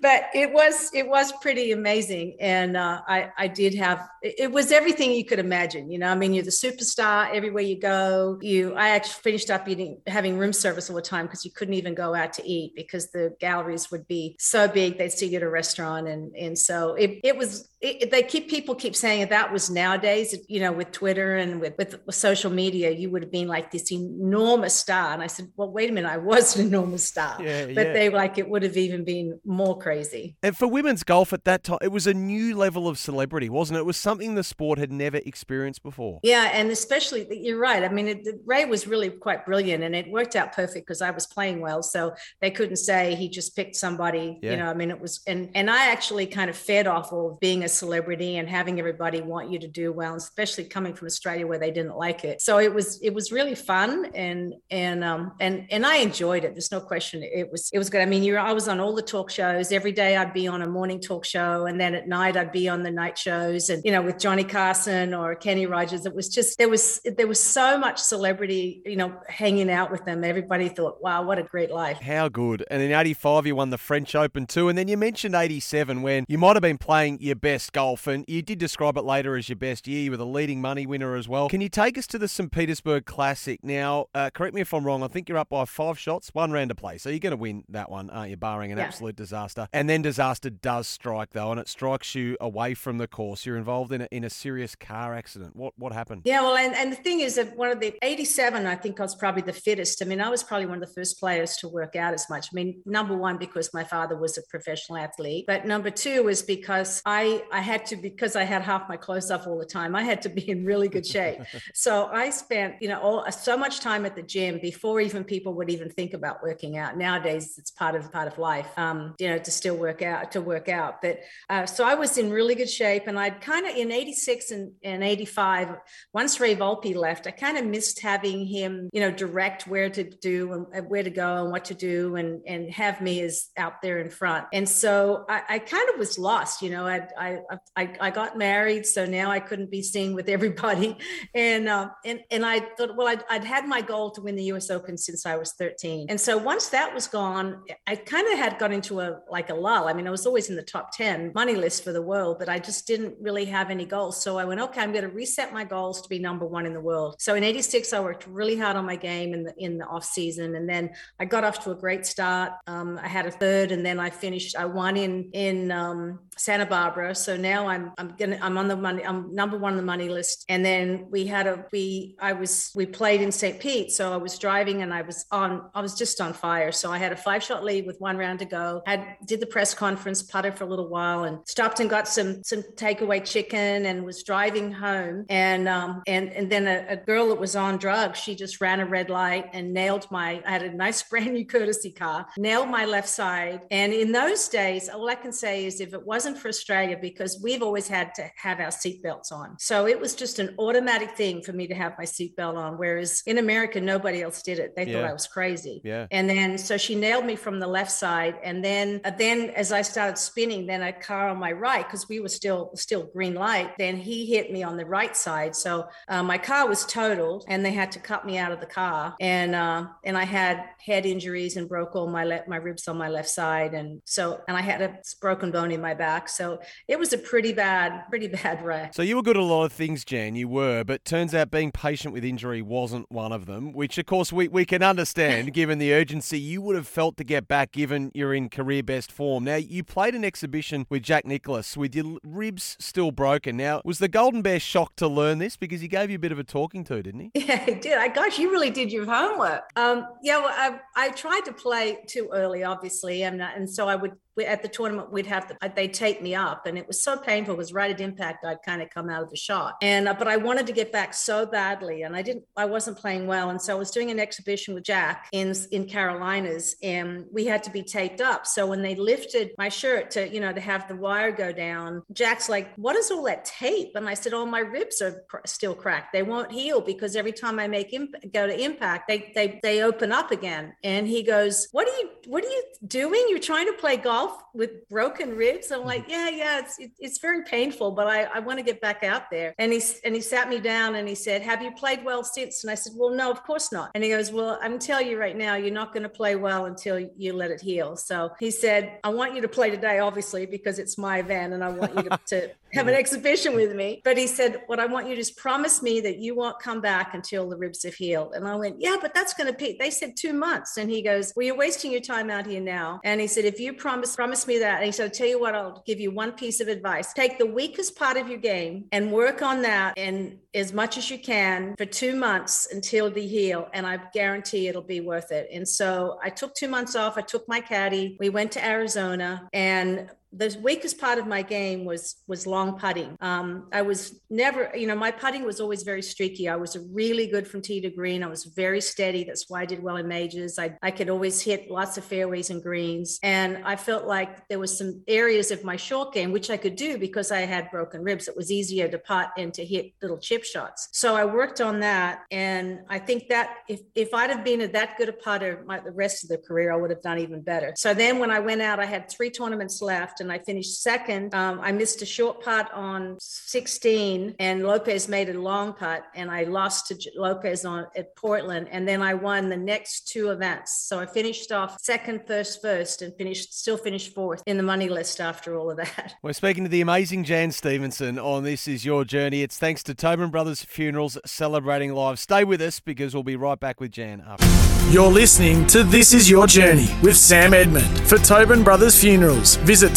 but 0.00 0.24
it 0.34 0.52
was 0.52 0.90
it 0.92 1.08
was 1.08 1.32
pretty 1.40 1.72
amazing 1.72 2.36
and 2.40 2.76
uh, 2.76 3.00
I, 3.06 3.30
I 3.38 3.48
did 3.48 3.74
have 3.74 4.08
it 4.22 4.50
was 4.50 4.70
everything 4.70 5.12
you 5.12 5.24
could 5.24 5.38
imagine 5.38 5.90
you 5.90 5.98
know 5.98 6.08
i 6.08 6.14
mean 6.14 6.34
you're 6.34 6.44
the 6.44 6.50
superstar 6.50 7.32
everywhere 7.34 7.62
you 7.62 7.78
go 7.78 8.38
you 8.42 8.74
i 8.74 8.90
actually 8.90 9.22
finished 9.22 9.50
up 9.50 9.68
eating 9.68 10.00
having 10.06 10.38
room 10.38 10.52
service 10.52 10.90
all 10.90 10.96
the 10.96 11.02
time 11.02 11.26
because 11.26 11.44
you 11.44 11.50
couldn't 11.50 11.74
even 11.74 11.94
go 11.94 12.14
out 12.14 12.32
to 12.34 12.46
eat 12.46 12.74
because 12.74 13.10
the 13.10 13.34
galleries 13.40 13.90
would 13.90 14.06
be 14.08 14.36
so 14.38 14.68
big 14.68 14.98
they'd 14.98 15.12
see 15.12 15.26
you 15.26 15.36
at 15.36 15.42
a 15.42 15.48
restaurant 15.48 16.08
and 16.08 16.34
and 16.36 16.58
so 16.58 16.94
it, 16.94 17.18
it 17.22 17.36
was 17.36 17.68
it, 17.80 18.10
they 18.10 18.22
keep 18.22 18.48
people 18.48 18.74
keep 18.74 18.96
saying 18.96 19.20
that, 19.20 19.30
that 19.30 19.52
was 19.52 19.70
nowadays 19.70 20.34
you 20.48 20.60
know 20.60 20.72
with 20.72 20.90
twitter 20.92 21.36
and 21.36 21.60
with, 21.60 21.74
with, 21.78 22.00
with 22.06 22.14
social 22.14 22.50
media 22.50 22.90
you 22.90 23.10
would 23.10 23.22
have 23.22 23.32
been 23.32 23.48
like 23.48 23.70
this 23.70 23.92
enormous 23.92 24.74
star 24.74 25.12
and 25.12 25.22
i 25.22 25.26
said 25.26 25.50
well 25.56 25.70
wait 25.70 25.90
a 25.90 25.92
minute 25.92 26.10
i 26.10 26.16
was 26.16 26.56
an 26.56 26.66
enormous 26.66 27.04
star 27.04 27.36
yeah, 27.42 27.66
but 27.66 27.86
yeah. 27.86 27.92
they 27.92 28.08
were 28.08 28.16
like 28.16 28.38
it 28.38 28.48
would 28.48 28.62
have 28.62 28.76
even 28.76 29.04
been 29.04 29.40
more 29.44 29.78
crazy. 29.78 30.36
And 30.42 30.56
for 30.56 30.66
women's 30.66 31.02
golf 31.04 31.32
at 31.32 31.44
that 31.44 31.64
time, 31.64 31.78
it 31.82 31.92
was 31.92 32.06
a 32.06 32.14
new 32.14 32.56
level 32.56 32.88
of 32.88 32.98
celebrity, 32.98 33.48
wasn't 33.48 33.78
it? 33.78 33.80
It 33.80 33.86
was 33.86 33.96
something 33.96 34.34
the 34.34 34.44
sport 34.44 34.78
had 34.78 34.92
never 34.92 35.18
experienced 35.18 35.82
before. 35.82 36.20
Yeah, 36.22 36.50
and 36.52 36.70
especially 36.70 37.26
you're 37.30 37.58
right. 37.58 37.84
I 37.84 37.88
mean, 37.88 38.08
it, 38.08 38.26
Ray 38.44 38.64
was 38.64 38.86
really 38.86 39.10
quite 39.10 39.46
brilliant, 39.46 39.84
and 39.84 39.94
it 39.94 40.10
worked 40.10 40.36
out 40.36 40.52
perfect 40.52 40.86
because 40.86 41.02
I 41.02 41.10
was 41.10 41.26
playing 41.26 41.60
well, 41.60 41.82
so 41.82 42.14
they 42.40 42.50
couldn't 42.50 42.76
say 42.76 43.14
he 43.14 43.25
just 43.28 43.56
picked 43.56 43.76
somebody. 43.76 44.38
Yeah. 44.42 44.52
You 44.52 44.56
know, 44.58 44.66
I 44.66 44.74
mean, 44.74 44.90
it 44.90 45.00
was 45.00 45.20
and 45.26 45.50
and 45.54 45.70
I 45.70 45.90
actually 45.90 46.26
kind 46.26 46.50
of 46.50 46.56
fed 46.56 46.86
off 46.86 47.12
of 47.12 47.38
being 47.40 47.64
a 47.64 47.68
celebrity 47.68 48.36
and 48.36 48.48
having 48.48 48.78
everybody 48.78 49.20
want 49.20 49.50
you 49.50 49.58
to 49.58 49.68
do 49.68 49.92
well, 49.92 50.14
especially 50.14 50.64
coming 50.64 50.94
from 50.94 51.06
Australia 51.06 51.46
where 51.46 51.58
they 51.58 51.70
didn't 51.70 51.96
like 51.96 52.24
it. 52.24 52.40
So 52.40 52.58
it 52.58 52.72
was 52.72 53.00
it 53.02 53.12
was 53.12 53.32
really 53.32 53.54
fun 53.54 54.10
and 54.14 54.54
and 54.70 55.04
um 55.04 55.32
and 55.40 55.66
and 55.70 55.86
I 55.86 55.96
enjoyed 55.96 56.44
it. 56.44 56.52
There's 56.54 56.72
no 56.72 56.80
question. 56.80 57.22
It 57.22 57.50
was 57.50 57.70
it 57.72 57.78
was 57.78 57.90
good. 57.90 58.00
I 58.00 58.06
mean, 58.06 58.22
you 58.22 58.36
I 58.36 58.52
was 58.52 58.68
on 58.68 58.80
all 58.80 58.94
the 58.94 59.02
talk 59.02 59.30
shows 59.30 59.72
every 59.72 59.92
day. 59.92 60.16
I'd 60.16 60.32
be 60.32 60.46
on 60.46 60.62
a 60.62 60.68
morning 60.68 61.00
talk 61.00 61.24
show, 61.24 61.66
and 61.66 61.80
then 61.80 61.94
at 61.94 62.08
night 62.08 62.36
I'd 62.36 62.52
be 62.52 62.68
on 62.68 62.82
the 62.82 62.90
night 62.90 63.18
shows, 63.18 63.70
and 63.70 63.82
you 63.84 63.92
know, 63.92 64.02
with 64.02 64.18
Johnny 64.18 64.44
Carson 64.44 65.14
or 65.14 65.34
Kenny 65.34 65.66
Rogers. 65.66 66.06
It 66.06 66.14
was 66.14 66.28
just 66.28 66.58
there 66.58 66.68
was 66.68 67.00
there 67.16 67.26
was 67.26 67.42
so 67.42 67.78
much 67.78 67.98
celebrity, 67.98 68.82
you 68.84 68.96
know, 68.96 69.14
hanging 69.28 69.70
out 69.70 69.90
with 69.90 70.04
them. 70.04 70.24
Everybody 70.24 70.68
thought, 70.68 71.02
wow, 71.02 71.22
what 71.22 71.38
a 71.38 71.42
great 71.42 71.70
life. 71.70 71.98
How 71.98 72.28
good! 72.28 72.64
And 72.70 72.82
in 72.82 72.92
'85 72.92 73.15
you 73.24 73.56
won 73.56 73.70
the 73.70 73.78
French 73.78 74.14
Open 74.14 74.46
too, 74.46 74.68
and 74.68 74.78
then 74.78 74.88
you 74.88 74.96
mentioned 74.96 75.34
'87 75.34 76.02
when 76.02 76.24
you 76.28 76.38
might 76.38 76.56
have 76.56 76.62
been 76.62 76.78
playing 76.78 77.18
your 77.20 77.36
best 77.36 77.72
golf, 77.72 78.06
and 78.06 78.24
you 78.28 78.42
did 78.42 78.58
describe 78.58 78.96
it 78.96 79.04
later 79.04 79.36
as 79.36 79.48
your 79.48 79.56
best 79.56 79.86
year. 79.86 80.02
You 80.02 80.10
were 80.12 80.16
the 80.16 80.26
leading 80.26 80.60
money 80.60 80.86
winner 80.86 81.16
as 81.16 81.28
well. 81.28 81.48
Can 81.48 81.60
you 81.60 81.68
take 81.68 81.98
us 81.98 82.06
to 82.08 82.18
the 82.18 82.28
St. 82.28 82.50
Petersburg 82.50 83.04
Classic 83.04 83.62
now? 83.62 84.06
Uh, 84.14 84.30
correct 84.30 84.54
me 84.54 84.60
if 84.60 84.72
I'm 84.72 84.84
wrong. 84.84 85.02
I 85.02 85.08
think 85.08 85.28
you're 85.28 85.38
up 85.38 85.50
by 85.50 85.64
five 85.64 85.98
shots, 85.98 86.30
one 86.32 86.52
round 86.52 86.68
to 86.68 86.74
play, 86.74 86.98
so 86.98 87.10
you're 87.10 87.18
going 87.18 87.32
to 87.32 87.36
win 87.36 87.64
that 87.68 87.90
one, 87.90 88.10
aren't 88.10 88.30
you? 88.30 88.36
Barring 88.36 88.72
an 88.72 88.78
yeah. 88.78 88.84
absolute 88.84 89.16
disaster. 89.16 89.68
And 89.72 89.88
then 89.88 90.02
disaster 90.02 90.50
does 90.50 90.86
strike 90.86 91.30
though, 91.30 91.50
and 91.50 91.60
it 91.60 91.68
strikes 91.68 92.14
you 92.14 92.36
away 92.40 92.74
from 92.74 92.98
the 92.98 93.08
course. 93.08 93.46
You're 93.46 93.56
involved 93.56 93.92
in 93.92 94.02
a, 94.02 94.08
in 94.10 94.24
a 94.24 94.30
serious 94.30 94.74
car 94.74 95.14
accident. 95.14 95.56
What 95.56 95.74
what 95.76 95.92
happened? 95.92 96.22
Yeah, 96.24 96.42
well, 96.42 96.56
and, 96.56 96.74
and 96.74 96.92
the 96.92 96.96
thing 96.96 97.20
is 97.20 97.36
that 97.36 97.56
one 97.56 97.70
of 97.70 97.80
the 97.80 97.94
87, 98.02 98.66
I 98.66 98.74
think 98.76 99.00
I 99.00 99.02
was 99.02 99.14
probably 99.14 99.42
the 99.42 99.52
fittest. 99.52 100.02
I 100.02 100.04
mean, 100.06 100.20
I 100.20 100.28
was 100.28 100.42
probably 100.42 100.66
one 100.66 100.82
of 100.82 100.88
the 100.88 100.94
first 100.94 101.18
players 101.18 101.56
to 101.58 101.68
work 101.68 101.96
out 101.96 102.14
as 102.14 102.28
much. 102.28 102.48
I 102.52 102.54
mean, 102.54 102.82
number 102.84 103.05
one 103.14 103.38
because 103.38 103.72
my 103.72 103.84
father 103.84 104.16
was 104.16 104.38
a 104.38 104.42
professional 104.48 104.98
athlete, 104.98 105.44
but 105.46 105.66
number 105.66 105.90
two 105.90 106.24
was 106.24 106.42
because 106.42 107.02
I 107.04 107.44
I 107.52 107.60
had 107.60 107.86
to 107.86 107.96
because 107.96 108.36
I 108.36 108.44
had 108.44 108.62
half 108.62 108.88
my 108.88 108.96
clothes 108.96 109.30
off 109.30 109.46
all 109.46 109.58
the 109.58 109.66
time. 109.66 109.94
I 109.94 110.02
had 110.02 110.22
to 110.22 110.28
be 110.28 110.48
in 110.50 110.64
really 110.64 110.88
good 110.88 111.06
shape. 111.06 111.40
so 111.74 112.06
I 112.06 112.30
spent 112.30 112.76
you 112.80 112.88
know 112.88 113.00
all, 113.00 113.32
so 113.32 113.56
much 113.56 113.80
time 113.80 114.04
at 114.06 114.16
the 114.16 114.22
gym 114.22 114.58
before 114.60 115.00
even 115.00 115.24
people 115.24 115.54
would 115.54 115.70
even 115.70 115.90
think 115.90 116.14
about 116.14 116.42
working 116.42 116.76
out. 116.76 116.96
Nowadays, 116.96 117.56
it's 117.58 117.70
part 117.70 117.94
of 117.94 118.10
part 118.12 118.28
of 118.28 118.38
life. 118.38 118.70
Um, 118.78 119.14
you 119.18 119.28
know, 119.28 119.38
to 119.38 119.50
still 119.50 119.76
work 119.76 120.02
out 120.02 120.32
to 120.32 120.40
work 120.40 120.68
out. 120.68 121.02
But 121.02 121.20
uh, 121.48 121.66
so 121.66 121.84
I 121.84 121.94
was 121.94 122.18
in 122.18 122.30
really 122.30 122.54
good 122.54 122.70
shape, 122.70 123.06
and 123.06 123.18
I'd 123.18 123.40
kind 123.40 123.66
of 123.66 123.76
in 123.76 123.92
'86 123.92 124.50
and, 124.50 124.72
and 124.82 125.02
'85. 125.02 125.76
Once 126.12 126.40
Ray 126.40 126.54
Volpe 126.56 126.94
left, 126.94 127.26
I 127.26 127.30
kind 127.30 127.58
of 127.58 127.64
missed 127.64 128.00
having 128.00 128.46
him, 128.46 128.88
you 128.92 129.00
know, 129.00 129.10
direct 129.10 129.66
where 129.66 129.90
to 129.90 130.04
do 130.04 130.66
and 130.72 130.88
where 130.88 131.02
to 131.02 131.10
go 131.10 131.42
and 131.42 131.52
what 131.52 131.64
to 131.66 131.74
do, 131.74 132.16
and 132.16 132.42
and 132.46 132.70
have 132.70 132.95
me 133.00 133.20
is 133.20 133.50
out 133.56 133.82
there 133.82 133.98
in 133.98 134.10
front. 134.10 134.46
And 134.52 134.68
so 134.68 135.24
I, 135.28 135.42
I 135.48 135.58
kind 135.58 135.88
of 135.90 135.98
was 135.98 136.18
lost. 136.18 136.62
You 136.62 136.70
know, 136.70 136.86
I, 136.86 137.06
I 137.18 137.38
I 137.76 137.96
I 138.00 138.10
got 138.10 138.36
married, 138.36 138.86
so 138.86 139.04
now 139.06 139.30
I 139.30 139.40
couldn't 139.40 139.70
be 139.70 139.82
seen 139.82 140.14
with 140.14 140.28
everybody, 140.28 140.96
and 141.34 141.68
uh, 141.68 141.90
and 142.04 142.20
and 142.30 142.44
I 142.44 142.60
thought, 142.76 142.96
well, 142.96 143.08
I'd, 143.08 143.24
I'd 143.30 143.44
had 143.44 143.66
my 143.66 143.80
goal 143.80 144.10
to 144.12 144.20
win 144.20 144.36
the 144.36 144.44
U.S. 144.44 144.70
Open 144.70 144.96
since 144.96 145.26
I 145.26 145.36
was 145.36 145.52
13, 145.52 146.06
and 146.08 146.20
so 146.20 146.36
once 146.36 146.68
that 146.68 146.94
was 146.94 147.06
gone, 147.06 147.62
I 147.86 147.96
kind 147.96 148.26
of 148.32 148.38
had 148.38 148.58
got 148.58 148.72
into 148.72 149.00
a 149.00 149.20
like 149.30 149.50
a 149.50 149.54
lull. 149.54 149.88
I 149.88 149.92
mean, 149.92 150.06
I 150.06 150.10
was 150.10 150.26
always 150.26 150.50
in 150.50 150.56
the 150.56 150.62
top 150.62 150.92
10 150.92 151.32
money 151.34 151.54
list 151.54 151.84
for 151.84 151.92
the 151.92 152.02
world, 152.02 152.38
but 152.38 152.48
I 152.48 152.58
just 152.58 152.86
didn't 152.86 153.14
really 153.20 153.44
have 153.46 153.70
any 153.70 153.84
goals. 153.84 154.22
So 154.22 154.38
I 154.38 154.44
went, 154.44 154.60
okay, 154.60 154.80
I'm 154.80 154.92
going 154.92 155.04
to 155.04 155.10
reset 155.10 155.52
my 155.52 155.64
goals 155.64 156.02
to 156.02 156.08
be 156.08 156.18
number 156.18 156.46
one 156.46 156.66
in 156.66 156.72
the 156.72 156.80
world. 156.80 157.16
So 157.18 157.34
in 157.34 157.44
86, 157.44 157.92
I 157.92 158.00
worked 158.00 158.26
really 158.26 158.56
hard 158.56 158.76
on 158.76 158.84
my 158.84 158.96
game 158.96 159.34
in 159.34 159.42
the, 159.44 159.54
in 159.58 159.78
the 159.78 159.86
off 159.86 160.04
season. 160.04 160.54
And 160.54 160.68
then 160.68 160.90
I 161.20 161.24
got 161.24 161.44
off 161.44 161.62
to 161.64 161.70
a 161.70 161.74
great 161.74 162.06
start. 162.06 162.52
Um, 162.66 162.75
I 163.02 163.08
had 163.08 163.26
a 163.26 163.30
third 163.30 163.72
and 163.72 163.84
then 163.84 163.98
I 163.98 164.10
finished, 164.10 164.56
I 164.56 164.66
won 164.66 164.96
in, 164.96 165.30
in 165.32 165.70
um, 165.70 166.20
Santa 166.36 166.66
Barbara. 166.66 167.14
So 167.14 167.36
now 167.36 167.68
I'm, 167.68 167.92
I'm 167.98 168.16
to, 168.16 168.44
I'm 168.44 168.58
on 168.58 168.68
the 168.68 168.76
money, 168.76 169.04
I'm 169.04 169.34
number 169.34 169.56
one 169.56 169.72
on 169.72 169.76
the 169.76 169.82
money 169.82 170.08
list. 170.08 170.44
And 170.48 170.64
then 170.64 171.06
we 171.10 171.26
had 171.26 171.46
a, 171.46 171.64
we, 171.72 172.16
I 172.20 172.32
was, 172.32 172.72
we 172.74 172.86
played 172.86 173.20
in 173.20 173.32
St. 173.32 173.58
Pete. 173.58 173.92
So 173.92 174.12
I 174.12 174.16
was 174.16 174.38
driving 174.38 174.82
and 174.82 174.92
I 174.92 175.02
was 175.02 175.24
on, 175.30 175.70
I 175.74 175.80
was 175.80 175.94
just 175.94 176.20
on 176.20 176.32
fire. 176.32 176.72
So 176.72 176.92
I 176.92 176.98
had 176.98 177.12
a 177.12 177.16
five 177.16 177.42
shot 177.42 177.64
lead 177.64 177.86
with 177.86 178.00
one 178.00 178.16
round 178.16 178.38
to 178.40 178.44
go, 178.44 178.82
had, 178.86 179.16
did 179.26 179.40
the 179.40 179.46
press 179.46 179.74
conference, 179.74 180.22
putter 180.22 180.52
for 180.52 180.64
a 180.64 180.66
little 180.66 180.88
while, 180.88 181.24
and 181.24 181.38
stopped 181.46 181.80
and 181.80 181.88
got 181.88 182.08
some 182.08 182.42
some 182.42 182.62
takeaway 182.74 183.24
chicken, 183.24 183.86
and 183.86 184.04
was 184.04 184.22
driving 184.22 184.72
home. 184.72 185.24
And 185.28 185.68
um, 185.68 186.02
and 186.06 186.30
and 186.30 186.50
then 186.50 186.66
a, 186.66 186.86
a, 186.90 186.96
girl 186.96 187.28
that 187.28 187.38
was 187.38 187.56
on 187.56 187.78
drugs, 187.78 188.18
she 188.18 188.34
just 188.34 188.60
ran 188.60 188.80
a 188.80 188.86
red 188.86 189.10
light 189.10 189.50
and 189.52 189.72
nailed 189.72 190.06
my. 190.10 190.42
I 190.46 190.50
had 190.50 190.62
a 190.62 190.72
nice 190.72 191.02
brand 191.10 191.32
new 191.32 191.46
courtesy 191.46 191.92
car, 191.92 192.26
nailed 192.36 192.65
my 192.68 192.84
left 192.84 193.08
side. 193.08 193.62
And 193.70 193.92
in 193.92 194.12
those 194.12 194.48
days, 194.48 194.88
all 194.88 195.08
I 195.08 195.14
can 195.14 195.32
say 195.32 195.66
is 195.66 195.80
if 195.80 195.94
it 195.94 196.04
wasn't 196.04 196.38
for 196.38 196.48
Australia, 196.48 196.96
because 197.00 197.40
we've 197.42 197.62
always 197.62 197.88
had 197.88 198.14
to 198.16 198.30
have 198.36 198.60
our 198.60 198.68
seatbelts 198.68 199.32
on, 199.32 199.58
so 199.58 199.86
it 199.86 199.98
was 200.00 200.14
just 200.14 200.38
an 200.38 200.54
automatic 200.58 201.10
thing 201.16 201.42
for 201.42 201.52
me 201.52 201.66
to 201.66 201.74
have 201.74 201.94
my 201.98 202.04
seatbelt 202.04 202.56
on. 202.56 202.78
Whereas 202.78 203.22
in 203.26 203.38
America, 203.38 203.80
nobody 203.80 204.22
else 204.22 204.42
did 204.42 204.58
it. 204.58 204.74
They 204.76 204.86
yeah. 204.86 205.00
thought 205.00 205.10
I 205.10 205.12
was 205.12 205.26
crazy. 205.26 205.80
Yeah. 205.84 206.06
And 206.10 206.28
then 206.28 206.58
so 206.58 206.76
she 206.76 206.94
nailed 206.94 207.24
me 207.24 207.36
from 207.36 207.60
the 207.60 207.66
left 207.66 207.92
side, 207.92 208.36
and 208.42 208.64
then 208.64 209.00
then 209.18 209.50
as 209.50 209.72
I 209.72 209.82
started 209.82 210.18
spinning, 210.18 210.66
then 210.66 210.82
a 210.82 210.92
car 210.92 211.28
on 211.28 211.38
my 211.38 211.52
right, 211.52 211.86
because 211.86 212.08
we 212.08 212.20
were 212.20 212.28
still 212.28 212.70
still 212.74 213.04
green 213.04 213.34
light, 213.34 213.76
then 213.78 213.96
he 213.96 214.26
hit 214.26 214.52
me 214.52 214.62
on 214.62 214.76
the 214.76 214.86
right 214.86 215.16
side. 215.16 215.54
So 215.56 215.88
uh, 216.08 216.22
my 216.22 216.38
car 216.38 216.68
was 216.68 216.84
totaled, 216.86 217.44
and 217.48 217.64
they 217.64 217.72
had 217.72 217.92
to 217.92 217.98
cut 217.98 218.26
me 218.26 218.38
out 218.38 218.52
of 218.52 218.60
the 218.60 218.66
car, 218.66 219.14
and 219.20 219.54
uh, 219.54 219.86
and 220.04 220.16
I 220.16 220.24
had 220.24 220.64
head 220.84 221.06
injuries 221.06 221.56
and 221.56 221.68
broke 221.68 221.96
all 221.96 222.08
my 222.08 222.24
le- 222.24 222.44
my 222.46 222.55
ribs 222.56 222.88
on 222.88 222.96
my 222.96 223.08
left 223.08 223.28
side, 223.28 223.74
and 223.74 224.00
so 224.04 224.40
and 224.48 224.56
I 224.56 224.60
had 224.60 224.82
a 224.82 224.98
broken 225.20 225.50
bone 225.50 225.70
in 225.70 225.80
my 225.80 225.94
back. 225.94 226.28
So 226.28 226.60
it 226.88 226.98
was 226.98 227.12
a 227.12 227.18
pretty 227.18 227.52
bad, 227.52 228.04
pretty 228.08 228.28
bad 228.28 228.64
wreck. 228.64 228.94
So 228.94 229.02
you 229.02 229.16
were 229.16 229.22
good 229.22 229.36
at 229.36 229.42
a 229.42 229.44
lot 229.44 229.64
of 229.64 229.72
things, 229.72 230.04
Jan. 230.04 230.36
You 230.36 230.48
were, 230.48 230.84
but 230.84 231.04
turns 231.04 231.34
out 231.34 231.50
being 231.50 231.72
patient 231.72 232.12
with 232.12 232.24
injury 232.24 232.62
wasn't 232.62 233.10
one 233.10 233.32
of 233.32 233.46
them. 233.46 233.72
Which 233.72 233.98
of 233.98 234.06
course 234.06 234.32
we 234.32 234.48
we 234.48 234.64
can 234.64 234.82
understand, 234.82 235.52
given 235.54 235.78
the 235.78 235.92
urgency 235.92 236.38
you 236.38 236.62
would 236.62 236.76
have 236.76 236.88
felt 236.88 237.16
to 237.18 237.24
get 237.24 237.48
back, 237.48 237.72
given 237.72 238.10
you're 238.14 238.34
in 238.34 238.48
career 238.48 238.82
best 238.82 239.12
form. 239.12 239.44
Now 239.44 239.56
you 239.56 239.84
played 239.84 240.14
an 240.14 240.24
exhibition 240.24 240.86
with 240.88 241.02
Jack 241.02 241.24
Nicklaus 241.24 241.76
with 241.76 241.94
your 241.94 242.18
ribs 242.24 242.76
still 242.80 243.10
broken. 243.10 243.56
Now, 243.56 243.82
was 243.84 243.98
the 243.98 244.08
Golden 244.08 244.42
Bear 244.42 244.60
shocked 244.60 244.98
to 244.98 245.08
learn 245.08 245.38
this 245.38 245.56
because 245.56 245.80
he 245.80 245.88
gave 245.88 246.10
you 246.10 246.16
a 246.16 246.18
bit 246.18 246.32
of 246.32 246.38
a 246.38 246.44
talking 246.44 246.84
to, 246.84 247.02
didn't 247.02 247.20
he? 247.20 247.30
Yeah, 247.46 247.64
he 247.64 247.74
did. 247.74 247.96
I 247.96 248.08
gosh, 248.08 248.40
you 248.40 248.50
really 248.50 248.70
did 248.70 248.90
your 248.90 249.06
homework. 249.06 249.62
Um, 249.76 250.06
yeah, 250.20 250.38
well, 250.38 250.52
I, 250.52 250.80
I 250.96 251.10
tried 251.10 251.42
to 251.44 251.52
play 251.52 251.98
too 252.08 252.28
early 252.32 252.45
early, 252.46 252.64
obviously, 252.64 253.24
and 253.24 253.42
uh, 253.42 253.48
and 253.54 253.68
so 253.68 253.88
I 253.88 253.96
would 253.96 254.12
at 254.44 254.62
the 254.62 254.68
tournament 254.68 255.12
we'd 255.12 255.26
have 255.26 255.46
to 255.46 255.56
they'd 255.74 255.94
take 255.94 256.22
me 256.22 256.34
up 256.34 256.66
and 256.66 256.76
it 256.76 256.86
was 256.86 257.02
so 257.02 257.16
painful 257.16 257.54
because 257.54 257.72
right 257.72 257.90
at 257.90 258.00
impact 258.00 258.44
i'd 258.44 258.62
kind 258.64 258.82
of 258.82 258.90
come 258.90 259.08
out 259.08 259.22
of 259.22 259.30
the 259.30 259.36
shot. 259.36 259.74
And 259.82 260.08
uh, 260.08 260.14
but 260.14 260.28
i 260.28 260.36
wanted 260.36 260.66
to 260.66 260.72
get 260.72 260.92
back 260.92 261.14
so 261.14 261.46
badly 261.46 262.02
and 262.02 262.14
i 262.14 262.22
didn't 262.22 262.44
i 262.56 262.64
wasn't 262.64 262.98
playing 262.98 263.26
well 263.26 263.50
and 263.50 263.60
so 263.60 263.74
i 263.74 263.78
was 263.78 263.90
doing 263.90 264.10
an 264.10 264.20
exhibition 264.20 264.74
with 264.74 264.84
jack 264.84 265.28
in 265.32 265.54
in 265.70 265.86
carolinas 265.86 266.76
and 266.82 267.24
we 267.32 267.44
had 267.46 267.62
to 267.64 267.70
be 267.70 267.82
taped 267.82 268.20
up. 268.20 268.46
So 268.46 268.66
when 268.66 268.82
they 268.82 268.94
lifted 268.94 269.52
my 269.58 269.68
shirt 269.68 270.10
to 270.12 270.28
you 270.28 270.40
know 270.40 270.52
to 270.52 270.60
have 270.60 270.88
the 270.88 270.96
wire 270.96 271.32
go 271.32 271.52
down 271.52 272.02
jack's 272.12 272.48
like 272.48 272.74
what 272.76 272.96
is 272.96 273.10
all 273.10 273.24
that 273.24 273.44
tape? 273.44 273.92
And 273.94 274.08
i 274.08 274.14
said 274.14 274.32
oh 274.32 274.46
my 274.46 274.60
ribs 274.60 275.00
are 275.02 275.22
cr- 275.28 275.38
still 275.46 275.74
cracked. 275.74 276.12
They 276.12 276.22
won't 276.22 276.52
heal 276.52 276.80
because 276.80 277.16
every 277.16 277.32
time 277.32 277.58
i 277.58 277.66
make 277.68 277.92
imp- 277.92 278.32
go 278.32 278.46
to 278.46 278.64
impact 278.64 279.08
they, 279.08 279.32
they 279.34 279.60
they 279.62 279.82
open 279.82 280.12
up 280.12 280.30
again. 280.30 280.74
And 280.82 281.06
he 281.06 281.22
goes 281.22 281.68
what 281.72 281.88
are 281.88 281.96
you 281.98 282.10
what 282.26 282.44
are 282.44 282.48
you 282.48 282.64
doing? 282.86 283.24
You're 283.28 283.38
trying 283.38 283.66
to 283.66 283.72
play 283.74 283.96
golf 283.96 284.25
with 284.54 284.88
broken 284.88 285.36
ribs. 285.36 285.70
I'm 285.70 285.84
like, 285.84 286.02
mm-hmm. 286.02 286.10
yeah, 286.10 286.28
yeah, 286.30 286.58
it's 286.60 286.78
it, 286.78 286.92
it's 286.98 287.18
very 287.18 287.44
painful, 287.44 287.92
but 287.92 288.06
I, 288.06 288.24
I 288.24 288.38
want 288.40 288.58
to 288.58 288.64
get 288.64 288.80
back 288.80 289.04
out 289.04 289.30
there. 289.30 289.54
And 289.58 289.72
he 289.72 289.82
and 290.04 290.14
he 290.14 290.20
sat 290.20 290.48
me 290.48 290.58
down 290.58 290.94
and 290.94 291.06
he 291.06 291.14
said, 291.14 291.42
Have 291.42 291.62
you 291.62 291.72
played 291.72 292.04
well 292.04 292.24
since? 292.24 292.64
And 292.64 292.70
I 292.70 292.74
said, 292.74 292.92
Well, 292.96 293.10
no, 293.10 293.30
of 293.30 293.42
course 293.44 293.70
not. 293.72 293.90
And 293.94 294.02
he 294.02 294.10
goes, 294.10 294.32
Well, 294.32 294.58
I'm 294.62 294.78
telling 294.78 295.08
you 295.08 295.18
right 295.18 295.36
now, 295.36 295.54
you're 295.56 295.70
not 295.70 295.92
going 295.92 296.04
to 296.04 296.08
play 296.08 296.36
well 296.36 296.66
until 296.66 296.98
you 296.98 297.32
let 297.32 297.50
it 297.50 297.60
heal. 297.60 297.96
So 297.96 298.30
he 298.40 298.50
said, 298.50 298.98
I 299.04 299.10
want 299.10 299.34
you 299.34 299.42
to 299.42 299.48
play 299.48 299.70
today, 299.70 299.98
obviously, 299.98 300.46
because 300.46 300.78
it's 300.78 300.96
my 300.96 301.18
event 301.18 301.52
and 301.52 301.62
I 301.62 301.68
want 301.68 301.94
you 301.94 302.02
to, 302.02 302.18
to 302.26 302.50
have 302.72 302.88
an 302.88 302.94
exhibition 302.94 303.54
with 303.54 303.74
me. 303.74 304.00
But 304.04 304.16
he 304.16 304.26
said, 304.26 304.62
What 304.66 304.80
I 304.80 304.86
want 304.86 305.08
you 305.08 305.14
to 305.14 305.20
is 305.26 305.30
promise 305.30 305.82
me 305.82 306.00
that 306.00 306.18
you 306.18 306.34
won't 306.34 306.58
come 306.58 306.80
back 306.80 307.14
until 307.14 307.48
the 307.48 307.56
ribs 307.56 307.82
have 307.84 307.94
healed. 307.94 308.34
And 308.34 308.46
I 308.46 308.54
went, 308.56 308.76
Yeah, 308.80 308.96
but 309.00 309.14
that's 309.14 309.34
going 309.34 309.52
to 309.52 309.56
be, 309.56 309.76
they 309.78 309.90
said 309.90 310.16
two 310.16 310.32
months. 310.32 310.76
And 310.76 310.90
he 310.90 311.02
goes, 311.02 311.32
Well, 311.34 311.46
you're 311.46 311.56
wasting 311.56 311.92
your 311.92 312.00
time 312.00 312.30
out 312.30 312.46
here 312.46 312.60
now. 312.60 313.00
And 313.04 313.20
he 313.20 313.26
said, 313.26 313.44
If 313.44 313.60
you 313.60 313.72
promise, 313.72 314.15
promise 314.16 314.46
me 314.46 314.58
that. 314.58 314.76
And 314.76 314.86
he 314.86 314.92
said, 314.92 315.04
I'll 315.04 315.10
tell 315.10 315.26
you 315.28 315.38
what, 315.38 315.54
I'll 315.54 315.82
give 315.86 316.00
you 316.00 316.10
one 316.10 316.32
piece 316.32 316.60
of 316.60 316.68
advice. 316.68 317.12
Take 317.12 317.38
the 317.38 317.46
weakest 317.46 317.96
part 317.96 318.16
of 318.16 318.28
your 318.28 318.38
game 318.38 318.86
and 318.90 319.12
work 319.12 319.42
on 319.42 319.62
that 319.62 319.94
and 319.98 320.38
as 320.54 320.72
much 320.72 320.96
as 320.96 321.10
you 321.10 321.18
can 321.18 321.76
for 321.76 321.84
two 321.84 322.16
months 322.16 322.68
until 322.72 323.10
the 323.10 323.24
heal. 323.24 323.68
And 323.74 323.86
I 323.86 324.00
guarantee 324.14 324.68
it'll 324.68 324.80
be 324.80 325.00
worth 325.00 325.30
it. 325.30 325.48
And 325.52 325.68
so 325.68 326.18
I 326.24 326.30
took 326.30 326.54
two 326.54 326.68
months 326.68 326.96
off. 326.96 327.18
I 327.18 327.20
took 327.20 327.46
my 327.46 327.60
caddy. 327.60 328.16
We 328.18 328.30
went 328.30 328.52
to 328.52 328.64
Arizona 328.64 329.48
and 329.52 330.10
the 330.36 330.56
weakest 330.62 330.98
part 330.98 331.18
of 331.18 331.26
my 331.26 331.42
game 331.42 331.84
was 331.84 332.22
was 332.26 332.46
long 332.46 332.78
putting. 332.78 333.16
Um, 333.20 333.68
I 333.72 333.82
was 333.82 334.20
never, 334.28 334.70
you 334.74 334.86
know, 334.86 334.96
my 334.96 335.10
putting 335.10 335.44
was 335.44 335.60
always 335.60 335.82
very 335.82 336.02
streaky. 336.02 336.48
I 336.48 336.56
was 336.56 336.76
really 336.92 337.26
good 337.26 337.46
from 337.48 337.62
tee 337.62 337.80
to 337.80 337.90
green. 337.90 338.22
I 338.22 338.26
was 338.26 338.44
very 338.44 338.80
steady. 338.80 339.24
That's 339.24 339.46
why 339.48 339.62
I 339.62 339.66
did 339.66 339.82
well 339.82 339.96
in 339.96 340.08
majors. 340.08 340.58
I, 340.58 340.76
I 340.82 340.90
could 340.90 341.08
always 341.08 341.40
hit 341.40 341.70
lots 341.70 341.96
of 341.96 342.04
fairways 342.04 342.50
and 342.50 342.62
greens. 342.62 343.18
And 343.22 343.58
I 343.64 343.76
felt 343.76 344.06
like 344.06 344.46
there 344.48 344.58
was 344.58 344.76
some 344.76 345.02
areas 345.08 345.50
of 345.50 345.64
my 345.64 345.76
short 345.76 346.12
game 346.12 346.32
which 346.32 346.50
I 346.50 346.56
could 346.56 346.76
do 346.76 346.98
because 346.98 347.32
I 347.32 347.40
had 347.40 347.70
broken 347.70 348.02
ribs. 348.02 348.28
It 348.28 348.36
was 348.36 348.50
easier 348.50 348.88
to 348.88 348.98
putt 348.98 349.30
and 349.38 349.54
to 349.54 349.64
hit 349.64 349.92
little 350.02 350.18
chip 350.18 350.44
shots. 350.44 350.88
So 350.92 351.16
I 351.16 351.24
worked 351.24 351.60
on 351.60 351.80
that, 351.80 352.24
and 352.30 352.80
I 352.88 352.98
think 352.98 353.28
that 353.28 353.58
if 353.68 353.80
if 353.94 354.12
I'd 354.12 354.30
have 354.30 354.44
been 354.44 354.60
a, 354.62 354.68
that 354.68 354.98
good 354.98 355.08
a 355.08 355.12
putter 355.12 355.62
my, 355.66 355.80
the 355.80 355.92
rest 355.92 356.24
of 356.24 356.28
the 356.28 356.38
career, 356.38 356.72
I 356.72 356.76
would 356.76 356.90
have 356.90 357.02
done 357.02 357.18
even 357.18 357.40
better. 357.40 357.72
So 357.76 357.94
then 357.94 358.18
when 358.18 358.30
I 358.30 358.40
went 358.40 358.60
out, 358.60 358.80
I 358.80 358.84
had 358.84 359.10
three 359.10 359.30
tournaments 359.30 359.80
left 359.80 360.20
and 360.20 360.25
I 360.30 360.38
finished 360.38 360.82
second. 360.82 361.34
Um, 361.34 361.60
I 361.60 361.72
missed 361.72 362.02
a 362.02 362.06
short 362.06 362.42
putt 362.42 362.70
on 362.72 363.16
16, 363.20 364.36
and 364.38 364.62
Lopez 364.62 365.08
made 365.08 365.28
a 365.28 365.38
long 365.38 365.72
putt, 365.72 366.04
and 366.14 366.30
I 366.30 366.44
lost 366.44 366.88
to 366.88 367.10
Lopez 367.16 367.64
on 367.64 367.86
at 367.96 368.14
Portland, 368.16 368.68
and 368.70 368.86
then 368.86 369.02
I 369.02 369.14
won 369.14 369.48
the 369.48 369.56
next 369.56 370.08
two 370.08 370.30
events. 370.30 370.86
So 370.86 370.98
I 370.98 371.06
finished 371.06 371.52
off 371.52 371.78
second, 371.80 372.26
first, 372.26 372.62
first, 372.62 373.02
and 373.02 373.14
finished 373.16 373.54
still 373.58 373.76
finished 373.76 374.14
fourth 374.14 374.42
in 374.46 374.56
the 374.56 374.62
money 374.62 374.88
list 374.88 375.20
after 375.20 375.56
all 375.56 375.70
of 375.70 375.76
that. 375.76 376.14
We're 376.22 376.32
speaking 376.32 376.64
to 376.64 376.70
the 376.70 376.80
amazing 376.80 377.24
Jan 377.24 377.52
Stephenson 377.52 378.18
on 378.18 378.44
This 378.44 378.68
Is 378.68 378.84
Your 378.84 379.04
Journey. 379.04 379.42
It's 379.42 379.58
thanks 379.58 379.82
to 379.84 379.94
Tobin 379.94 380.30
Brothers 380.30 380.62
Funerals 380.62 381.18
celebrating 381.24 381.92
live. 381.92 382.18
Stay 382.18 382.44
with 382.44 382.60
us 382.60 382.80
because 382.80 383.14
we'll 383.14 383.22
be 383.22 383.36
right 383.36 383.58
back 383.58 383.80
with 383.80 383.92
Jan 383.92 384.22
after. 384.26 384.46
You're 384.90 385.10
listening 385.10 385.66
to 385.68 385.82
This 385.82 386.14
Is 386.14 386.30
Your 386.30 386.46
Journey 386.46 386.88
with 387.02 387.16
Sam 387.16 387.52
Edmund. 387.52 387.86
For 388.08 388.18
Tobin 388.18 388.62
Brothers 388.62 389.00
Funerals, 389.00 389.56
visit 389.56 389.96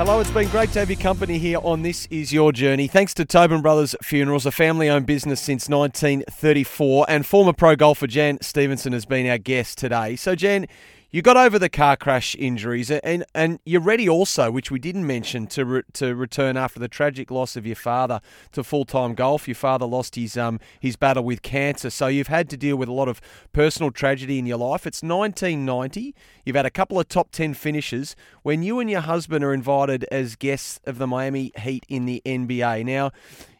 Hello, 0.00 0.18
it's 0.18 0.30
been 0.30 0.48
great 0.48 0.72
to 0.72 0.78
have 0.78 0.88
your 0.88 0.98
company 0.98 1.36
here 1.36 1.58
on 1.62 1.82
This 1.82 2.06
Is 2.06 2.32
Your 2.32 2.52
Journey. 2.52 2.86
Thanks 2.86 3.12
to 3.12 3.26
Tobin 3.26 3.60
Brothers 3.60 3.94
Funerals, 4.02 4.46
a 4.46 4.50
family 4.50 4.88
owned 4.88 5.04
business 5.04 5.42
since 5.42 5.68
1934, 5.68 7.04
and 7.06 7.26
former 7.26 7.52
pro 7.52 7.76
golfer 7.76 8.06
Jan 8.06 8.38
Stephenson 8.40 8.94
has 8.94 9.04
been 9.04 9.28
our 9.28 9.36
guest 9.36 9.76
today. 9.76 10.16
So, 10.16 10.34
Jan, 10.34 10.68
you 11.12 11.22
got 11.22 11.36
over 11.36 11.58
the 11.58 11.68
car 11.68 11.96
crash 11.96 12.36
injuries, 12.38 12.90
and 12.90 13.24
and 13.34 13.58
you're 13.64 13.80
ready 13.80 14.08
also, 14.08 14.50
which 14.50 14.70
we 14.70 14.78
didn't 14.78 15.06
mention, 15.06 15.48
to 15.48 15.64
re, 15.64 15.82
to 15.94 16.14
return 16.14 16.56
after 16.56 16.78
the 16.78 16.86
tragic 16.86 17.30
loss 17.30 17.56
of 17.56 17.66
your 17.66 17.76
father 17.76 18.20
to 18.52 18.62
full 18.62 18.84
time 18.84 19.14
golf. 19.14 19.48
Your 19.48 19.56
father 19.56 19.86
lost 19.86 20.14
his 20.14 20.36
um 20.36 20.60
his 20.78 20.94
battle 20.94 21.24
with 21.24 21.42
cancer, 21.42 21.90
so 21.90 22.06
you've 22.06 22.28
had 22.28 22.48
to 22.50 22.56
deal 22.56 22.76
with 22.76 22.88
a 22.88 22.92
lot 22.92 23.08
of 23.08 23.20
personal 23.52 23.90
tragedy 23.90 24.38
in 24.38 24.46
your 24.46 24.58
life. 24.58 24.86
It's 24.86 25.02
1990. 25.02 26.14
You've 26.44 26.56
had 26.56 26.66
a 26.66 26.70
couple 26.70 27.00
of 27.00 27.08
top 27.08 27.32
ten 27.32 27.54
finishes 27.54 28.14
when 28.42 28.62
you 28.62 28.78
and 28.78 28.88
your 28.88 29.00
husband 29.00 29.44
are 29.44 29.52
invited 29.52 30.04
as 30.12 30.36
guests 30.36 30.78
of 30.84 30.98
the 30.98 31.08
Miami 31.08 31.50
Heat 31.56 31.84
in 31.88 32.06
the 32.06 32.22
NBA. 32.24 32.84
Now. 32.84 33.10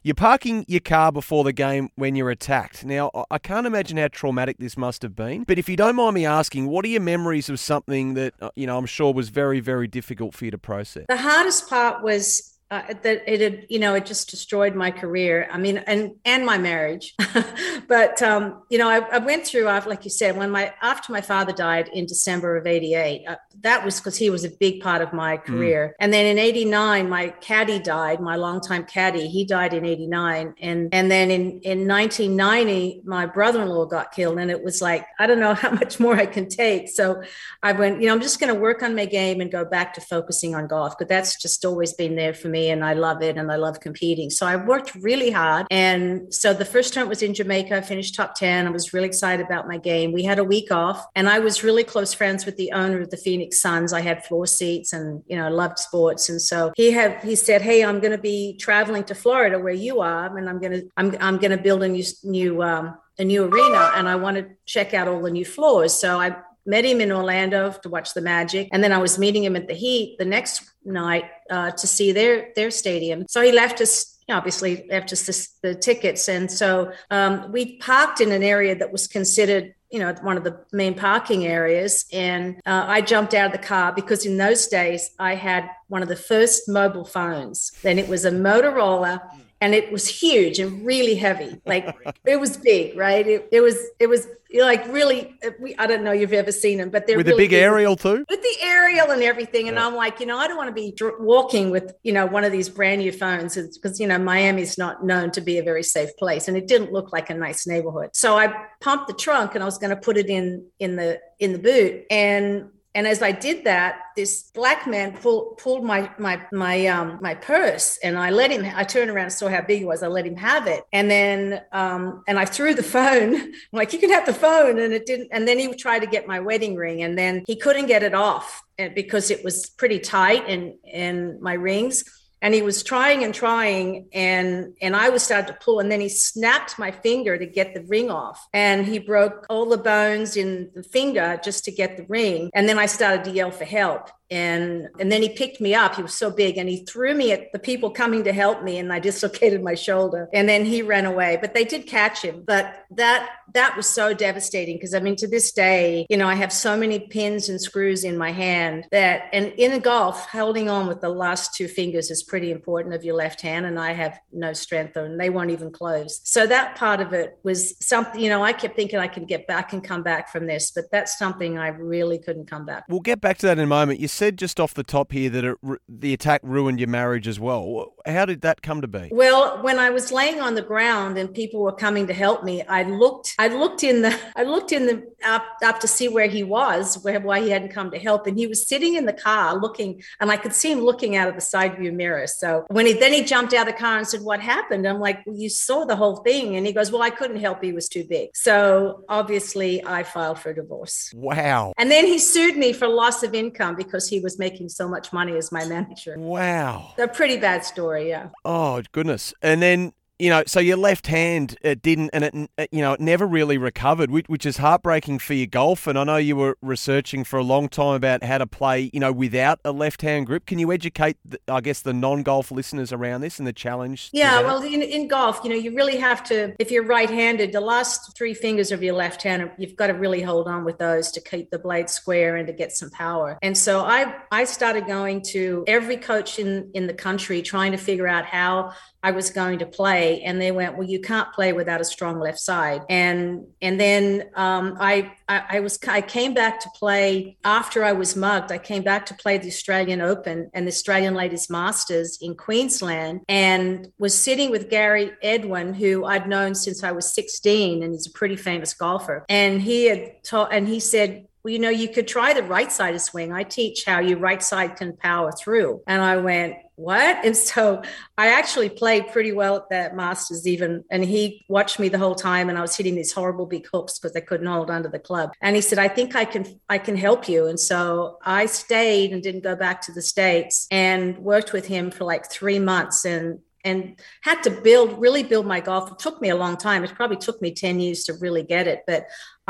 You're 0.03 0.15
parking 0.15 0.65
your 0.67 0.81
car 0.81 1.13
before 1.13 1.45
the 1.45 1.53
game 1.53 1.91
when 1.95 2.17
you're 2.17 2.31
attacked. 2.31 2.87
Now, 2.87 3.11
I 3.31 3.37
can't 3.37 3.67
imagine 3.67 3.99
how 3.99 4.09
traumatic 4.09 4.57
this 4.57 4.79
must 4.79 5.03
have 5.03 5.15
been, 5.15 5.45
but 5.45 5.59
if 5.59 5.69
you 5.69 5.77
don't 5.77 5.95
mind 5.95 6.15
me 6.15 6.25
asking, 6.25 6.69
what 6.69 6.87
are 6.87 6.89
your 6.89 7.03
memories 7.03 7.51
of 7.51 7.61
something 7.61 8.15
that, 8.15 8.33
uh, 8.41 8.49
you 8.57 8.67
know, 8.67 8.79
I'm 8.79 8.87
sure 8.87 9.13
was 9.13 9.29
very, 9.29 9.61
very 9.61 9.87
difficult 9.87 10.33
for 10.33 10.47
you 10.47 10.51
to 10.53 10.59
process? 10.59 11.05
The 11.07 11.19
hardest 11.19 11.69
part 11.69 12.03
was 12.03 12.59
uh, 12.71 12.83
that 13.03 13.23
it 13.27 13.41
had, 13.41 13.67
you 13.69 13.81
know, 13.81 13.95
it 13.95 14.07
just 14.07 14.31
destroyed 14.31 14.77
my 14.77 14.93
career. 14.93 15.49
I 15.51 15.59
mean, 15.59 15.79
and 15.79 16.13
and 16.25 16.47
my 16.47 16.57
marriage. 16.57 17.17
but 17.89 18.23
um, 18.23 18.63
you 18.71 18.79
know, 18.79 18.89
I, 18.89 18.99
I 18.99 19.19
went 19.19 19.45
through, 19.45 19.65
like 19.65 20.05
you 20.05 20.11
said, 20.11 20.37
when 20.37 20.53
my 20.53 20.73
after 20.81 21.13
my 21.13 21.21
father 21.21 21.53
died 21.53 21.91
in 21.93 22.07
December 22.07 22.57
of 22.57 22.69
'88. 22.69 23.27
Uh, 23.27 23.37
that 23.63 23.85
was 23.85 23.99
because 23.99 24.17
he 24.17 24.31
was 24.31 24.45
a 24.45 24.51
big 24.51 24.81
part 24.81 25.03
of 25.03 25.13
my 25.13 25.37
mm. 25.37 25.45
career. 25.45 25.89
Mm. 25.89 25.95
And 25.99 26.13
then 26.13 26.27
in 26.27 26.39
'89, 26.39 27.09
my 27.09 27.31
caddy 27.41 27.81
died. 27.81 28.21
My 28.21 28.37
longtime 28.37 28.85
caddy, 28.85 29.27
he 29.27 29.45
died 29.45 29.75
in 29.75 29.85
'89, 29.85 30.55
and 30.61 30.95
and 30.95 31.11
then 31.11 31.33
in 31.33 31.61
in 31.63 31.89
1990, 31.89 33.03
my 33.05 33.27
brother-in-law 33.27 33.87
got 33.87 34.13
killed, 34.13 34.39
and 34.39 34.49
it 34.49 34.63
was 34.63 34.81
like 34.81 35.07
I 35.19 35.27
don't 35.27 35.41
know 35.41 35.55
how 35.65 35.73
much 35.73 35.99
more 35.99 36.15
I 36.15 36.27
can 36.27 36.49
take. 36.49 36.89
So 36.89 37.21
I 37.65 37.73
went, 37.73 38.01
you 38.01 38.07
know, 38.07 38.15
I'm 38.15 38.23
just 38.23 38.39
going 38.39 38.55
to 38.55 38.61
work 38.61 38.85
on 38.85 38.95
my 38.95 39.07
game 39.07 39.41
and 39.41 39.51
go 39.51 39.65
back 39.65 39.95
to 39.95 40.01
focusing 40.01 40.55
on 40.55 40.69
golf, 40.69 40.95
but 41.01 41.09
that's 41.09 41.35
just 41.37 41.65
always 41.65 41.95
been 41.95 42.15
there 42.15 42.33
for 42.33 42.47
me 42.47 42.60
me 42.61 42.71
and 42.71 42.85
I 42.85 42.95
love 42.95 43.23
it 43.23 43.37
and 43.37 43.51
I 43.51 43.57
love 43.57 43.81
competing. 43.81 44.31
So 44.31 44.47
I 44.47 44.57
worked 44.57 44.95
really 44.95 45.31
hard. 45.31 45.67
And 45.71 46.33
so 46.33 46.53
the 46.53 46.65
first 46.65 46.93
tournament 46.93 47.11
was 47.11 47.23
in 47.23 47.35
Jamaica. 47.35 47.77
I 47.77 47.81
finished 47.81 48.15
top 48.15 48.35
10. 48.35 48.67
I 48.67 48.71
was 48.71 48.93
really 48.93 49.09
excited 49.09 49.45
about 49.45 49.67
my 49.67 49.79
game. 49.79 50.13
We 50.13 50.25
had 50.25 50.39
a 50.39 50.45
week 50.45 50.71
off 50.71 51.07
and 51.15 51.29
I 51.29 51.39
was 51.39 51.65
really 51.65 51.85
close 51.85 52.13
friends 52.15 52.47
with 52.47 52.57
the 52.57 52.73
owner 52.73 53.01
of 53.01 53.11
the 53.11 53.17
Phoenix 53.17 53.61
Suns. 53.61 53.93
I 53.93 54.01
had 54.01 54.25
floor 54.25 54.47
seats 54.47 54.93
and, 54.93 55.23
you 55.27 55.37
know, 55.37 55.49
loved 55.51 55.79
sports. 55.79 56.29
And 56.29 56.41
so 56.41 56.73
he 56.77 56.91
had, 56.91 57.23
he 57.25 57.35
said, 57.35 57.63
Hey, 57.63 57.85
I'm 57.85 58.01
going 58.01 58.13
to 58.13 58.25
be 58.35 58.57
traveling 58.59 59.05
to 59.05 59.15
Florida 59.15 59.59
where 59.59 59.73
you 59.87 60.01
are. 60.01 60.37
And 60.37 60.49
I'm 60.49 60.61
going 60.61 60.73
to, 60.73 60.83
I'm, 60.97 61.17
I'm 61.21 61.39
going 61.39 61.57
to 61.57 61.63
build 61.63 61.83
a 61.83 61.89
new, 61.89 62.05
new, 62.25 62.63
um, 62.63 62.99
a 63.19 63.25
new 63.25 63.45
arena 63.45 63.93
and 63.97 64.09
I 64.09 64.17
want 64.17 64.39
to 64.39 64.47
check 64.65 64.95
out 64.95 65.07
all 65.07 65.21
the 65.21 65.31
new 65.31 65.45
floors. 65.45 65.93
So 65.93 66.19
I 66.19 66.37
met 66.67 66.85
him 66.85 67.01
in 67.01 67.13
Orlando 67.13 67.73
to 67.83 67.89
watch 67.89 68.15
the 68.15 68.21
Magic, 68.21 68.69
and 68.73 68.83
then 68.83 68.93
I 68.93 68.99
was 68.99 69.19
meeting 69.19 69.45
him 69.45 69.57
at 69.57 69.69
the 69.69 69.75
Heat 69.75 70.17
the 70.19 70.25
next 70.25 70.71
night 70.85 71.25
uh, 71.51 71.71
to 71.73 71.87
see 71.87 72.13
their 72.13 72.51
their 72.57 72.71
stadium. 72.71 73.27
So 73.29 73.43
he 73.43 73.53
left 73.53 73.81
us. 73.81 74.17
Obviously, 74.29 74.87
left 74.89 75.13
us 75.13 75.49
the, 75.61 75.75
tickets, 75.75 76.29
and 76.29 76.49
so 76.49 76.93
um, 77.11 77.51
we 77.51 77.79
parked 77.79 78.21
in 78.21 78.31
an 78.31 78.45
area 78.45 78.77
that 78.77 78.93
was 78.93 79.09
considered 79.09 79.75
you 79.91 79.99
know, 79.99 80.15
one 80.23 80.37
of 80.37 80.45
the 80.45 80.57
main 80.73 80.95
parking 80.95 81.47
areas. 81.47 82.07
And 82.13 82.61
uh, 82.65 82.85
I 82.87 83.01
jumped 83.01 83.35
out 83.35 83.47
of 83.47 83.53
the 83.53 83.67
car 83.67 83.93
because 83.93 84.25
in 84.25 84.37
those 84.37 84.69
days 84.69 85.11
I 85.19 85.35
had 85.35 85.69
one 85.89 86.03
of 86.03 86.09
the 86.09 86.17
first 86.17 86.69
mobile 86.69 87.05
phones. 87.05 87.73
Then 87.83 87.99
it 87.99 88.09
was 88.09 88.25
a 88.25 88.31
Motorola 88.31 89.21
and 89.61 89.75
it 89.75 89.93
was 89.93 90.07
huge 90.09 90.59
and 90.59 90.85
really 90.85 91.15
heavy. 91.15 91.61
Like 91.67 91.95
it 92.25 92.41
was 92.41 92.57
big, 92.57 92.97
right? 92.97 93.27
It, 93.27 93.49
it 93.53 93.61
was 93.61 93.77
it 93.99 94.09
was 94.09 94.27
like 94.55 94.87
really. 94.89 95.37
We, 95.61 95.77
I 95.77 95.87
don't 95.87 96.03
know 96.03 96.13
if 96.13 96.21
you've 96.21 96.33
ever 96.33 96.53
seen 96.53 96.79
them, 96.79 96.91
but 96.91 97.07
they're 97.07 97.17
with 97.17 97.27
really 97.27 97.45
the 97.45 97.49
big 97.49 97.53
aerial 97.53 97.97
too. 97.97 98.25
with 98.29 98.43
the 98.43 98.57
aerial 98.63 99.11
and 99.11 99.23
everything. 99.23 99.69
And 99.69 99.79
I'm 99.79 99.95
like, 99.95 100.21
you 100.21 100.27
know, 100.27 100.37
I 100.37 100.49
don't 100.49 100.57
want 100.57 100.69
to 100.69 100.75
be 100.75 100.93
dr- 100.93 101.21
walking 101.21 101.71
with, 101.71 101.95
you 102.03 102.13
know, 102.13 102.27
one 102.27 102.45
of 102.45 102.53
these 102.53 102.69
brand 102.69 103.01
new 103.01 103.13
phones 103.13 103.57
because, 103.57 104.01
you 104.01 104.07
know, 104.07 104.19
Miami's 104.19 104.79
not 104.79 105.05
known 105.05 105.31
to 105.33 105.41
be 105.41 105.59
a 105.59 105.63
very 105.63 105.83
safe 105.83 106.11
place 106.19 106.49
and 106.49 106.57
it 106.57 106.67
didn't 106.67 106.93
look 106.93 107.13
like 107.13 107.31
a 107.31 107.35
nice 107.35 107.67
neighborhood. 107.67 108.11
So 108.13 108.39
I 108.39 108.67
pumped 108.81 109.09
the 109.09 109.15
trunk 109.15 109.55
and 109.55 109.63
I 109.63 109.67
was 109.67 109.79
going 109.79 109.91
to 109.91 110.01
put 110.01 110.17
it 110.17 110.29
in, 110.29 110.67
in 110.79 110.97
the, 110.97 111.21
in 111.39 111.53
the 111.53 111.59
boot. 111.59 112.05
And 112.11 112.71
and 112.95 113.07
as 113.07 113.23
I 113.23 113.31
did 113.31 113.65
that, 113.65 114.01
this 114.17 114.51
black 114.53 114.87
man 114.87 115.13
pull, 115.13 115.55
pulled 115.59 115.85
my 115.85 116.11
my 116.19 116.41
my 116.53 116.87
um 116.87 117.19
my 117.21 117.35
purse, 117.35 117.99
and 118.03 118.19
I 118.19 118.31
let 118.31 118.51
him. 118.51 118.67
I 118.75 118.83
turned 118.83 119.11
around 119.11 119.25
and 119.25 119.33
saw 119.33 119.49
how 119.49 119.61
big 119.63 119.83
it 119.83 119.85
was. 119.85 120.03
I 120.03 120.09
let 120.09 120.27
him 120.27 120.37
have 120.37 120.67
it, 120.67 120.83
and 120.93 121.11
then 121.11 121.63
um 121.73 122.25
and 122.27 122.39
I 122.39 122.45
threw 122.45 122.75
the 122.75 122.83
phone. 122.97 123.35
I'm 123.37 123.53
like, 123.73 123.93
you 123.93 123.99
can 124.01 124.11
have 124.11 124.27
the 124.27 124.35
phone, 124.35 124.79
and 124.79 124.93
it 124.93 125.07
didn't. 125.07 125.29
And 125.31 125.47
then 125.47 125.59
he 125.59 125.73
tried 125.75 126.01
to 126.01 126.07
get 126.07 126.27
my 126.27 126.41
wedding 126.41 126.75
ring, 126.75 127.03
and 127.03 127.17
then 127.17 127.45
he 127.47 127.57
couldn't 127.57 127.87
get 127.87 128.03
it 128.03 128.15
off 128.15 128.63
because 128.95 129.31
it 129.31 129.45
was 129.45 129.71
pretty 129.71 130.01
tight, 130.01 130.45
and 130.49 130.75
and 130.93 131.41
my 131.41 131.55
rings 131.55 132.05
and 132.43 132.55
he 132.55 132.63
was 132.63 132.83
trying 132.83 133.25
and 133.25 133.35
trying 133.35 134.09
and 134.13 134.75
and 134.81 134.97
i 134.97 135.09
was 135.09 135.23
starting 135.23 135.53
to 135.53 135.61
pull 135.61 135.81
and 135.81 135.91
then 135.91 136.01
he 136.01 136.09
snapped 136.09 136.79
my 136.79 136.91
finger 136.91 137.37
to 137.39 137.47
get 137.47 137.75
the 137.75 137.83
ring 137.83 138.11
off. 138.11 138.49
And 138.53 138.87
he 138.87 138.99
broke 138.99 139.47
all 139.49 139.67
the 139.67 139.79
bones 139.79 140.37
in 140.37 140.71
the 140.75 140.83
finger 140.83 141.41
just 141.43 141.65
to 141.65 141.73
get 141.73 141.97
the 141.97 142.05
ring. 142.05 142.51
And 142.55 142.69
then 142.69 142.79
i 142.79 142.87
started 142.87 143.25
to 143.25 143.31
yell 143.31 143.51
for 143.51 143.65
help 143.65 144.11
and 144.31 144.89
and 144.99 145.11
then 145.11 145.23
he 145.23 145.29
picked 145.29 145.61
me 145.61 145.75
up. 145.75 145.97
He 145.97 146.03
was 146.03 146.15
so 146.15 146.31
big 146.31 146.57
and 146.57 146.69
he 146.69 146.85
threw 146.85 147.15
me 147.15 147.33
at 147.33 147.53
the 147.53 147.59
people 147.59 147.91
coming 147.91 148.25
to 148.25 148.33
help 148.33 148.63
me 148.63 148.79
and 148.79 148.93
i 148.93 148.99
dislocated 148.99 149.63
my 149.63 149.75
shoulder. 149.75 150.29
And 150.33 150.49
then 150.49 150.65
he 150.65 150.83
ran 150.83 151.07
away 151.07 151.39
but 151.41 151.55
they 151.55 151.65
did 151.65 151.87
catch 151.87 152.23
him. 152.23 152.45
But 152.47 152.85
that 152.93 153.29
that 153.55 153.77
was 153.77 153.87
so 153.87 154.15
devastating 154.15 154.77
because 154.77 154.95
i 154.95 155.01
mean 155.01 155.17
to 155.17 155.27
this 155.27 155.53
day 155.53 156.07
you 156.09 156.17
know 156.17 156.29
i 156.29 156.35
have 156.35 156.53
so 156.53 156.77
many 156.77 157.01
pins 157.01 157.49
and 157.49 157.61
screws 157.61 158.05
in 158.05 158.17
my 158.17 158.31
hand 158.31 158.85
that 158.91 159.29
and 159.33 159.47
in 159.57 159.73
a 159.73 159.79
golf 159.79 160.29
holding 160.29 160.69
on 160.69 160.87
with 160.87 161.01
the 161.01 161.09
last 161.09 161.55
two 161.55 161.67
fingers 161.67 162.11
is 162.11 162.23
pretty 162.23 162.51
important 162.51 162.95
of 162.95 163.05
your 163.05 163.15
left 163.15 163.41
hand 163.41 163.67
and 163.67 163.79
i 163.79 163.93
have 163.93 164.19
no 164.33 164.53
strength 164.53 164.97
and 164.97 165.19
they 165.19 165.31
won't 165.31 165.51
even 165.51 165.71
close. 165.71 166.21
So 166.25 166.47
that 166.47 166.77
part 166.77 167.01
of 167.01 167.13
it 167.13 167.39
was 167.43 167.75
something 167.85 168.21
you 168.21 168.29
know 168.29 168.43
i 168.43 168.53
kept 168.53 168.77
thinking 168.77 168.99
i 168.99 169.09
can 169.09 169.25
get 169.25 169.47
back 169.47 169.73
and 169.73 169.83
come 169.83 170.03
back 170.03 170.31
from 170.31 170.47
this 170.47 170.71
but 170.71 170.91
that's 170.91 171.19
something 171.19 171.59
i 171.59 171.69
really 171.69 172.19
couldn't 172.19 172.47
come 172.47 172.65
back. 172.65 172.85
We'll 172.89 173.01
get 173.01 173.21
back 173.21 173.39
to 173.39 173.47
that 173.47 173.59
in 173.59 173.65
a 173.65 173.67
moment. 173.67 174.01
You 174.01 174.09
said 174.21 174.37
just 174.37 174.61
off 174.61 174.75
the 174.75 174.83
top 174.83 175.13
here 175.13 175.31
that 175.31 175.45
it, 175.45 175.57
the 175.89 176.13
attack 176.13 176.43
ruined 176.45 176.79
your 176.79 176.91
marriage 176.91 177.27
as 177.27 177.41
well. 177.41 177.95
How 178.05 178.27
did 178.27 178.43
that 178.43 178.61
come 178.61 178.83
to 178.83 178.87
be? 178.87 179.09
Well, 179.11 179.63
when 179.63 179.79
I 179.79 179.89
was 179.89 180.13
laying 180.13 180.43
on 180.43 180.55
the 180.55 180.63
ground 180.63 181.17
and 181.17 181.33
people 181.33 181.63
were 181.63 181.73
coming 181.73 182.07
to 182.07 182.13
help 182.13 182.45
me, 182.45 182.63
I 182.65 182.83
looked. 182.83 183.35
I 183.39 183.49
looked 183.49 183.83
in 183.83 184.03
the. 184.03 184.15
I 184.37 184.43
looked 184.43 184.73
in 184.73 184.85
the 184.85 185.11
up 185.25 185.47
up 185.65 185.81
to 185.81 185.89
see 185.89 186.09
where 186.09 186.27
he 186.27 186.43
was, 186.43 187.03
where 187.03 187.19
why 187.21 187.41
he 187.41 187.49
hadn't 187.49 187.71
come 187.71 187.91
to 187.93 187.99
help, 187.99 188.27
and 188.27 188.37
he 188.37 188.47
was 188.47 188.69
sitting 188.69 188.95
in 188.95 189.07
the 189.07 189.15
car 189.15 189.57
looking, 189.57 190.03
and 190.21 190.31
I 190.31 190.37
could 190.37 190.53
see 190.53 190.71
him 190.71 190.81
looking 190.81 191.17
out 191.17 191.29
of 191.29 191.35
the 191.35 191.41
side 191.41 191.79
view 191.79 191.91
mirror. 191.91 192.27
So 192.27 192.67
when 192.69 192.85
he 192.85 192.93
then 192.93 193.15
he 193.15 193.25
jumped 193.25 193.55
out 193.55 193.67
of 193.67 193.75
the 193.75 193.81
car 193.81 193.97
and 193.97 194.07
said, 194.07 194.21
"What 194.21 194.41
happened?" 194.41 194.87
I'm 194.87 195.01
like, 195.01 195.25
"Well, 195.25 195.37
you 195.37 195.49
saw 195.49 195.87
the 195.87 195.97
whole 195.97 196.17
thing," 196.17 196.57
and 196.57 196.67
he 196.67 196.75
goes, 196.75 196.93
"Well, 196.93 197.03
I 197.03 197.11
couldn't 197.11 197.41
help. 197.41 197.63
He 197.63 197.73
was 197.73 197.89
too 197.89 198.05
big." 198.05 198.37
So 198.37 199.03
obviously, 199.09 199.83
I 199.83 200.03
filed 200.03 200.39
for 200.39 200.53
divorce. 200.53 201.11
Wow. 201.15 201.73
And 201.79 201.91
then 201.91 202.05
he 202.05 202.19
sued 202.19 202.59
me 202.59 202.75
for 202.75 202.87
loss 202.87 203.23
of 203.23 203.35
income 203.35 203.77
because 203.77 204.10
he 204.11 204.21
was 204.21 204.39
making 204.39 204.69
so 204.69 204.89
much 204.89 205.13
money 205.13 205.37
as 205.37 205.51
my 205.51 205.65
manager. 205.65 206.17
Wow. 206.19 206.93
A 206.99 207.09
pretty 207.09 207.37
bad 207.37 207.65
story, 207.65 208.09
yeah. 208.09 208.29
Oh 208.45 208.83
goodness. 208.93 209.33
And 209.43 209.63
then 209.63 209.93
you 210.21 210.31
know, 210.31 210.43
so 210.47 210.61
your 210.61 210.77
left 210.77 211.07
hand 211.07 211.57
it 211.63 211.83
didn't, 211.83 212.11
and 212.13 212.51
it 212.59 212.69
you 212.71 212.81
know 212.81 212.93
it 212.93 213.01
never 213.01 213.27
really 213.27 213.59
recovered, 213.59 214.11
which, 214.11 214.29
which 214.29 214.47
is 214.47 214.59
heartbreaking 214.59 215.19
for 215.19 215.35
your 215.35 215.47
golf. 215.47 215.87
And 215.87 215.99
I 215.99 216.05
know 216.05 216.17
you 216.17 216.37
were 216.37 216.57
researching 216.63 217.25
for 217.25 217.39
a 217.39 217.43
long 217.43 217.69
time 217.69 217.95
about 217.95 218.23
how 218.23 218.39
to 218.39 218.47
play, 218.47 218.91
you 218.93 219.01
know, 219.01 219.13
without 219.13 219.61
a 219.65 219.73
left 219.73 220.03
hand 220.03 220.27
grip. 220.27 220.47
Can 220.47 220.59
you 220.59 220.73
educate, 220.73 221.17
I 221.49 221.61
guess, 221.61 221.81
the 221.81 221.93
non 221.93 222.23
golf 222.23 222.51
listeners 222.51 222.93
around 222.93 223.23
this 223.23 223.39
and 223.39 223.47
the 223.47 223.53
challenge? 223.53 224.11
Yeah, 224.13 224.43
well, 224.43 224.63
in, 224.63 224.83
in 224.83 225.09
golf, 225.09 225.41
you 225.43 225.51
know, 225.51 225.57
you 225.57 225.75
really 225.75 225.97
have 225.97 226.23
to, 226.25 226.55
if 226.59 226.71
you're 226.71 226.85
right 226.85 227.09
handed, 227.09 227.53
the 227.53 227.61
last 227.61 228.17
three 228.17 228.35
fingers 228.35 228.73
of 228.73 228.83
your 228.83 228.95
left 228.95 229.23
hand, 229.23 229.51
you've 229.59 229.77
got 229.77 229.87
to 229.87 229.95
really 229.95 230.23
hold 230.23 230.49
on 230.49 230.65
with 230.65 230.79
those 230.79 231.11
to 231.13 231.21
keep 231.21 231.51
the 231.51 231.59
blade 231.59 231.89
square 231.89 232.37
and 232.37 232.47
to 232.47 232.53
get 232.53 232.73
some 232.73 232.91
power. 232.91 233.39
And 233.43 233.57
so 233.57 233.81
I, 233.81 234.15
I 234.31 234.45
started 234.45 234.87
going 234.87 235.23
to 235.31 235.65
every 235.67 235.97
coach 235.97 236.39
in, 236.39 236.71
in 236.75 236.87
the 236.87 236.95
country 236.95 237.43
trying 237.43 237.73
to 237.73 237.79
figure 237.79 238.07
out 238.07 238.27
how 238.27 238.73
I 239.03 239.13
was 239.13 239.31
going 239.31 239.59
to 239.61 239.67
play. 239.67 240.23
And 240.23 240.41
they 240.41 240.53
went, 240.53 240.77
well, 240.77 240.87
you 240.87 241.01
can't 241.01 241.33
play 241.33 241.53
without 241.53 241.81
a 241.81 241.85
strong 241.85 242.19
left 242.19 242.39
side. 242.39 242.83
And, 242.89 243.47
and 243.63 243.81
then 243.81 244.25
um, 244.35 244.77
I, 244.79 245.13
I, 245.29 245.45
I 245.51 245.61
was, 245.61 245.79
I 245.89 246.01
came 246.01 246.35
back 246.35 246.61
to 246.61 246.69
play 246.75 247.37
after 247.45 247.85
I 247.85 247.93
was 247.93 248.17
mugged. 248.17 248.53
I 248.53 248.59
came 248.59 248.83
back 248.83 249.07
to 249.07 249.15
play 249.15 249.39
the 249.39 249.49
Australian 249.49 250.01
Open 250.01 250.51
and 250.53 250.67
the 250.67 250.71
Australian 250.71 251.15
Ladies 251.15 251.49
Masters 251.49 252.19
in 252.21 252.35
Queensland 252.35 253.23
and 253.29 253.91
was 253.99 254.17
sitting 254.17 254.51
with 254.51 254.69
Gary 254.69 255.13
Edwin, 255.23 255.75
who 255.75 256.05
I'd 256.05 256.29
known 256.29 256.55
since 256.55 256.85
I 256.85 256.93
was 256.93 257.13
16 257.13 257.83
and 257.83 257.93
he's 257.93 258.07
a 258.07 258.13
pretty 258.13 258.37
famous 258.37 258.75
golfer. 258.75 259.25
And 259.29 259.63
he 259.63 259.87
had 259.87 260.23
taught, 260.25 260.53
and 260.53 260.69
he 260.69 260.81
said, 260.81 261.27
well, 261.43 261.53
you 261.53 261.59
know, 261.59 261.71
you 261.71 261.89
could 261.89 262.07
try 262.07 262.35
the 262.35 262.43
right 262.43 262.71
side 262.71 262.95
of 262.95 263.01
swing. 263.01 263.33
I 263.33 263.45
teach 263.45 263.85
how 263.87 264.01
you 264.01 264.19
right 264.19 264.43
side 264.43 264.77
can 264.77 264.97
power 264.97 265.33
through. 265.33 265.83
And 265.87 266.03
I 266.03 266.19
went, 266.19 266.57
what? 266.81 267.25
And 267.25 267.37
so 267.37 267.83
I 268.17 268.29
actually 268.29 268.71
played 268.71 269.09
pretty 269.09 269.33
well 269.33 269.57
at 269.57 269.69
that 269.69 269.95
Masters, 269.95 270.47
even. 270.47 270.83
And 270.91 271.05
he 271.05 271.45
watched 271.49 271.79
me 271.79 271.89
the 271.89 271.99
whole 271.99 272.15
time, 272.15 272.49
and 272.49 272.57
I 272.57 272.63
was 272.63 272.77
hitting 272.77 272.95
these 272.95 273.13
horrible 273.13 273.47
big 273.47 273.67
hooks 273.71 273.99
because 273.99 274.17
I 274.17 274.21
couldn't 274.21 274.47
hold 274.47 274.71
onto 274.71 274.89
the 274.89 274.99
club. 274.99 275.33
And 275.43 275.55
he 275.55 275.63
said, 275.63 275.79
I 275.79 275.89
think 275.89 276.17
I 276.17 276.25
can, 276.25 276.59
I 276.69 276.79
can 276.79 276.97
help 276.97 277.29
you. 277.29 277.47
And 277.47 277.61
so 277.61 278.19
I 278.25 278.47
stayed 278.47 279.13
and 279.13 279.23
didn't 279.23 279.43
go 279.43 279.55
back 279.55 279.83
to 279.83 279.93
the 279.93 280.03
States 280.03 280.67
and 280.71 281.19
worked 281.19 281.53
with 281.53 281.67
him 281.67 281.91
for 281.91 282.05
like 282.05 282.31
three 282.31 282.59
months. 282.59 283.05
And 283.05 283.41
and 283.63 284.01
had 284.23 284.43
to 284.43 284.51
build 284.51 284.99
really 284.99 285.23
build 285.23 285.47
my 285.47 285.61
golf 285.61 285.93
it 285.93 285.99
took 285.99 286.19
me 286.23 286.31
a 286.31 286.35
long 286.35 286.57
time 286.57 286.83
it 286.83 286.95
probably 286.95 287.19
took 287.19 287.43
me 287.43 287.53
10 287.53 287.79
years 287.79 288.05
to 288.05 288.15
really 288.15 288.43
get 288.43 288.67
it 288.67 288.85
but 288.87 289.07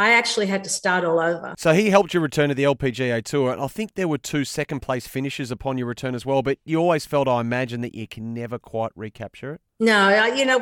i 0.07 0.09
actually 0.21 0.47
had 0.55 0.63
to 0.65 0.71
start 0.81 1.03
all 1.05 1.21
over 1.31 1.55
So 1.59 1.73
he 1.73 1.91
helped 1.91 2.13
you 2.15 2.21
return 2.21 2.49
to 2.49 2.55
the 2.55 2.65
LPGA 2.75 3.23
Tour, 3.25 3.53
and 3.53 3.61
I 3.61 3.69
think 3.77 3.95
there 3.95 4.09
were 4.13 4.19
two 4.33 4.45
second 4.45 4.81
place 4.81 5.07
finishes 5.07 5.51
upon 5.51 5.79
your 5.79 5.87
return 5.95 6.15
as 6.15 6.25
well. 6.25 6.43
But 6.43 6.59
you 6.65 6.79
always 6.85 7.05
felt, 7.07 7.27
I 7.29 7.41
imagine, 7.41 7.81
that 7.83 7.95
you 7.95 8.07
can 8.15 8.33
never 8.43 8.59
quite 8.59 8.93
recapture 9.05 9.51
it. 9.55 9.61
no 9.79 10.01
you 10.39 10.45
know 10.51 10.59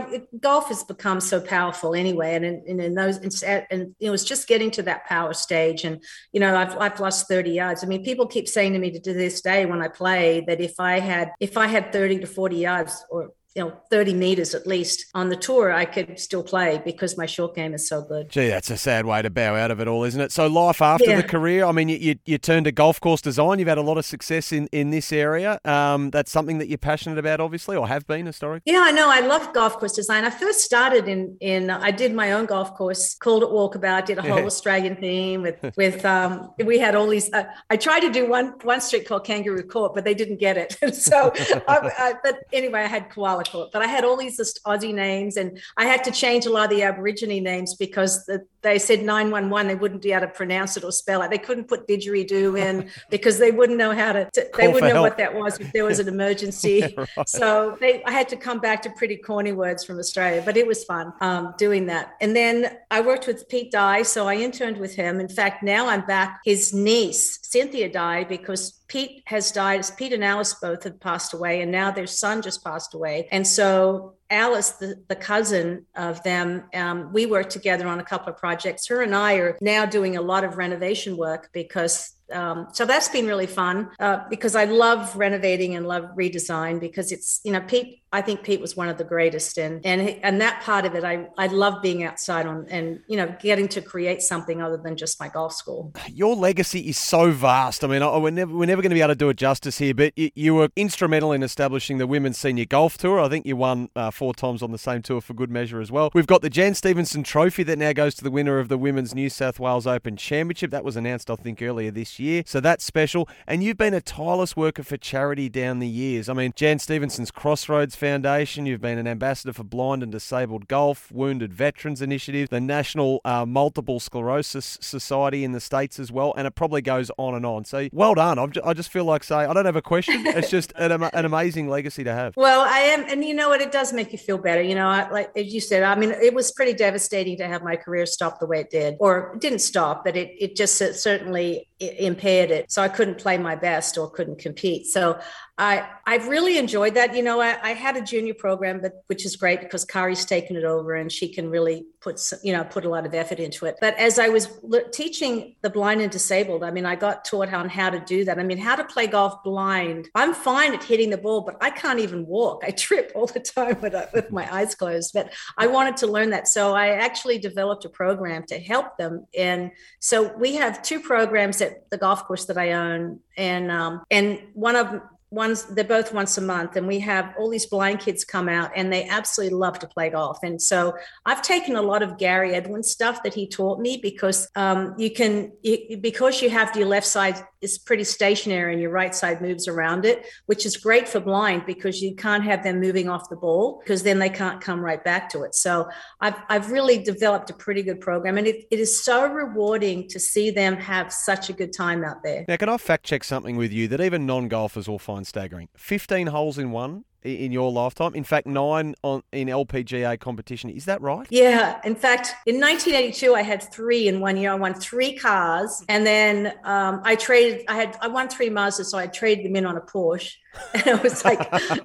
golf 0.48 0.68
has 0.68 0.82
become 0.84 1.20
so 1.20 1.40
powerful 1.40 1.90
anyway 2.04 2.30
and 2.36 2.44
in, 2.44 2.56
and 2.70 2.80
in 2.80 2.92
those 3.00 3.16
at- 3.42 3.66
and 3.72 3.94
it 4.06 4.10
was 4.10 4.24
just 4.32 4.46
getting 4.52 4.70
to 4.78 4.82
that 4.82 5.00
power 5.06 5.34
stage 5.46 5.80
and 5.84 5.94
you 6.34 6.40
know 6.42 6.52
I've, 6.62 6.74
I've 6.84 7.00
lost 7.06 7.26
30 7.28 7.50
yards 7.50 7.82
i 7.82 7.86
mean 7.92 8.02
people 8.04 8.26
keep 8.36 8.46
saying 8.56 8.72
to 8.74 8.78
me 8.84 8.90
to, 8.92 9.00
to 9.00 9.12
this 9.12 9.40
day 9.40 9.60
when 9.66 9.80
i 9.82 9.88
play 9.88 10.44
that 10.48 10.60
if 10.60 10.74
i 10.78 10.94
had 11.00 11.26
if 11.40 11.56
i 11.56 11.66
had 11.66 11.92
30 11.92 12.20
to 12.20 12.26
40 12.26 12.56
yards 12.56 12.92
or 13.10 13.30
you 13.54 13.64
know 13.64 13.72
30 13.90 14.14
meters 14.14 14.54
at 14.54 14.66
least 14.66 15.06
on 15.14 15.28
the 15.30 15.36
tour 15.36 15.72
i 15.72 15.84
could 15.84 16.18
still 16.18 16.42
play 16.42 16.80
because 16.84 17.16
my 17.16 17.26
short 17.26 17.54
game 17.54 17.72
is 17.74 17.88
so 17.88 18.02
good 18.02 18.28
Gee, 18.30 18.48
that's 18.48 18.70
a 18.70 18.76
sad 18.76 19.06
way 19.06 19.22
to 19.22 19.30
bow 19.30 19.54
out 19.56 19.70
of 19.70 19.80
it 19.80 19.88
all, 19.88 20.04
isn't 20.04 20.20
it? 20.20 20.32
So 20.32 20.46
life 20.46 20.82
after 20.82 21.10
Yeah. 21.10 21.16
the 21.22 21.22
career. 21.28 21.64
I 21.64 21.72
mean, 21.72 21.88
you, 21.88 21.96
you 21.96 22.14
you 22.26 22.38
turned 22.38 22.64
to 22.66 22.72
golf 22.72 23.00
course 23.00 23.20
design. 23.20 23.58
You've 23.58 23.68
had 23.68 23.78
a 23.78 23.82
lot 23.82 23.96
of 23.98 24.04
success 24.04 24.52
in 24.52 24.68
in 24.72 24.90
this 24.90 25.12
area. 25.12 25.58
Um, 25.64 26.10
that's 26.10 26.30
something 26.30 26.58
that 26.58 26.68
you're 26.68 26.78
passionate 26.78 27.18
about, 27.18 27.40
obviously, 27.40 27.76
or 27.76 27.86
have 27.88 28.06
been 28.06 28.26
historically. 28.26 28.70
Yeah, 28.72 28.82
I 28.84 28.92
know. 28.92 29.08
I 29.10 29.20
love 29.20 29.52
golf 29.54 29.78
course 29.78 29.92
design. 29.92 30.24
I 30.24 30.30
first 30.30 30.60
started 30.60 31.08
in 31.08 31.36
in 31.40 31.70
I 31.70 31.90
did 31.90 32.12
my 32.14 32.32
own 32.32 32.46
golf 32.46 32.74
course, 32.76 33.14
called 33.14 33.42
it 33.42 33.48
Walkabout. 33.48 34.06
Did 34.06 34.18
a 34.18 34.22
whole 34.22 34.40
Yeah. 34.40 34.46
Australian 34.46 34.96
theme 34.96 35.42
with 35.42 35.56
with 35.76 36.04
um. 36.04 36.50
We 36.64 36.78
had 36.78 36.94
all 36.94 37.06
these. 37.08 37.32
Uh, 37.32 37.44
I 37.70 37.76
tried 37.76 38.00
to 38.00 38.10
do 38.10 38.28
one 38.28 38.54
one 38.62 38.80
street 38.80 39.06
called 39.08 39.24
Kangaroo 39.24 39.62
Court, 39.66 39.94
but 39.94 40.04
they 40.04 40.14
didn't 40.14 40.38
get 40.38 40.56
it. 40.56 40.94
so, 40.94 41.32
I, 41.68 41.90
I, 41.98 42.14
but 42.22 42.40
anyway, 42.52 42.80
I 42.80 42.86
had 42.86 43.08
Koala 43.10 43.37
Court. 43.44 43.70
But 43.72 43.82
I 43.82 43.86
had 43.86 44.04
all 44.04 44.16
these 44.16 44.36
Aussie 44.66 44.94
names, 44.94 45.36
and 45.36 45.60
I 45.76 45.86
had 45.86 46.04
to 46.04 46.10
change 46.10 46.46
a 46.46 46.50
lot 46.50 46.70
of 46.72 46.76
the 46.76 46.82
Aborigine 46.82 47.42
names 47.42 47.74
because 47.74 48.24
the, 48.26 48.44
they 48.68 48.78
said 48.78 49.02
nine 49.02 49.30
one 49.30 49.50
one. 49.50 49.66
They 49.66 49.74
wouldn't 49.74 50.02
be 50.02 50.12
able 50.12 50.26
to 50.26 50.32
pronounce 50.32 50.76
it 50.76 50.84
or 50.84 50.92
spell 50.92 51.22
it. 51.22 51.30
They 51.30 51.38
couldn't 51.38 51.64
put 51.64 51.88
didgeridoo 51.88 52.58
in 52.58 52.90
because 53.10 53.38
they 53.38 53.50
wouldn't 53.50 53.78
know 53.78 53.92
how 53.92 54.12
to. 54.12 54.28
to 54.32 54.48
they 54.56 54.68
wouldn't 54.68 54.92
know 54.92 55.00
help. 55.00 55.04
what 55.04 55.18
that 55.18 55.34
was 55.34 55.58
if 55.58 55.72
there 55.72 55.84
was 55.84 55.98
an 55.98 56.08
emergency. 56.08 56.96
So 57.26 57.76
they, 57.80 58.02
I 58.04 58.12
had 58.12 58.28
to 58.30 58.36
come 58.36 58.58
back 58.60 58.82
to 58.82 58.90
pretty 58.90 59.16
corny 59.16 59.52
words 59.52 59.84
from 59.84 59.98
Australia, 59.98 60.42
but 60.44 60.56
it 60.56 60.66
was 60.66 60.84
fun 60.84 61.12
um, 61.20 61.54
doing 61.58 61.86
that. 61.86 62.14
And 62.20 62.34
then 62.34 62.78
I 62.90 63.00
worked 63.00 63.26
with 63.26 63.48
Pete 63.48 63.72
Dye, 63.72 64.02
so 64.02 64.26
I 64.26 64.36
interned 64.36 64.78
with 64.78 64.94
him. 64.94 65.20
In 65.20 65.28
fact, 65.28 65.62
now 65.62 65.88
I'm 65.88 66.06
back. 66.06 66.40
His 66.44 66.72
niece, 66.72 67.38
Cynthia, 67.42 67.90
died 67.90 68.28
because 68.28 68.80
Pete 68.88 69.22
has 69.26 69.50
died. 69.52 69.84
Pete 69.96 70.12
and 70.12 70.24
Alice 70.24 70.54
both 70.54 70.84
have 70.84 71.00
passed 71.00 71.34
away, 71.34 71.60
and 71.60 71.70
now 71.70 71.90
their 71.90 72.06
son 72.06 72.40
just 72.42 72.64
passed 72.64 72.94
away. 72.94 73.28
And 73.30 73.46
so 73.46 74.14
Alice, 74.30 74.72
the, 74.72 75.02
the 75.08 75.16
cousin 75.16 75.86
of 75.96 76.22
them, 76.22 76.64
um, 76.74 77.12
we 77.12 77.24
worked 77.24 77.50
together 77.50 77.86
on 77.86 77.98
a 77.98 78.04
couple 78.04 78.32
of 78.32 78.38
projects. 78.38 78.86
Her 78.86 79.02
and 79.02 79.14
I 79.14 79.34
are 79.34 79.56
now 79.60 79.86
doing 79.86 80.16
a 80.16 80.22
lot 80.22 80.44
of 80.44 80.58
renovation 80.58 81.16
work 81.16 81.48
because 81.52 82.17
um, 82.32 82.68
so 82.72 82.84
that's 82.84 83.08
been 83.08 83.26
really 83.26 83.46
fun 83.46 83.90
uh, 83.98 84.20
because 84.28 84.54
I 84.54 84.64
love 84.64 85.16
renovating 85.16 85.74
and 85.74 85.86
love 85.86 86.04
redesign 86.16 86.80
because 86.80 87.12
it's 87.12 87.40
you 87.44 87.52
know 87.52 87.60
Pete 87.60 88.02
I 88.10 88.22
think 88.22 88.42
Pete 88.42 88.60
was 88.60 88.74
one 88.74 88.88
of 88.88 88.96
the 88.96 89.04
greatest, 89.04 89.58
and 89.58 89.84
and 89.84 90.00
and 90.22 90.40
that 90.40 90.62
part 90.62 90.86
of 90.86 90.94
it, 90.94 91.04
I 91.04 91.28
I 91.36 91.48
love 91.48 91.82
being 91.82 92.04
outside 92.04 92.46
on 92.46 92.66
and 92.70 93.00
you 93.06 93.18
know 93.18 93.34
getting 93.38 93.68
to 93.68 93.82
create 93.82 94.22
something 94.22 94.62
other 94.62 94.78
than 94.78 94.96
just 94.96 95.20
my 95.20 95.28
golf 95.28 95.52
school. 95.52 95.92
Your 96.10 96.34
legacy 96.34 96.88
is 96.88 96.96
so 96.96 97.30
vast. 97.32 97.84
I 97.84 97.86
mean, 97.86 98.00
I, 98.00 98.16
we're 98.16 98.30
never 98.30 98.54
we're 98.54 98.64
never 98.64 98.80
going 98.80 98.90
to 98.90 98.94
be 98.94 99.02
able 99.02 99.12
to 99.12 99.14
do 99.14 99.28
it 99.28 99.36
justice 99.36 99.76
here, 99.76 99.92
but 99.92 100.16
you, 100.16 100.30
you 100.34 100.54
were 100.54 100.70
instrumental 100.74 101.32
in 101.32 101.42
establishing 101.42 101.98
the 101.98 102.06
women's 102.06 102.38
senior 102.38 102.64
golf 102.64 102.96
tour. 102.96 103.20
I 103.20 103.28
think 103.28 103.44
you 103.44 103.56
won 103.56 103.90
uh, 103.94 104.10
four 104.10 104.32
times 104.32 104.62
on 104.62 104.72
the 104.72 104.78
same 104.78 105.02
tour 105.02 105.20
for 105.20 105.34
good 105.34 105.50
measure 105.50 105.78
as 105.78 105.92
well. 105.92 106.10
We've 106.14 106.26
got 106.26 106.40
the 106.40 106.50
Jan 106.50 106.74
Stephenson 106.74 107.22
Trophy 107.22 107.62
that 107.64 107.78
now 107.78 107.92
goes 107.92 108.14
to 108.14 108.24
the 108.24 108.30
winner 108.30 108.58
of 108.58 108.68
the 108.68 108.78
Women's 108.78 109.14
New 109.14 109.28
South 109.28 109.60
Wales 109.60 109.86
Open 109.86 110.16
Championship. 110.16 110.70
That 110.70 110.84
was 110.84 110.96
announced, 110.96 111.30
I 111.30 111.36
think, 111.36 111.60
earlier 111.60 111.90
this 111.90 112.17
year, 112.18 112.42
so 112.46 112.60
that's 112.60 112.84
special. 112.84 113.28
And 113.46 113.62
you've 113.62 113.76
been 113.76 113.94
a 113.94 114.00
tireless 114.00 114.56
worker 114.56 114.82
for 114.82 114.96
charity 114.96 115.48
down 115.48 115.78
the 115.78 115.88
years. 115.88 116.28
I 116.28 116.32
mean, 116.32 116.52
Jan 116.54 116.78
Stephenson's 116.78 117.30
Crossroads 117.30 117.96
Foundation. 117.96 118.66
You've 118.66 118.80
been 118.80 118.98
an 118.98 119.06
ambassador 119.06 119.52
for 119.52 119.64
Blind 119.64 120.02
and 120.02 120.12
Disabled 120.12 120.68
Golf, 120.68 121.10
Wounded 121.12 121.52
Veterans 121.52 122.02
Initiative, 122.02 122.48
the 122.48 122.60
National 122.60 123.20
uh, 123.24 123.46
Multiple 123.46 124.00
Sclerosis 124.00 124.78
Society 124.80 125.44
in 125.44 125.52
the 125.52 125.60
States 125.60 125.98
as 125.98 126.12
well, 126.12 126.34
and 126.36 126.46
it 126.46 126.54
probably 126.54 126.82
goes 126.82 127.10
on 127.18 127.34
and 127.34 127.44
on. 127.44 127.64
So 127.64 127.88
well 127.92 128.14
done. 128.14 128.38
I've, 128.38 128.52
I 128.64 128.74
just 128.74 128.90
feel 128.90 129.04
like 129.04 129.24
say 129.24 129.36
I 129.36 129.52
don't 129.52 129.66
have 129.66 129.76
a 129.76 129.82
question. 129.82 130.26
It's 130.38 130.50
just 130.50 130.72
an, 130.76 130.92
an 130.92 131.24
amazing 131.24 131.68
legacy 131.68 132.04
to 132.04 132.12
have. 132.12 132.36
Well, 132.36 132.60
I 132.60 132.78
am, 132.78 133.04
and 133.08 133.24
you 133.24 133.34
know 133.34 133.48
what? 133.48 133.60
It 133.60 133.72
does 133.72 133.92
make 133.92 134.12
you 134.12 134.18
feel 134.18 134.38
better. 134.38 134.62
You 134.62 134.74
know, 134.74 134.86
I, 134.86 135.10
like 135.10 135.36
as 135.36 135.52
you 135.52 135.60
said, 135.60 135.82
I 135.82 135.96
mean, 135.96 136.10
it 136.10 136.32
was 136.32 136.52
pretty 136.52 136.74
devastating 136.74 137.36
to 137.38 137.46
have 137.46 137.62
my 137.62 137.74
career 137.74 138.06
stop 138.06 138.38
the 138.38 138.46
way 138.46 138.60
it 138.60 138.70
did, 138.70 138.96
or 139.00 139.32
it 139.34 139.40
didn't 139.40 139.60
stop, 139.60 140.04
but 140.04 140.16
it 140.16 140.34
it 140.38 140.54
just 140.54 140.76
certainly 140.76 141.68
impaired 142.08 142.50
it. 142.50 142.72
So 142.72 142.82
I 142.82 142.88
couldn't 142.88 143.18
play 143.18 143.38
my 143.38 143.54
best 143.54 143.96
or 143.96 144.10
couldn't 144.10 144.40
compete. 144.40 144.86
So 144.86 145.20
I 145.58 145.88
I've 146.06 146.28
really 146.28 146.56
enjoyed 146.56 146.94
that. 146.94 147.16
You 147.16 147.22
know, 147.22 147.40
I, 147.40 147.58
I 147.62 147.72
had 147.72 147.96
a 147.96 148.00
junior 148.00 148.34
program, 148.34 148.80
but 148.80 149.02
which 149.08 149.26
is 149.26 149.34
great 149.34 149.60
because 149.60 149.84
Kari's 149.84 150.24
taken 150.24 150.56
it 150.56 150.64
over 150.64 150.94
and 150.94 151.10
she 151.10 151.28
can 151.28 151.50
really 151.50 151.84
put 152.00 152.20
you 152.44 152.52
know 152.52 152.62
put 152.62 152.84
a 152.84 152.88
lot 152.88 153.04
of 153.04 153.12
effort 153.12 153.40
into 153.40 153.66
it. 153.66 153.76
But 153.80 153.98
as 153.98 154.20
I 154.20 154.28
was 154.28 154.48
teaching 154.92 155.56
the 155.62 155.70
blind 155.70 156.00
and 156.00 156.12
disabled, 156.12 156.62
I 156.62 156.70
mean, 156.70 156.86
I 156.86 156.94
got 156.94 157.24
taught 157.24 157.52
on 157.52 157.68
how 157.68 157.90
to 157.90 157.98
do 157.98 158.24
that. 158.24 158.38
I 158.38 158.44
mean, 158.44 158.58
how 158.58 158.76
to 158.76 158.84
play 158.84 159.08
golf 159.08 159.42
blind. 159.42 160.08
I'm 160.14 160.32
fine 160.32 160.74
at 160.74 160.84
hitting 160.84 161.10
the 161.10 161.18
ball, 161.18 161.40
but 161.40 161.56
I 161.60 161.70
can't 161.70 161.98
even 161.98 162.24
walk. 162.24 162.62
I 162.64 162.70
trip 162.70 163.10
all 163.16 163.26
the 163.26 163.40
time 163.40 163.80
with, 163.80 163.94
with 164.14 164.30
my 164.30 164.52
eyes 164.54 164.76
closed. 164.76 165.10
But 165.12 165.32
I 165.56 165.66
wanted 165.66 165.96
to 165.98 166.06
learn 166.06 166.30
that, 166.30 166.46
so 166.46 166.74
I 166.74 166.90
actually 166.90 167.38
developed 167.38 167.84
a 167.84 167.88
program 167.88 168.44
to 168.46 168.60
help 168.60 168.96
them. 168.96 169.26
And 169.36 169.72
so 169.98 170.36
we 170.36 170.54
have 170.54 170.82
two 170.82 171.00
programs 171.00 171.60
at 171.60 171.90
the 171.90 171.98
golf 171.98 172.24
course 172.26 172.44
that 172.44 172.58
I 172.58 172.72
own, 172.72 173.18
and 173.36 173.72
um, 173.72 174.02
and 174.08 174.40
one 174.54 174.76
of 174.76 175.00
once 175.30 175.64
they're 175.64 175.84
both 175.84 176.12
once 176.12 176.38
a 176.38 176.40
month 176.40 176.76
and 176.76 176.86
we 176.86 176.98
have 176.98 177.34
all 177.38 177.50
these 177.50 177.66
blind 177.66 178.00
kids 178.00 178.24
come 178.24 178.48
out 178.48 178.70
and 178.74 178.92
they 178.92 179.06
absolutely 179.08 179.54
love 179.56 179.78
to 179.78 179.86
play 179.86 180.08
golf. 180.10 180.38
And 180.42 180.60
so 180.60 180.94
i've 181.26 181.42
taken 181.42 181.76
a 181.76 181.82
lot 181.82 182.02
of 182.02 182.18
gary 182.18 182.54
edwin 182.54 182.82
stuff 182.82 183.22
that 183.22 183.34
he 183.34 183.46
taught 183.46 183.80
me 183.80 183.98
because 184.02 184.48
um, 184.56 184.94
you 184.98 185.10
can 185.10 185.52
you, 185.62 185.98
because 185.98 186.40
you 186.42 186.50
have 186.50 186.74
your 186.76 186.86
left 186.86 187.06
side 187.06 187.36
is 187.60 187.78
pretty 187.78 188.04
stationary 188.04 188.72
and 188.72 188.80
your 188.80 188.90
right 188.90 189.14
side 189.14 189.40
moves 189.40 189.66
around 189.68 190.04
it 190.04 190.26
which 190.46 190.64
is 190.64 190.76
great 190.76 191.08
for 191.08 191.20
blind 191.20 191.64
because 191.66 192.00
you 192.00 192.14
can't 192.14 192.44
have 192.44 192.62
them 192.62 192.80
moving 192.80 193.08
off 193.08 193.28
the 193.28 193.36
ball 193.36 193.80
because 193.82 194.02
then 194.02 194.18
they 194.18 194.30
can't 194.30 194.60
come 194.60 194.80
right 194.80 195.02
back 195.04 195.28
to 195.28 195.42
it. 195.42 195.54
So 195.54 195.88
i've, 196.20 196.36
I've 196.48 196.70
really 196.70 197.02
developed 197.02 197.50
a 197.50 197.54
pretty 197.54 197.82
good 197.82 198.00
program 198.00 198.38
and 198.38 198.46
it, 198.46 198.66
it 198.70 198.78
is 198.78 199.02
so 199.02 199.26
rewarding 199.26 200.08
to 200.08 200.20
see 200.20 200.50
them 200.50 200.76
have 200.76 201.12
such 201.12 201.50
a 201.50 201.52
good 201.52 201.72
time 201.72 202.04
out 202.04 202.22
there. 202.22 202.44
Now 202.48 202.56
can 202.56 202.68
i 202.68 202.76
fact 202.76 203.04
check 203.04 203.24
something 203.24 203.56
with 203.56 203.72
you 203.72 203.88
that 203.88 204.00
even 204.00 204.26
non-golfers 204.26 204.88
will 204.88 204.98
find 204.98 205.17
staggering. 205.24 205.68
15 205.76 206.28
holes 206.28 206.58
in 206.58 206.70
one 206.70 207.04
in 207.24 207.52
your 207.52 207.70
lifetime. 207.72 208.14
In 208.14 208.24
fact, 208.24 208.46
nine 208.46 208.94
on 209.02 209.22
in 209.32 209.48
LPGA 209.48 210.18
competition. 210.20 210.70
Is 210.70 210.84
that 210.84 211.00
right? 211.00 211.26
Yeah. 211.30 211.80
In 211.84 211.94
fact, 211.94 212.34
in 212.46 212.60
1982, 212.60 213.34
I 213.34 213.42
had 213.42 213.62
three 213.62 214.08
in 214.08 214.20
one 214.20 214.36
year. 214.36 214.52
I 214.52 214.54
won 214.54 214.74
three 214.74 215.16
cars, 215.16 215.84
and 215.88 216.06
then 216.06 216.54
um, 216.64 217.00
I 217.04 217.16
traded. 217.16 217.64
I 217.68 217.74
had 217.74 217.96
I 218.00 218.08
won 218.08 218.28
three 218.28 218.50
Mazdas, 218.50 218.86
so 218.86 218.98
I 218.98 219.06
traded 219.06 219.44
them 219.44 219.56
in 219.56 219.66
on 219.66 219.76
a 219.76 219.80
Porsche. 219.80 220.34
And 220.74 220.86
it 220.86 221.02
was 221.02 221.24
like 221.24 221.40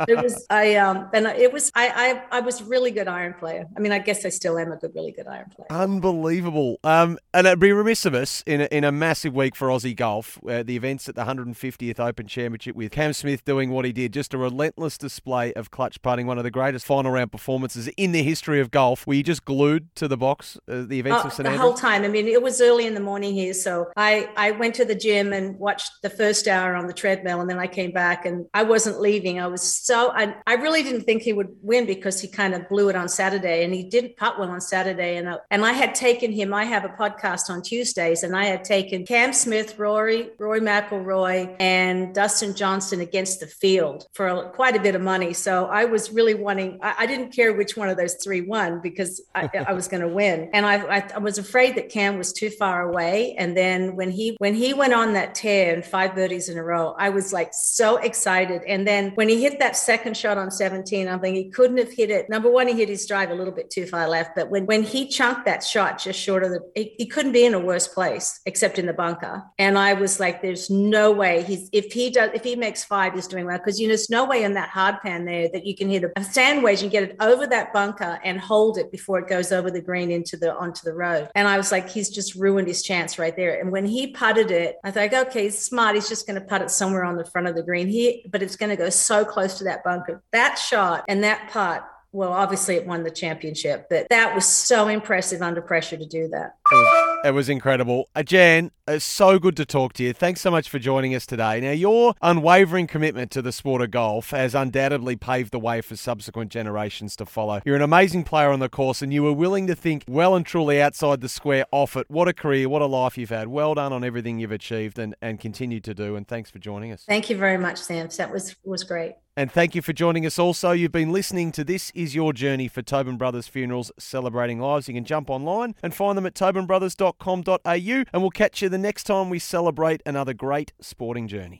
it 0.08 0.22
was 0.22 0.46
I 0.50 0.76
um 0.76 1.10
and 1.14 1.26
it 1.26 1.52
was 1.52 1.72
I 1.76 2.24
I 2.32 2.38
I 2.38 2.40
was 2.42 2.62
really 2.62 2.92
good 2.92 3.08
iron 3.08 3.34
player. 3.34 3.66
I 3.76 3.80
mean, 3.80 3.92
I 3.92 4.00
guess 4.00 4.26
I 4.26 4.30
still 4.30 4.58
am 4.58 4.72
a 4.72 4.78
good, 4.78 4.92
really 4.96 5.12
good 5.12 5.28
iron 5.28 5.50
player. 5.56 5.68
Unbelievable. 5.70 6.80
Um, 6.84 7.18
and 7.34 7.48
it'd 7.48 7.60
be 7.60 7.72
remiss 7.72 8.06
of 8.06 8.14
us 8.14 8.44
in 8.46 8.62
a, 8.62 8.66
in 8.66 8.84
a 8.84 8.92
massive 8.92 9.34
week 9.34 9.56
for 9.56 9.68
Aussie 9.70 9.96
golf. 9.96 10.40
Uh, 10.48 10.64
the 10.64 10.76
events 10.76 11.10
at 11.10 11.16
the 11.16 11.24
150th 11.24 12.00
Open 12.00 12.28
Championship 12.28 12.76
with 12.76 12.92
Cam 12.92 13.14
Smith 13.14 13.44
doing 13.46 13.70
what 13.72 13.86
he 13.86 13.92
did, 13.92 14.14
just 14.14 14.34
a 14.34 14.38
relentless 14.38 14.98
display 14.98 15.54
of 15.54 15.72
clutch 15.72 16.02
putting, 16.02 16.28
one 16.28 16.38
of 16.38 16.44
the 16.44 16.52
greatest 16.52 16.86
final 16.86 17.12
round 17.12 17.32
performances 17.32 17.88
in 17.98 18.12
the 18.12 18.24
history 18.24 18.60
of 18.60 18.72
golf. 18.72 19.08
Were 19.08 19.14
you 19.14 19.24
just 19.24 19.46
glued 19.46 19.94
to 19.96 20.08
the 20.08 20.18
box? 20.18 20.58
Uh, 20.68 20.84
the 20.84 21.00
events 21.00 21.22
oh, 21.24 21.28
of 21.28 21.34
St 21.34 21.46
the 21.46 21.52
Andrews? 21.52 21.62
whole 21.62 21.74
time. 21.74 22.04
I 22.04 22.08
mean, 22.08 22.28
it 22.28 22.42
was 22.42 22.62
early 22.62 22.86
in 22.86 22.94
the 22.94 23.00
morning 23.00 23.34
here, 23.34 23.54
so 23.54 23.92
I 23.96 24.30
I 24.36 24.52
went 24.52 24.76
to 24.76 24.86
the 24.86 24.96
gym 24.96 25.34
and 25.34 25.58
watched 25.60 26.02
the 26.02 26.10
first 26.10 26.48
hour 26.48 26.76
on 26.76 26.88
the 26.88 26.94
treadmill, 26.94 27.42
and 27.42 27.50
then 27.50 27.60
I 27.60 27.68
came 27.68 27.92
back 27.92 28.26
and 28.26 28.46
I 28.54 28.63
wasn't 28.64 29.00
leaving. 29.00 29.40
I 29.40 29.48
was 29.48 29.62
so 29.62 30.12
I, 30.12 30.36
I 30.48 30.56
really 30.56 30.84
didn't 30.84 31.02
think 31.02 31.22
he 31.22 31.34
would 31.34 31.56
win 31.62 31.86
because 31.86 32.20
he 32.20 32.28
kind 32.28 32.54
of 32.54 32.68
blew 32.70 32.90
it 32.90 32.96
on 32.96 33.10
Saturday, 33.10 33.64
and 33.64 33.74
he 33.74 33.84
didn't 33.84 34.18
putt 34.18 34.40
well 34.40 34.50
on 34.50 34.62
Saturday. 34.62 35.18
And 35.18 35.30
I, 35.30 35.38
and 35.52 35.66
I 35.66 35.74
had 35.74 35.96
taken 35.96 36.32
him. 36.32 36.54
I 36.54 36.66
have 36.66 36.86
a 36.86 36.90
podcast 36.90 37.50
on 37.50 37.62
Tuesdays, 37.62 38.24
and 38.24 38.36
I 38.36 38.46
had 38.46 38.64
taken 38.64 39.06
Cam 39.06 39.34
Smith, 39.34 39.78
Rory, 39.78 40.30
Roy 40.40 40.60
McIlroy, 40.60 41.56
and 41.60 42.14
Dustin 42.14 42.56
Johnson 42.56 43.02
against 43.02 43.40
the 43.40 43.48
field 43.48 44.06
for 44.14 44.28
a, 44.28 44.50
quite 44.52 44.76
a 44.76 44.82
bit 44.82 44.96
of 44.96 45.02
money. 45.02 45.34
So 45.34 45.66
I 45.66 45.86
was 45.86 46.12
really 46.12 46.34
wanting. 46.34 46.80
I, 46.82 46.96
I 47.00 47.06
didn't 47.06 47.32
care 47.32 47.54
which 47.54 47.78
one 47.78 47.90
of 47.90 47.98
those 47.98 48.16
three 48.24 48.42
won 48.42 48.82
because 48.82 49.22
I, 49.36 49.50
I 49.68 49.74
was 49.74 49.88
going 49.88 50.02
to 50.02 50.08
win, 50.08 50.50
and 50.54 50.66
I, 50.66 50.76
I 50.98 51.10
I 51.16 51.20
was 51.20 51.38
afraid 51.38 51.76
that 51.76 51.90
Cam 51.90 52.18
was 52.18 52.34
too 52.34 52.50
far 52.50 52.90
away. 52.90 53.36
And 53.38 53.56
then 53.56 53.96
when 53.96 54.12
he 54.12 54.36
when 54.40 54.54
he 54.54 54.74
went 54.74 54.94
on 54.94 55.14
that 55.14 55.36
tear 55.36 55.74
and 55.74 55.86
five 55.86 56.16
birdies 56.16 56.50
in 56.50 56.58
a 56.58 56.64
row, 56.64 56.96
I 56.98 57.10
was 57.10 57.32
like 57.34 57.52
so 57.54 57.98
excited. 57.98 58.43
And 58.52 58.84
and 58.84 58.88
then 58.90 59.12
when 59.12 59.30
he 59.30 59.42
hit 59.42 59.60
that 59.60 59.78
second 59.78 60.18
shot 60.18 60.38
on 60.38 60.52
17, 60.52 61.08
I'm 61.08 61.22
thinking 61.22 61.46
he 61.46 61.50
couldn't 61.50 61.78
have 61.78 61.94
hit 61.94 62.10
it. 62.10 62.30
Number 62.30 62.52
one, 62.52 62.68
he 62.68 62.74
hit 62.74 62.90
his 62.90 63.06
drive 63.06 63.32
a 63.32 63.34
little 63.34 63.54
bit 63.54 63.70
too 63.70 63.86
far 63.86 64.10
left. 64.10 64.32
But 64.36 64.50
when, 64.50 64.66
when 64.66 64.84
he 64.84 65.08
chunked 65.08 65.46
that 65.46 65.64
shot 65.64 66.04
just 66.04 66.20
short 66.20 66.44
of 66.44 66.50
the, 66.50 66.60
he, 66.76 66.94
he 66.98 67.06
couldn't 67.06 67.32
be 67.32 67.46
in 67.46 67.54
a 67.54 67.60
worse 67.62 67.88
place 67.88 68.42
except 68.46 68.78
in 68.78 68.88
the 68.88 68.94
bunker. 68.94 69.42
And 69.58 69.78
I 69.78 69.94
was 69.94 70.20
like, 70.20 70.42
there's 70.42 70.70
no 70.70 71.14
way 71.14 71.44
he's, 71.44 71.70
if 71.72 71.94
he 71.94 72.10
does, 72.10 72.32
if 72.34 72.44
he 72.44 72.58
makes 72.58 72.84
five, 72.84 73.14
he's 73.14 73.26
doing 73.26 73.46
well. 73.46 73.58
Cause 73.58 73.80
you 73.80 73.88
know, 73.88 73.92
there's 73.92 74.10
no 74.10 74.26
way 74.26 74.44
in 74.44 74.54
that 74.56 74.68
hard 74.68 75.00
pan 75.02 75.24
there 75.24 75.48
that 75.54 75.66
you 75.66 75.78
can 75.78 75.90
hit 75.90 76.04
a 76.14 76.24
sand 76.26 76.62
wedge 76.62 76.82
and 76.82 76.92
get 76.92 77.04
it 77.04 77.16
over 77.22 77.48
that 77.48 77.72
bunker 77.72 78.20
and 78.26 78.38
hold 78.38 78.78
it 78.78 78.92
before 78.92 79.20
it 79.20 79.30
goes 79.30 79.54
over 79.54 79.72
the 79.72 79.80
green 79.80 80.12
into 80.12 80.36
the, 80.36 80.54
onto 80.54 80.84
the 80.84 80.94
road. 80.94 81.30
And 81.36 81.48
I 81.48 81.56
was 81.56 81.72
like, 81.72 81.88
he's 81.88 82.10
just 82.10 82.36
ruined 82.36 82.68
his 82.68 82.84
chance 82.84 83.18
right 83.18 83.34
there. 83.34 83.62
And 83.62 83.72
when 83.72 83.86
he 83.86 84.08
putted 84.08 84.52
it, 84.52 84.76
I 84.84 84.92
thought, 84.92 85.14
okay, 85.14 85.44
he's 85.44 85.58
smart. 85.58 85.96
He's 85.96 86.10
just 86.10 86.28
going 86.28 86.38
to 86.38 86.46
put 86.46 86.62
it 86.62 86.70
somewhere 86.70 87.06
on 87.06 87.16
the 87.16 87.24
front 87.24 87.48
of 87.48 87.56
the 87.56 87.64
green 87.64 87.88
here, 87.88 88.16
but 88.34 88.42
it's 88.42 88.58
going 88.58 88.72
to 88.72 88.76
go 88.76 88.90
so 88.90 89.24
close 89.24 89.60
to 89.60 89.64
that 89.64 89.84
bunker. 89.84 90.22
That 90.34 90.56
shot 90.56 91.06
and 91.08 91.24
that 91.24 91.50
putt 91.52 91.88
well, 92.14 92.32
obviously 92.32 92.76
it 92.76 92.86
won 92.86 93.04
the 93.04 93.12
championship, 93.12 93.88
but 93.90 94.08
that 94.10 94.36
was 94.36 94.46
so 94.46 94.88
impressive 94.88 95.42
under 95.42 95.62
pressure 95.62 95.98
to 95.98 96.06
do 96.06 96.28
that. 96.30 96.56
It 96.72 96.76
was, 96.76 97.18
it 97.26 97.32
was 97.32 97.50
incredible. 97.50 98.08
Uh, 98.16 98.22
Jan, 98.22 98.72
it's 98.88 99.04
so 99.04 99.40
good 99.40 99.58
to 99.58 99.66
talk 99.66 99.94
to 99.94 100.04
you. 100.04 100.14
Thanks 100.14 100.40
so 100.40 100.52
much 100.52 100.70
for 100.70 100.78
joining 100.78 101.16
us 101.16 101.26
today. 101.26 101.60
Now, 101.60 101.72
your 101.72 102.14
unwavering 102.22 102.86
commitment 102.86 103.32
to 103.32 103.42
the 103.42 103.52
sport 103.52 103.82
of 103.82 103.90
golf 103.90 104.30
has 104.30 104.54
undoubtedly 104.54 105.16
paved 105.16 105.52
the 105.52 105.60
way 105.60 105.82
for 105.82 105.96
subsequent 105.96 106.52
generations 106.52 107.16
to 107.16 107.26
follow. 107.26 107.62
You're 107.66 107.76
an 107.76 107.82
amazing 107.82 108.26
player 108.26 108.52
on 108.52 108.60
the 108.60 108.70
course, 108.70 109.02
and 109.02 109.12
you 109.12 109.24
were 109.24 109.34
willing 109.34 109.66
to 109.68 109.76
think 109.76 110.04
well 110.08 110.36
and 110.36 110.46
truly 110.46 110.80
outside 110.80 111.22
the 111.22 111.30
square 111.30 111.66
off 111.72 111.98
it. 111.98 112.06
What 112.12 112.28
a 112.28 112.34
career, 112.34 112.70
what 112.70 112.84
a 112.84 112.86
life 112.86 113.18
you've 113.18 113.30
had. 113.30 113.48
Well 113.48 113.74
done 113.74 113.92
on 113.92 114.04
everything 114.04 114.38
you've 114.38 114.52
achieved 114.52 115.00
and, 115.00 115.16
and 115.20 115.40
continue 115.40 115.80
to 115.80 115.96
do, 115.96 116.16
and 116.16 116.28
thanks 116.28 116.52
for 116.52 116.60
joining 116.60 116.92
us. 116.92 117.06
Thank 117.06 117.32
you 117.32 117.38
very 117.38 117.58
much, 117.58 117.80
Sam. 117.80 118.08
That 118.18 118.32
was, 118.32 118.56
was 118.64 118.84
great. 118.84 119.16
And 119.36 119.52
thank 119.52 119.74
you 119.74 119.82
for 119.82 119.94
joining 119.94 120.28
us 120.28 120.38
also. 120.38 120.72
You've 120.72 120.92
been 120.92 121.12
listening 121.12 121.52
to 121.54 121.64
This 121.64 121.92
Is 121.96 122.14
Your 122.14 122.34
Journey 122.34 122.68
for 122.68 122.84
Tobin 122.84 123.18
Brothers 123.18 123.48
Funerals 123.48 123.92
Celebrating 123.98 124.60
Lives. 124.60 124.88
You 124.88 124.94
can 124.94 125.06
jump 125.06 125.28
online 125.28 125.74
and 125.82 125.92
find 125.92 126.16
them 126.16 126.28
at 126.28 126.36
tobinbrothers.com.au, 126.36 128.04
and 128.14 128.22
we'll 128.22 128.30
catch 128.30 128.62
you 128.62 128.70
the 128.70 128.78
next 128.78 129.06
time 129.06 129.32
we 129.32 129.40
celebrate 129.40 130.04
another 130.06 130.36
great 130.36 130.74
sporting 130.80 131.28
journey. 131.28 131.52